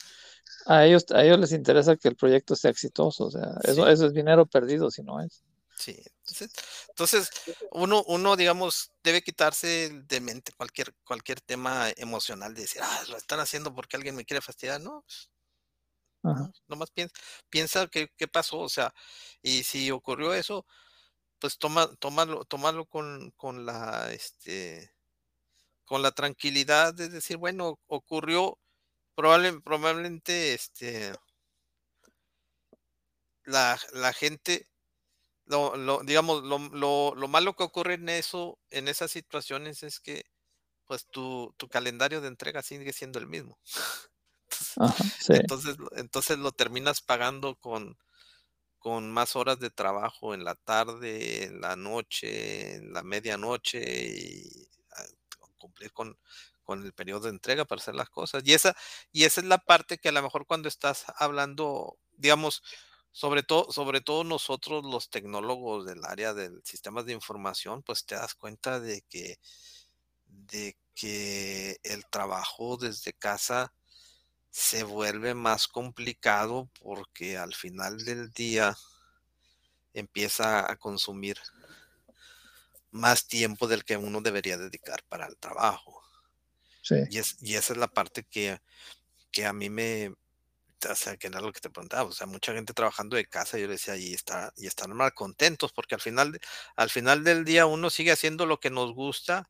a 0.66 0.86
ellos, 0.86 1.06
a 1.12 1.24
ellos 1.24 1.40
les 1.40 1.52
interesa 1.52 1.96
que 1.96 2.08
el 2.08 2.16
proyecto 2.16 2.56
sea 2.56 2.72
exitoso. 2.72 3.26
O 3.26 3.32
sea, 3.32 3.56
eso, 3.64 3.86
sí. 3.86 3.92
eso 3.92 4.06
es 4.08 4.14
dinero 4.14 4.46
perdido 4.46 4.92
si 4.92 5.04
no 5.04 5.22
es. 5.22 5.44
Sí, 5.78 6.00
entonces, 6.20 6.52
entonces 6.90 7.30
uno, 7.72 8.04
uno, 8.08 8.36
digamos, 8.36 8.92
debe 9.04 9.24
quitarse 9.24 9.90
de 9.90 10.22
mente 10.22 10.52
cualquier, 10.56 10.94
cualquier 11.04 11.42
tema 11.42 11.90
emocional 11.98 12.54
de 12.54 12.62
decir, 12.62 12.82
ah, 12.84 13.04
lo 13.10 13.18
están 13.18 13.40
haciendo 13.40 13.74
porque 13.74 13.98
alguien 13.98 14.16
me 14.16 14.26
quiere 14.26 14.42
fastidiar. 14.42 14.80
No, 14.80 15.04
Ajá, 16.24 16.42
no, 16.42 16.54
nomás 16.68 16.92
piensa, 16.92 17.14
piensa 17.50 17.88
qué, 17.88 18.10
qué 18.16 18.28
pasó, 18.28 18.60
o 18.60 18.70
sea, 18.70 18.94
y 19.42 19.64
si 19.64 19.90
ocurrió 19.90 20.36
eso, 20.36 20.68
pues 21.40 21.58
toma, 21.58 21.88
tómalo, 21.96 22.46
tómalo 22.46 22.86
con, 22.86 23.32
con 23.32 23.66
la, 23.66 24.14
este, 24.14 24.94
con 25.86 26.04
la 26.04 26.12
tranquilidad 26.12 26.94
de 26.94 27.10
decir, 27.10 27.38
bueno, 27.38 27.80
ocurrió, 27.88 28.60
probable, 29.22 29.62
probablemente, 29.62 30.54
este, 30.54 31.14
la, 33.44 33.78
la 33.94 34.14
gente 34.14 34.68
lo, 35.46 35.76
lo, 35.78 36.02
digamos, 36.04 36.44
lo, 36.44 36.60
lo, 36.60 37.16
lo 37.16 37.30
malo 37.30 37.56
que 37.56 37.64
ocurre 37.64 37.96
en 37.96 38.10
eso, 38.10 38.60
en 38.72 38.88
esas 38.88 39.12
situaciones 39.12 39.84
es 39.84 40.00
que 40.00 40.26
pues 40.86 41.08
tu, 41.10 41.54
tu 41.58 41.70
calendario 41.70 42.22
de 42.22 42.30
entrega 42.30 42.64
sigue 42.64 42.94
siendo 42.94 43.20
el 43.20 43.28
mismo. 43.28 43.60
ajá, 44.76 45.04
sí, 45.20 45.34
Entonces, 45.34 45.78
lo- 45.78 45.90
entonces 45.96 46.38
lo 46.40 46.52
terminas 46.52 47.02
pagando 47.02 47.56
con, 47.56 47.98
con 48.80 49.12
más 49.12 49.36
horas 49.38 49.60
de 49.60 49.72
trabajo 49.72 50.34
en 50.34 50.44
la 50.46 50.56
tarde, 50.56 51.46
en 51.46 51.62
la 51.62 51.76
noche, 51.78 52.76
en 52.78 52.94
la 52.94 53.04
medianoche 53.04 53.82
y 54.10 54.70
ah, 54.98 55.06
cumplir 55.58 55.94
con, 55.94 56.18
con 56.64 56.84
el 56.84 56.94
periodo 56.94 57.22
de 57.22 57.30
entrega 57.32 57.66
para 57.66 57.82
hacer 57.82 57.96
las 57.96 58.10
cosas. 58.10 58.44
Y 58.46 58.54
esa, 58.54 58.76
y 59.12 59.24
esa 59.26 59.42
es 59.42 59.48
la 59.48 59.60
parte 59.60 59.98
que 59.98 60.10
a 60.10 60.12
lo 60.12 60.22
mejor 60.22 60.46
cuando 60.46 60.68
estás 60.68 61.06
hablando, 61.18 61.98
digamos, 62.18 62.64
sobre 63.12 63.44
todo, 63.44 63.72
sobre 63.72 64.02
todo 64.02 64.24
nosotros 64.24 64.84
los 64.86 65.10
tecnólogos 65.10 65.86
del 65.86 66.06
área 66.06 66.34
de 66.34 66.52
sistemas 66.64 67.06
de 67.06 67.14
información, 67.14 67.84
pues 67.84 68.06
te 68.06 68.16
das 68.16 68.36
cuenta 68.36 68.80
de 68.80 69.02
que, 69.10 69.38
de 70.28 70.78
que 70.96 71.80
el 71.84 72.06
trabajo 72.10 72.78
desde 72.78 73.14
casa 73.14 73.74
se 74.50 74.84
vuelve 74.84 75.34
más 75.34 75.68
complicado 75.68 76.70
porque 76.82 77.38
al 77.38 77.54
final 77.56 78.04
del 78.04 78.32
día 78.32 78.78
empieza 79.94 80.70
a 80.72 80.76
consumir 80.78 81.38
más 82.92 83.28
tiempo 83.28 83.68
del 83.68 83.84
que 83.86 83.98
uno 83.98 84.22
debería 84.22 84.58
dedicar 84.58 85.04
para 85.08 85.26
el 85.26 85.38
trabajo. 85.38 86.01
Sí, 86.82 86.96
Y, 87.10 87.18
es, 87.18 87.38
y 87.42 87.56
esa 87.56 87.74
es 87.74 87.80
la 87.80 87.88
parte 87.88 88.24
que, 88.24 88.60
que 89.32 89.46
a 89.46 89.54
mí 89.54 89.70
me, 89.70 90.10
o 90.90 90.96
sea, 90.96 91.16
que 91.18 91.28
era 91.28 91.42
lo 91.42 91.52
que 91.54 91.60
te 91.60 91.70
preguntaba, 91.70 92.10
o 92.10 92.12
sea, 92.12 92.28
mucha 92.28 92.54
gente 92.54 92.74
trabajando 92.74 93.16
de 93.16 93.26
casa, 93.26 93.58
yo 93.58 93.68
le 93.68 93.74
decía, 93.74 93.96
y, 93.98 94.14
está, 94.14 94.52
y 94.58 94.68
están 94.68 94.96
mal 94.96 95.14
contentos, 95.14 95.72
porque 95.74 95.96
al 95.96 96.02
final, 96.02 96.40
al 96.76 96.90
final 96.90 97.24
del 97.24 97.46
día 97.46 97.66
uno 97.66 97.90
sigue 97.90 98.12
haciendo 98.12 98.46
lo 98.46 98.60
que 98.60 98.70
nos 98.70 98.94
gusta, 98.94 99.50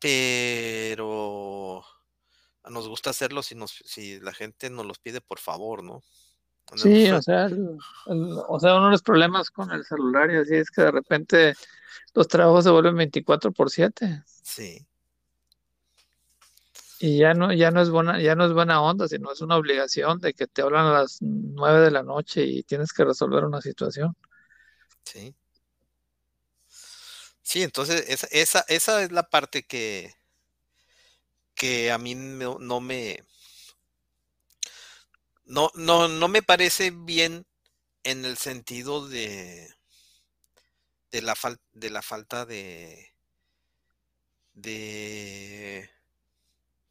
pero 0.00 1.84
nos 2.70 2.88
gusta 2.88 3.10
hacerlo 3.10 3.42
si, 3.42 3.54
nos, 3.54 3.82
si 3.84 4.20
la 4.20 4.32
gente 4.32 4.70
nos 4.70 4.86
los 4.86 4.98
pide 4.98 5.20
por 5.20 5.38
favor, 5.38 5.82
¿no? 5.82 6.02
Sí, 6.76 7.10
o 7.10 7.22
sea, 7.22 7.44
el- 7.46 7.78
el- 8.06 8.38
o 8.48 8.60
sea, 8.60 8.76
uno 8.76 8.86
de 8.86 8.92
los 8.92 9.02
problemas 9.02 9.50
con 9.50 9.70
el 9.70 9.84
celular 9.84 10.30
y 10.30 10.36
así 10.36 10.54
es 10.54 10.70
que 10.70 10.82
de 10.82 10.90
repente 10.90 11.54
los 12.14 12.28
trabajos 12.28 12.64
se 12.64 12.70
vuelven 12.70 12.96
24 12.96 13.52
por 13.52 13.70
7 13.70 14.22
sí, 14.42 14.86
y 17.00 17.18
ya 17.18 17.34
no, 17.34 17.52
ya 17.52 17.70
no 17.70 17.80
es 17.82 17.90
buena, 17.90 18.20
ya 18.20 18.34
no 18.34 18.44
es 18.46 18.52
buena 18.52 18.82
onda, 18.82 19.08
sino 19.08 19.32
es 19.32 19.40
una 19.40 19.56
obligación 19.56 20.18
de 20.20 20.34
que 20.34 20.46
te 20.46 20.62
hablan 20.62 20.86
a 20.86 21.00
las 21.02 21.18
9 21.20 21.80
de 21.80 21.90
la 21.90 22.02
noche 22.02 22.44
y 22.44 22.62
tienes 22.64 22.92
que 22.92 23.04
resolver 23.04 23.44
una 23.44 23.60
situación. 23.60 24.14
sí. 25.04 25.34
Sí, 27.42 27.62
entonces 27.62 28.04
esa, 28.08 28.26
esa, 28.30 28.64
esa 28.68 29.02
es 29.02 29.12
la 29.12 29.24
parte 29.30 29.64
que, 29.66 30.12
que 31.54 31.90
a 31.92 31.98
mí 31.98 32.14
no, 32.14 32.58
no 32.58 32.80
me, 32.80 33.18
no, 35.46 35.70
no, 35.74 36.06
no 36.08 36.28
me 36.28 36.42
parece 36.42 36.92
bien 36.92 37.44
en 38.04 38.24
el 38.24 38.36
sentido 38.38 39.08
de, 39.08 39.68
de 41.10 41.20
la, 41.22 41.34
fal- 41.34 41.60
de 41.74 41.90
la 41.90 42.00
falta 42.02 42.46
de, 42.46 43.12
de, 44.54 45.88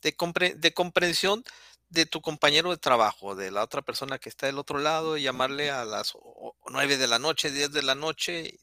de, 0.01 0.15
compre- 0.17 0.55
de 0.55 0.73
comprensión 0.73 1.43
de 1.89 2.05
tu 2.05 2.21
compañero 2.21 2.71
de 2.71 2.77
trabajo, 2.77 3.35
de 3.35 3.51
la 3.51 3.63
otra 3.63 3.81
persona 3.81 4.19
que 4.19 4.29
está 4.29 4.47
del 4.47 4.59
otro 4.59 4.79
lado, 4.79 5.17
y 5.17 5.23
llamarle 5.23 5.71
a 5.71 5.85
las 5.85 6.15
o- 6.15 6.19
o- 6.23 6.55
9 6.69 6.97
de 6.97 7.07
la 7.07 7.19
noche, 7.19 7.51
10 7.51 7.71
de 7.71 7.83
la 7.83 7.95
noche, 7.95 8.59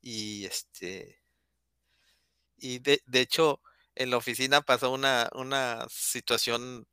y 0.00 0.44
este, 0.46 1.20
y 2.56 2.78
de, 2.80 3.02
de 3.06 3.20
hecho, 3.20 3.60
en 3.94 4.10
la 4.10 4.16
oficina 4.16 4.62
pasó 4.62 4.90
una, 4.90 5.28
una 5.34 5.86
situación 5.90 6.86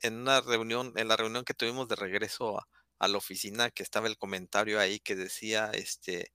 en 0.00 0.14
una 0.20 0.40
reunión, 0.40 0.92
en 0.96 1.08
la 1.08 1.16
reunión 1.16 1.44
que 1.44 1.54
tuvimos 1.54 1.88
de 1.88 1.96
regreso 1.96 2.58
a, 2.58 2.68
a 2.98 3.08
la 3.08 3.18
oficina, 3.18 3.70
que 3.70 3.82
estaba 3.82 4.08
el 4.08 4.18
comentario 4.18 4.78
ahí 4.80 5.00
que 5.00 5.16
decía, 5.16 5.70
este, 5.74 6.32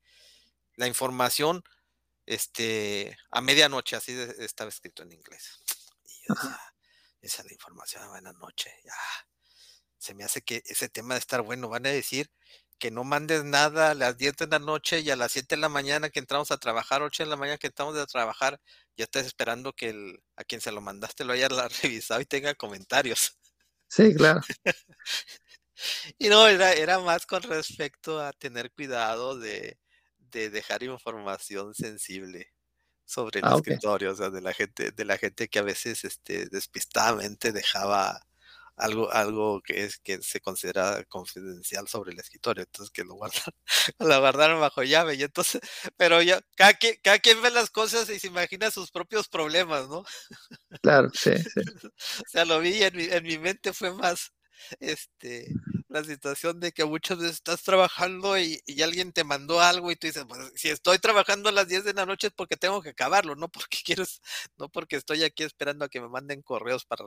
la 0.75 0.87
información, 0.87 1.63
este, 2.27 3.17
a 3.31 3.41
medianoche, 3.41 3.97
así 3.97 4.13
de- 4.13 4.45
estaba 4.45 4.69
escrito 4.71 5.03
en 5.03 5.13
inglés. 5.13 5.60
Ajá. 6.31 6.73
esa 7.21 7.41
es 7.41 7.47
la 7.47 7.53
información 7.53 8.03
a 8.03 8.09
buena 8.09 8.33
noche, 8.33 8.71
ya. 8.83 8.93
Se 9.97 10.13
me 10.15 10.23
hace 10.23 10.41
que 10.41 10.63
ese 10.65 10.89
tema 10.89 11.13
de 11.13 11.19
estar 11.19 11.41
bueno, 11.41 11.69
van 11.69 11.85
a 11.85 11.89
decir 11.89 12.31
que 12.79 12.89
no 12.89 13.03
mandes 13.03 13.43
nada 13.43 13.91
a 13.91 13.93
las 13.95 14.17
10 14.17 14.35
de 14.37 14.47
la 14.47 14.57
noche 14.59 15.01
y 15.01 15.11
a 15.11 15.15
las 15.15 15.33
7 15.33 15.55
de 15.55 15.61
la 15.61 15.69
mañana 15.69 16.09
que 16.09 16.19
entramos 16.19 16.49
a 16.51 16.57
trabajar, 16.57 17.03
8 17.03 17.23
de 17.23 17.29
la 17.29 17.35
mañana 17.35 17.59
que 17.59 17.67
entramos 17.67 17.95
a 17.95 18.07
trabajar, 18.07 18.59
ya 18.97 19.03
estás 19.03 19.27
esperando 19.27 19.73
que 19.73 19.89
el, 19.89 20.23
a 20.35 20.43
quien 20.43 20.61
se 20.61 20.71
lo 20.71 20.81
mandaste 20.81 21.23
lo 21.23 21.33
haya 21.33 21.47
revisado 21.83 22.21
y 22.21 22.25
tenga 22.25 22.55
comentarios. 22.55 23.37
Sí, 23.87 24.15
claro. 24.15 24.41
Y 26.19 26.29
no, 26.29 26.47
era, 26.47 26.73
era 26.73 26.99
más 26.99 27.25
con 27.25 27.41
respecto 27.41 28.21
a 28.21 28.33
tener 28.33 28.71
cuidado 28.71 29.39
de, 29.39 29.79
de 30.19 30.49
dejar 30.51 30.83
información 30.83 31.73
sensible 31.73 32.53
sobre 33.05 33.41
el 33.41 33.49
Ah, 33.49 33.51
escritorio, 33.51 34.11
o 34.11 34.15
sea, 34.15 34.29
de 34.29 34.41
la 34.41 34.53
gente, 34.53 34.91
de 34.91 35.05
la 35.05 35.17
gente 35.17 35.47
que 35.49 35.59
a 35.59 35.63
veces 35.63 36.03
este, 36.05 36.47
despistadamente 36.49 37.51
dejaba 37.51 38.21
algo, 38.77 39.11
algo 39.11 39.61
que 39.61 39.83
es 39.85 39.97
que 39.99 40.21
se 40.23 40.39
considera 40.41 41.03
confidencial 41.05 41.87
sobre 41.87 42.11
el 42.13 42.19
escritorio, 42.19 42.63
entonces 42.63 42.91
que 42.91 43.03
lo 43.03 43.15
guardaron, 43.15 43.53
lo 43.99 44.19
guardaron 44.19 44.59
bajo 44.61 44.83
llave, 44.83 45.15
y 45.15 45.23
entonces, 45.23 45.61
pero 45.97 46.21
ya, 46.21 46.41
cada 46.55 46.73
quien, 46.75 46.95
cada 47.03 47.19
quien 47.19 47.41
ve 47.41 47.51
las 47.51 47.69
cosas 47.69 48.09
y 48.09 48.19
se 48.19 48.27
imagina 48.27 48.71
sus 48.71 48.91
propios 48.91 49.27
problemas, 49.29 49.87
¿no? 49.89 50.03
Claro, 50.81 51.09
sí, 51.13 51.31
sí. 51.43 51.61
O 52.25 52.29
sea, 52.29 52.45
lo 52.45 52.59
vi 52.59 52.69
y 52.79 52.83
en 52.83 52.95
mi, 52.95 53.03
en 53.05 53.23
mi 53.23 53.37
mente 53.37 53.73
fue 53.73 53.93
más 53.93 54.31
este 54.79 55.59
la 55.91 56.03
situación 56.03 56.59
de 56.59 56.71
que 56.71 56.85
muchas 56.85 57.17
veces 57.17 57.35
estás 57.35 57.63
trabajando 57.63 58.37
y, 58.37 58.61
y 58.65 58.81
alguien 58.81 59.11
te 59.11 59.23
mandó 59.23 59.59
algo 59.61 59.91
y 59.91 59.95
tú 59.95 60.07
dices, 60.07 60.25
pues 60.27 60.51
si 60.55 60.69
estoy 60.69 60.99
trabajando 60.99 61.49
a 61.49 61.51
las 61.51 61.67
10 61.67 61.83
de 61.83 61.93
la 61.93 62.05
noche 62.05 62.27
es 62.27 62.33
porque 62.33 62.57
tengo 62.57 62.81
que 62.81 62.89
acabarlo, 62.89 63.35
no 63.35 63.49
porque 63.49 63.79
quiero, 63.85 64.05
no 64.57 64.69
porque 64.69 64.95
estoy 64.95 65.23
aquí 65.23 65.43
esperando 65.43 65.85
a 65.85 65.89
que 65.89 66.01
me 66.01 66.09
manden 66.09 66.41
correos 66.41 66.85
para, 66.85 67.05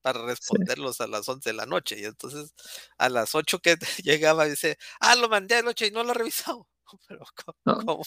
para 0.00 0.20
Sí, 0.20 0.26
responderlos 0.26 1.00
a 1.00 1.06
las 1.06 1.28
11 1.28 1.50
de 1.50 1.54
la 1.54 1.66
noche. 1.66 1.98
Y 1.98 2.04
entonces 2.04 2.54
a 2.98 3.08
las 3.08 3.34
8 3.34 3.58
que 3.60 3.76
llegaba 4.04 4.46
dice, 4.46 4.78
ah, 5.00 5.14
lo 5.16 5.28
mandé 5.28 5.56
anoche 5.56 5.86
y 5.86 5.90
no 5.90 6.02
lo 6.04 6.12
he 6.12 6.14
revisado. 6.14 6.68
Pero 7.08 7.24
¿cómo, 7.44 7.58
no, 7.64 7.76
cómo, 7.84 8.02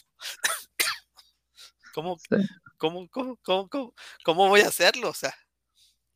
cómo, 1.93 2.17
sí, 2.17 2.35
cómo, 2.77 3.37
cómo, 3.69 3.93
cómo, 4.23 4.47
voy 4.49 4.61
a 4.61 4.69
hacerlo? 4.69 5.09
O 5.09 5.13
sea, 5.13 5.35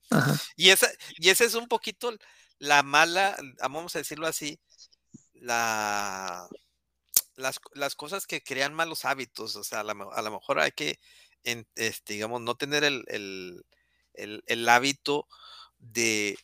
ajá, 0.10 0.36
Y 0.56 0.70
esa, 0.70 0.90
y 1.18 1.30
esa 1.30 1.44
es 1.44 1.56
un 1.56 1.68
poquito 1.68 2.12
la 2.60 2.84
mala, 2.84 3.38
vamos 3.62 3.96
a 3.96 4.00
decirlo 4.00 4.28
así, 4.28 4.60
la, 5.34 6.48
las, 7.36 7.60
las 7.74 7.96
cosas 7.96 8.28
que 8.28 8.44
crean 8.44 8.74
malos 8.74 9.06
hábitos. 9.06 9.56
O 9.56 9.64
sea, 9.64 9.82
a 9.82 9.84
la 9.84 9.94
me- 9.94 10.06
a 10.14 10.22
lo 10.22 10.32
mejor 10.32 10.60
hay 10.60 10.72
que, 10.72 11.00
en- 11.44 11.68
este, 11.76 12.14
digamos, 12.14 12.42
no 12.42 12.56
tener 12.56 12.84
el, 12.84 13.04
el, 13.08 13.66
el- 14.14 14.44
el 14.48 14.70
hábito 14.70 15.28
de 15.80 16.38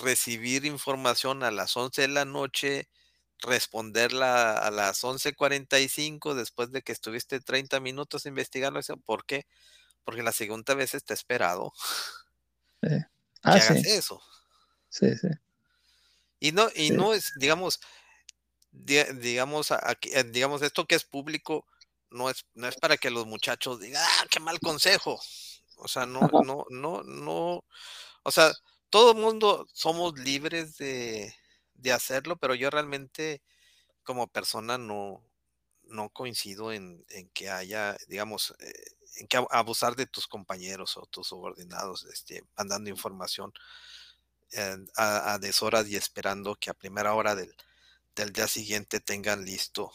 recibir 0.00 0.64
información 0.66 1.42
a 1.42 1.50
las 1.50 1.76
11 1.76 2.02
de 2.02 2.08
la 2.08 2.24
noche, 2.24 2.88
responderla 3.40 4.58
a 4.58 4.70
las 4.70 5.02
11:45 5.04 6.34
después 6.34 6.70
de 6.72 6.82
que 6.82 6.92
estuviste 6.92 7.40
30 7.40 7.80
minutos 7.80 8.26
investigando 8.26 8.80
eso. 8.80 8.96
¿Por 8.98 9.24
qué? 9.26 9.46
Porque 10.04 10.22
la 10.22 10.32
segunda 10.32 10.74
vez 10.74 10.94
está 10.94 11.14
esperado 11.14 11.72
sí. 12.82 12.88
que 13.50 13.58
Ah, 13.58 13.60
hagas 13.60 13.84
sí, 13.84 13.90
eso. 13.90 14.22
sí, 14.88 15.16
sí, 15.16 15.28
Y 16.48 16.52
no, 16.52 16.68
y 16.74 16.90
sí, 16.90 16.92
no 16.92 17.14
es, 17.14 17.32
digamos, 17.36 17.80
di- 18.70 19.04
digamos, 19.20 19.70
aquí, 19.72 20.10
eh, 20.14 20.24
digamos, 20.24 20.62
esto 20.62 20.86
que 20.86 20.94
es 20.96 21.04
público, 21.04 21.66
no 22.10 22.30
es, 22.30 22.46
no 22.54 22.68
es 22.68 22.76
para 22.76 22.96
que 22.98 23.10
los 23.10 23.26
muchachos 23.26 23.80
digan, 23.80 24.02
ah, 24.06 24.26
qué 24.30 24.40
mal 24.40 24.60
consejo. 24.60 25.20
O 25.78 25.88
sea, 25.88 26.06
no, 26.06 26.30
no, 26.36 26.64
no, 26.70 27.02
no, 27.04 27.64
o 28.24 28.30
sea, 28.32 28.52
todo 28.90 29.12
el 29.12 29.18
mundo 29.18 29.66
somos 29.74 30.18
libres 30.18 30.76
de, 30.78 31.34
de 31.74 31.92
hacerlo, 31.92 32.36
pero 32.38 32.54
yo 32.54 32.70
realmente 32.70 33.42
como 34.04 34.28
persona 34.28 34.78
no, 34.78 35.24
no 35.84 36.10
coincido 36.10 36.72
en, 36.72 37.04
en 37.10 37.28
que 37.30 37.50
haya, 37.50 37.96
digamos, 38.08 38.54
eh, 38.60 38.72
en 39.18 39.28
que 39.28 39.38
ab- 39.38 39.48
abusar 39.50 39.96
de 39.96 40.06
tus 40.06 40.26
compañeros 40.28 40.96
o 40.96 41.06
tus 41.06 41.28
subordinados, 41.28 42.04
este, 42.06 42.44
mandando 42.56 42.90
información 42.90 43.52
a, 44.96 45.34
a 45.34 45.38
deshoras 45.38 45.88
y 45.88 45.96
esperando 45.96 46.54
que 46.56 46.70
a 46.70 46.74
primera 46.74 47.14
hora 47.14 47.34
del, 47.34 47.54
del 48.14 48.32
día 48.32 48.48
siguiente 48.48 49.00
tengan 49.00 49.44
listo 49.44 49.92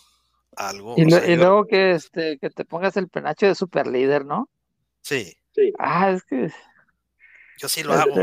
algo. 0.56 0.96
Y, 0.98 1.02
O 1.02 1.06
lo- 1.06 1.10
sea, 1.12 1.26
y 1.26 1.32
yo 1.32 1.36
luego 1.38 1.68
que, 1.68 1.92
este, 1.92 2.38
que 2.40 2.50
te 2.50 2.66
pongas 2.66 2.98
el 2.98 3.10
penacho 3.10 3.46
de 3.48 3.56
super 3.56 3.88
líder, 3.88 4.26
¿no? 4.26 4.50
sí, 5.02 5.36
Sí. 5.54 5.74
Ah, 5.80 6.12
es 6.12 6.24
que 6.24 6.50
yo 7.58 7.68
sí 7.68 7.84
lo 7.84 7.94
hago. 7.94 8.16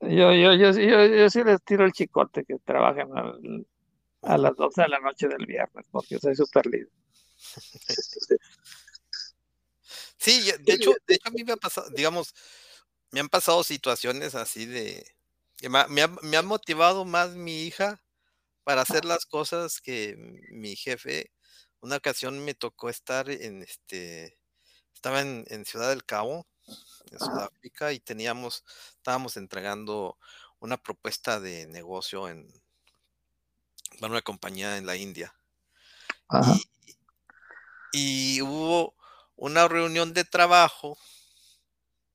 yo, 0.00 0.32
yo, 0.32 0.54
yo, 0.54 0.72
sí- 0.72 0.86
yo, 0.88 1.04
yo 1.06 1.28
sí 1.30 1.44
les 1.44 1.62
tiro 1.62 1.84
el 1.84 1.92
chicote 1.92 2.44
que 2.44 2.58
trabajen 2.64 3.08
al- 3.16 3.66
a 4.22 4.38
las 4.38 4.54
12 4.56 4.82
de 4.82 4.88
la 4.88 5.00
noche 5.00 5.28
del 5.28 5.44
viernes, 5.46 5.84
porque 5.90 6.18
soy 6.18 6.34
super 6.36 6.64
líder. 6.66 6.88
Sí, 10.16 10.50
de 10.60 10.72
hecho, 10.74 10.92
de 11.06 11.14
hecho 11.14 11.28
a 11.28 11.32
mí 11.32 11.44
me 11.44 11.52
ha 11.52 11.56
pasado, 11.56 11.90
digamos, 11.90 12.34
me 13.10 13.20
han 13.20 13.28
pasado 13.28 13.64
situaciones 13.64 14.34
así 14.34 14.64
de, 14.66 15.04
me 15.70 16.02
ha, 16.02 16.08
me 16.22 16.36
ha- 16.36 16.42
motivado 16.42 17.04
más 17.04 17.34
mi 17.36 17.62
hija 17.64 18.02
para 18.64 18.82
hacer 18.82 19.04
las 19.06 19.26
cosas 19.26 19.80
que 19.80 20.16
mi 20.52 20.76
jefe. 20.76 21.32
Una 21.80 21.96
ocasión 21.98 22.44
me 22.44 22.54
tocó 22.54 22.88
estar 22.90 23.30
en 23.30 23.62
este, 23.62 24.38
estaba 24.94 25.22
en, 25.22 25.44
en 25.48 25.64
Ciudad 25.66 25.90
del 25.90 26.04
Cabo, 26.06 26.48
en 27.12 27.20
Sudáfrica, 27.20 27.92
y 27.92 28.00
teníamos, 28.00 28.64
estábamos 28.96 29.36
entregando 29.38 30.18
una 30.60 30.78
propuesta 30.78 31.40
de 31.40 31.66
negocio 31.68 32.28
en, 32.28 32.48
para 33.98 34.12
una 34.12 34.20
compañía 34.20 34.76
en 34.76 34.84
la 34.84 34.96
India. 34.96 35.34
Ajá, 36.28 36.56
Y, 36.56 36.98
y 37.92 38.42
hubo 38.42 38.94
una 39.36 39.68
reunión 39.68 40.12
de 40.12 40.24
trabajo, 40.24 40.98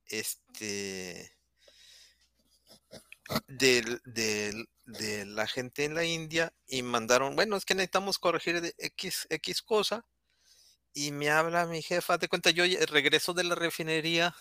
este, 0.06 1.37
del- 3.48 4.02
de 4.86 5.26
la 5.26 5.48
gente 5.48 5.84
en 5.86 5.96
la 5.96 6.06
India 6.06 6.54
y 6.68 6.82
mandaron, 6.82 7.36
bueno, 7.36 7.58
es 7.58 7.66
que 7.66 7.76
necesitamos 7.76 8.20
corregir 8.20 8.62
de 8.62 8.74
X, 8.78 9.28
X 9.30 9.62
cosa. 9.62 10.06
Y 10.94 11.12
me 11.12 11.30
habla 11.30 11.66
mi 11.68 11.82
jefa, 11.82 12.18
de 12.18 12.28
cuenta, 12.30 12.52
yo 12.52 12.64
regreso 12.88 13.34
de 13.34 13.44
la 13.44 13.56
refinería 13.56 14.36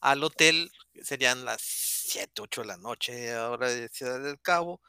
al 0.00 0.24
hotel, 0.24 0.70
serían 1.02 1.44
las 1.44 1.60
7, 1.62 2.42
8 2.42 2.62
de 2.62 2.68
la 2.68 2.76
noche, 2.78 3.34
ahora 3.34 3.70
de 3.70 3.88
Ciudad 3.88 4.20
del 4.20 4.40
Cabo, 4.40 4.80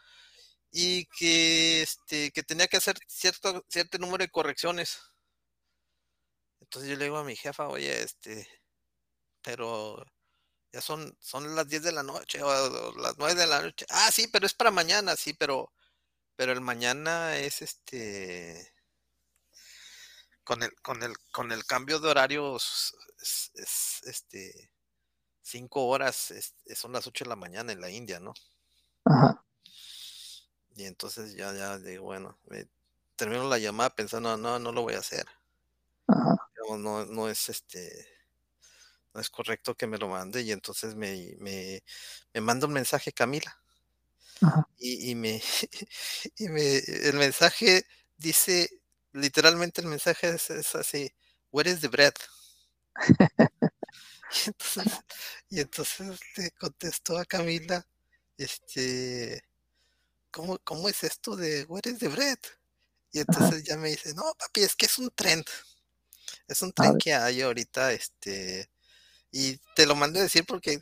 y 0.72 1.06
que, 1.08 1.82
este, 1.84 2.32
que 2.32 2.44
tenía 2.44 2.68
que 2.68 2.78
hacer 2.78 2.98
cierto, 3.08 3.66
cierto 3.70 3.98
número 4.00 4.24
de 4.24 4.32
correcciones. 4.32 5.00
Entonces 6.62 6.90
yo 6.90 6.96
le 6.98 7.06
digo 7.06 7.18
a 7.18 7.24
mi 7.24 7.36
jefa, 7.36 7.68
oye, 7.68 8.02
este, 8.04 8.48
pero 9.42 10.06
ya 10.72 10.82
son, 10.82 11.18
son 11.20 11.56
las 11.56 11.68
10 11.68 11.84
de 11.84 11.92
la 11.92 12.04
noche 12.04 12.42
o, 12.44 12.48
o 12.50 12.98
las 13.00 13.18
9 13.18 13.36
de 13.36 13.48
la 13.48 13.62
noche. 13.62 13.86
Ah, 13.90 14.10
sí, 14.12 14.28
pero 14.28 14.46
es 14.46 14.54
para 14.54 14.72
mañana, 14.72 15.16
sí, 15.16 15.34
pero, 15.34 15.74
pero 16.36 16.52
el 16.54 16.62
mañana 16.62 17.38
es 17.38 17.62
este, 17.64 18.74
con 20.44 20.64
el, 20.64 20.74
con 20.82 21.04
el, 21.04 21.14
con 21.32 21.52
el 21.52 21.66
cambio 21.66 22.00
de 22.00 22.10
horarios, 22.10 22.96
es, 23.22 23.52
es, 23.56 24.00
este, 24.08 24.72
5 25.42 25.88
horas, 25.88 26.32
es- 26.32 26.56
son 26.76 26.94
las 26.94 27.08
8 27.08 27.26
de 27.26 27.30
la 27.30 27.36
mañana 27.38 27.72
en 27.74 27.82
la 27.82 27.90
India, 27.92 28.20
¿no? 28.20 28.34
ajá, 29.06 29.44
Y 30.76 30.86
entonces 30.86 31.36
ya, 31.36 31.54
ya 31.54 31.78
digo, 31.78 32.06
bueno, 32.06 32.40
me 32.46 32.68
termino 33.16 33.48
la 33.48 33.58
llamada 33.60 33.92
pensando, 33.92 34.36
no, 34.38 34.58
no 34.60 34.72
lo 34.72 34.82
voy 34.82 34.96
a 34.96 35.00
hacer. 35.00 35.26
ajá, 36.08 36.36
Digamos, 36.56 36.80
no, 36.80 37.06
no 37.06 37.30
es 37.30 37.50
este, 37.50 38.08
no 39.14 39.22
es 39.22 39.30
correcto 39.30 39.76
que 39.76 39.88
me 39.88 39.98
lo 39.98 40.08
mande. 40.10 40.42
Y 40.42 40.52
entonces 40.52 40.96
me, 40.96 41.36
me, 41.40 41.84
me 42.34 42.42
manda 42.42 42.68
un 42.68 42.74
mensaje 42.74 43.12
Camila. 43.14 43.60
Y, 44.78 45.12
y 45.12 45.16
me, 45.16 45.42
y 46.38 46.50
me, 46.50 46.78
el 46.78 47.16
mensaje 47.16 47.86
dice 48.18 48.70
literalmente 49.14 49.82
el 49.82 49.88
mensaje 49.88 50.30
es, 50.30 50.50
es 50.50 50.76
así, 50.76 51.12
where 51.52 51.70
is 51.70 51.82
the 51.82 51.88
bread? 51.88 52.14
y 54.32 54.48
entonces, 54.50 54.94
y 55.50 55.60
entonces 55.60 56.20
le 56.38 56.52
contestó 56.52 57.18
a 57.18 57.26
Camila, 57.26 57.86
este, 58.38 59.44
¿cómo, 60.32 60.60
cómo 60.60 60.90
es 60.90 61.04
esto 61.04 61.36
de 61.36 61.66
where 61.66 61.92
is 61.92 62.00
the 62.00 62.10
bread? 62.10 62.40
Y 63.12 63.20
entonces 63.20 63.64
ya 63.64 63.78
me 63.78 63.90
dice, 63.90 64.14
no, 64.14 64.24
papi, 64.38 64.62
es 64.62 64.76
que 64.76 64.86
es 64.88 64.98
un 65.00 65.10
trend. 65.12 65.46
Es 66.48 66.62
un 66.62 66.74
trend 66.74 67.02
que 67.02 67.14
hay 67.14 67.42
ahorita, 67.42 67.94
este, 67.94 68.70
y 69.32 69.58
te 69.76 69.86
lo 69.86 69.96
mando 69.96 70.20
a 70.20 70.24
decir 70.24 70.46
porque, 70.46 70.80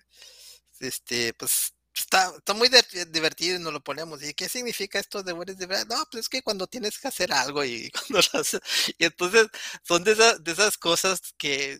este, 0.79 1.33
pues, 1.33 1.73
está, 1.93 2.33
está 2.37 2.53
muy 2.53 2.69
divertido 3.11 3.57
y 3.57 3.59
nos 3.59 3.73
lo 3.73 3.83
ponemos. 3.83 4.23
¿Y 4.23 4.33
qué 4.33 4.49
significa 4.49 4.99
esto 4.99 5.23
de 5.23 5.33
is 5.51 5.57
the 5.57 5.65
bread? 5.65 5.87
No, 5.87 6.03
pues 6.11 6.21
es 6.25 6.29
que 6.29 6.41
cuando 6.43 6.67
tienes 6.67 6.99
que 6.99 7.07
hacer 7.07 7.33
algo 7.33 7.63
y 7.63 7.91
cuando 8.09 8.27
lo 8.33 8.39
haces, 8.39 8.61
y 8.97 9.05
entonces 9.05 9.47
son 9.83 10.03
de 10.03 10.13
esas, 10.13 10.43
de 10.43 10.51
esas 10.51 10.77
cosas 10.77 11.21
que 11.37 11.79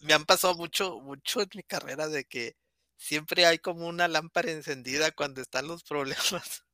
me 0.00 0.14
han 0.14 0.24
pasado 0.26 0.54
mucho, 0.54 1.00
mucho 1.00 1.40
en 1.42 1.48
mi 1.54 1.62
carrera 1.62 2.08
de 2.08 2.24
que 2.24 2.56
siempre 2.96 3.46
hay 3.46 3.58
como 3.58 3.86
una 3.88 4.08
lámpara 4.08 4.50
encendida 4.52 5.12
cuando 5.12 5.40
están 5.42 5.66
los 5.68 5.82
problemas. 5.84 6.64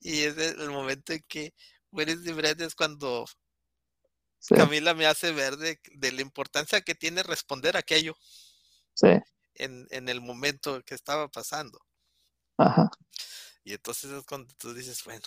Y 0.00 0.22
es 0.22 0.36
el 0.38 0.70
momento 0.70 1.12
en 1.12 1.24
que 1.28 1.54
Where 1.90 2.12
is 2.12 2.22
the 2.24 2.32
bread 2.34 2.60
es 2.60 2.74
cuando 2.74 3.26
Camila 4.46 4.94
me 4.94 5.06
hace 5.06 5.32
ver 5.32 5.56
de, 5.56 5.78
la 6.12 6.22
importancia 6.22 6.80
que 6.80 6.94
tiene 6.94 7.22
responder 7.22 7.76
aquello. 7.76 8.16
Sí. 8.94 9.08
En, 9.54 9.86
en, 9.90 10.08
el 10.08 10.20
momento 10.20 10.82
que 10.84 10.94
estaba 10.94 11.28
pasando. 11.28 11.80
Ajá. 12.56 12.90
Y 13.64 13.74
entonces 13.74 14.10
es 14.10 14.24
cuando 14.24 14.52
tú 14.54 14.72
dices, 14.72 15.02
bueno, 15.04 15.26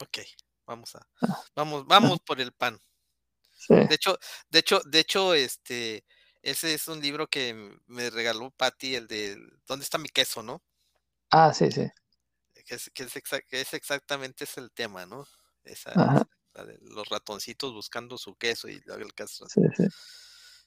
ok, 0.00 0.18
vamos 0.66 0.94
a, 0.94 1.06
ah. 1.22 1.42
vamos, 1.54 1.86
vamos 1.86 2.20
por 2.20 2.40
el 2.40 2.52
pan. 2.52 2.80
Sí. 3.52 3.74
De 3.74 3.94
hecho, 3.94 4.18
de 4.48 4.58
hecho, 4.60 4.80
de 4.84 5.00
hecho, 5.00 5.34
este, 5.34 6.04
ese 6.42 6.74
es 6.74 6.88
un 6.88 7.00
libro 7.00 7.26
que 7.26 7.76
me 7.86 8.10
regaló 8.10 8.50
Patty, 8.50 8.94
el 8.94 9.06
de 9.08 9.36
¿Dónde 9.66 9.84
está 9.84 9.98
mi 9.98 10.08
queso, 10.08 10.42
no? 10.42 10.62
Ah, 11.30 11.52
sí, 11.52 11.70
sí. 11.70 11.88
Que 12.64 12.76
es, 12.76 12.90
que 12.94 13.04
es, 13.60 13.74
exactamente 13.74 14.44
es 14.44 14.56
el 14.56 14.72
tema, 14.72 15.06
¿no? 15.06 15.26
Esa, 15.64 16.26
de 16.64 16.78
los 16.82 17.08
ratoncitos 17.08 17.72
buscando 17.72 18.16
su 18.18 18.34
queso 18.36 18.68
y 18.68 18.82
el 18.86 19.14
queso. 19.14 19.46
Sí, 19.48 19.60
sí. 19.76 19.84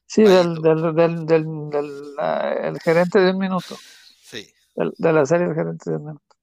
Sí, 0.06 0.24
del, 0.24 0.56
del, 0.62 0.96
del, 0.96 1.26
del, 1.26 2.16
el 2.64 2.80
gerente 2.80 3.20
de 3.20 3.32
un 3.32 3.38
minuto. 3.38 3.78
Sí. 4.24 4.52
de 4.76 5.14
la 5.14 5.26
serie 5.26 5.46
El 5.46 5.54
gerente 5.54 5.92
de 5.92 5.98
un 5.98 6.06
minuto. 6.06 6.36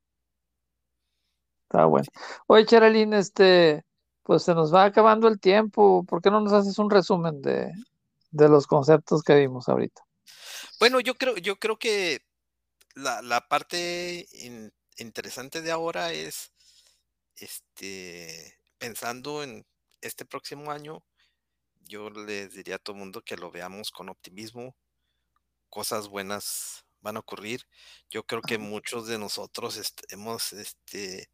Está 1.64 1.84
bueno. 1.86 2.06
Oye, 2.46 2.64
Cheralín, 2.64 3.12
este, 3.12 3.84
pues 4.22 4.44
se 4.44 4.54
nos 4.54 4.72
va 4.72 4.84
acabando 4.84 5.26
el 5.26 5.40
tiempo. 5.40 6.04
¿Por 6.04 6.22
qué 6.22 6.30
no 6.30 6.40
nos 6.40 6.52
haces 6.52 6.78
un 6.78 6.90
resumen 6.90 7.42
de, 7.42 7.72
de 8.30 8.48
los 8.48 8.68
conceptos 8.68 9.24
que 9.24 9.34
vimos 9.34 9.68
ahorita? 9.68 10.00
Bueno, 10.78 11.00
yo 11.00 11.14
creo, 11.16 11.36
yo 11.36 11.56
creo 11.56 11.76
que 11.76 12.24
la, 12.94 13.20
la 13.22 13.48
parte 13.48 14.28
interesante 14.96 15.60
de 15.60 15.72
ahora 15.72 16.12
es 16.12 16.52
este, 17.34 18.58
pensando 18.78 19.42
en 19.42 19.66
este 20.00 20.24
próximo 20.24 20.70
año, 20.70 21.04
yo 21.88 22.10
les 22.10 22.54
diría 22.54 22.76
a 22.76 22.78
todo 22.78 22.96
el 22.96 23.00
mundo 23.00 23.22
que 23.22 23.36
lo 23.36 23.50
veamos 23.50 23.90
con 23.90 24.08
optimismo. 24.08 24.76
Cosas 25.68 26.08
buenas 26.08 26.84
van 27.00 27.16
a 27.16 27.20
ocurrir. 27.20 27.62
Yo 28.10 28.24
creo 28.24 28.42
que 28.42 28.58
muchos 28.58 29.06
de 29.06 29.18
nosotros 29.18 29.80
hemos, 30.10 30.52
este, 30.52 31.30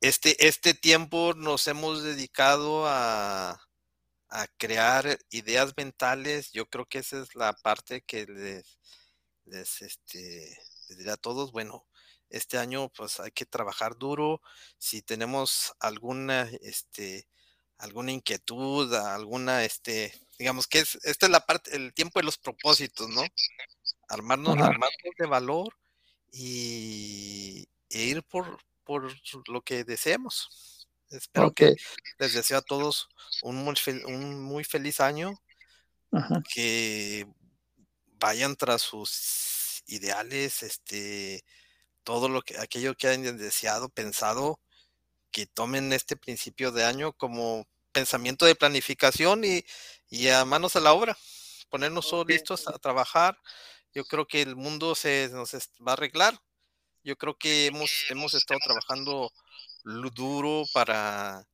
este, 0.00 0.46
este 0.46 0.74
tiempo 0.74 1.34
nos 1.34 1.66
hemos 1.66 2.02
dedicado 2.02 2.86
a, 2.86 3.60
a 4.28 4.46
crear 4.56 5.18
ideas 5.30 5.74
mentales. 5.76 6.52
Yo 6.52 6.68
creo 6.68 6.86
que 6.86 6.98
esa 6.98 7.20
es 7.20 7.34
la 7.34 7.52
parte 7.52 8.02
que 8.02 8.26
les, 8.26 8.78
les, 9.44 9.82
este, 9.82 10.56
les 10.88 10.98
diré 10.98 11.10
a 11.10 11.16
todos, 11.16 11.52
bueno, 11.52 11.86
este 12.32 12.58
año 12.58 12.88
pues 12.88 13.20
hay 13.20 13.30
que 13.30 13.46
trabajar 13.46 13.96
duro. 13.96 14.40
Si 14.78 15.02
tenemos 15.02 15.74
alguna, 15.78 16.50
este, 16.62 17.28
alguna 17.78 18.12
inquietud, 18.12 18.92
alguna, 18.94 19.64
este, 19.64 20.12
digamos 20.38 20.66
que 20.66 20.80
es, 20.80 20.98
esta 21.04 21.26
es 21.26 21.32
la 21.32 21.46
parte, 21.46 21.76
el 21.76 21.94
tiempo 21.94 22.18
de 22.18 22.24
los 22.24 22.38
propósitos, 22.38 23.08
¿no? 23.08 23.22
Armarnos, 24.08 24.56
armarnos 24.56 25.14
de 25.18 25.26
valor 25.26 25.76
y 26.32 27.68
e 27.90 28.02
ir 28.04 28.22
por, 28.22 28.58
por 28.84 29.12
lo 29.48 29.62
que 29.62 29.84
deseemos. 29.84 30.88
Espero 31.10 31.52
que 31.52 31.76
les 32.18 32.32
deseo 32.32 32.58
a 32.58 32.62
todos 32.62 33.08
un 33.42 33.56
muy, 33.56 33.74
un 34.06 34.42
muy 34.42 34.64
feliz 34.64 35.00
año. 35.00 35.38
Que 36.54 37.26
vayan 38.18 38.54
tras 38.54 38.82
sus 38.82 39.82
ideales, 39.86 40.62
este, 40.62 41.42
todo 42.04 42.28
lo 42.28 42.42
que, 42.42 42.58
aquello 42.58 42.94
que 42.94 43.08
hayan 43.08 43.36
deseado, 43.38 43.88
pensado, 43.88 44.60
que 45.30 45.46
tomen 45.46 45.92
este 45.92 46.16
principio 46.16 46.72
de 46.72 46.84
año 46.84 47.12
como 47.12 47.66
pensamiento 47.92 48.46
de 48.46 48.54
planificación 48.54 49.44
y, 49.44 49.64
y 50.08 50.28
a 50.28 50.44
manos 50.44 50.76
a 50.76 50.80
la 50.80 50.92
obra, 50.92 51.16
ponernos 51.70 52.08
todos 52.08 52.26
listos 52.26 52.68
a 52.68 52.78
trabajar. 52.78 53.38
Yo 53.94 54.04
creo 54.04 54.26
que 54.26 54.42
el 54.42 54.56
mundo 54.56 54.94
se 54.94 55.30
nos 55.32 55.52
va 55.54 55.92
a 55.92 55.94
arreglar. 55.94 56.38
Yo 57.04 57.16
creo 57.16 57.36
que 57.36 57.66
hemos, 57.66 57.90
hemos 58.10 58.34
estado 58.34 58.60
trabajando 58.64 59.32
duro 60.14 60.64
para 60.72 61.44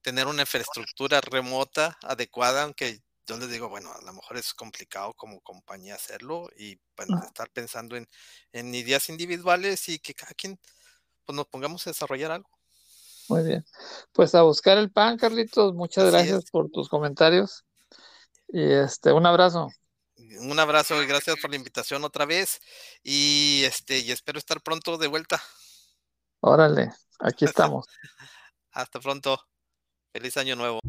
tener 0.00 0.26
una 0.26 0.42
infraestructura 0.42 1.20
remota 1.20 1.98
adecuada, 2.02 2.62
aunque 2.62 3.02
yo 3.28 3.36
les 3.36 3.50
digo, 3.50 3.68
bueno, 3.68 3.92
a 3.92 4.00
lo 4.02 4.12
mejor 4.14 4.38
es 4.38 4.54
complicado 4.54 5.12
como 5.14 5.40
compañía 5.40 5.94
hacerlo 5.94 6.48
y 6.56 6.80
bueno, 6.96 7.20
estar 7.22 7.50
pensando 7.50 7.94
en, 7.94 8.08
en, 8.52 8.74
ideas 8.74 9.10
individuales 9.10 9.88
y 9.90 9.98
que 9.98 10.14
cada 10.14 10.32
quien 10.32 10.58
pues, 11.26 11.36
nos 11.36 11.46
pongamos 11.46 11.86
a 11.86 11.90
desarrollar 11.90 12.30
algo. 12.30 12.48
Muy 13.28 13.42
bien. 13.42 13.64
Pues 14.12 14.34
a 14.34 14.42
buscar 14.42 14.78
el 14.78 14.90
pan, 14.90 15.18
Carlitos. 15.18 15.74
Muchas 15.74 16.10
gracias 16.10 16.50
por 16.50 16.70
tus 16.70 16.88
comentarios. 16.88 17.66
Y 18.48 18.62
este, 18.62 19.12
un 19.12 19.26
abrazo. 19.26 19.68
Un 20.16 20.58
abrazo 20.58 21.02
y 21.02 21.06
gracias 21.06 21.36
por 21.38 21.50
la 21.50 21.56
invitación 21.56 22.02
otra 22.04 22.24
vez. 22.24 22.60
Y 23.02 23.62
este, 23.64 23.98
y 23.98 24.10
espero 24.10 24.38
estar 24.38 24.62
pronto 24.62 24.96
de 24.96 25.06
vuelta. 25.06 25.42
Órale, 26.40 26.94
aquí 27.18 27.44
estamos. 27.44 27.86
Hasta 28.72 28.98
pronto. 29.00 29.38
Feliz 30.12 30.38
año 30.38 30.56
nuevo. 30.56 30.80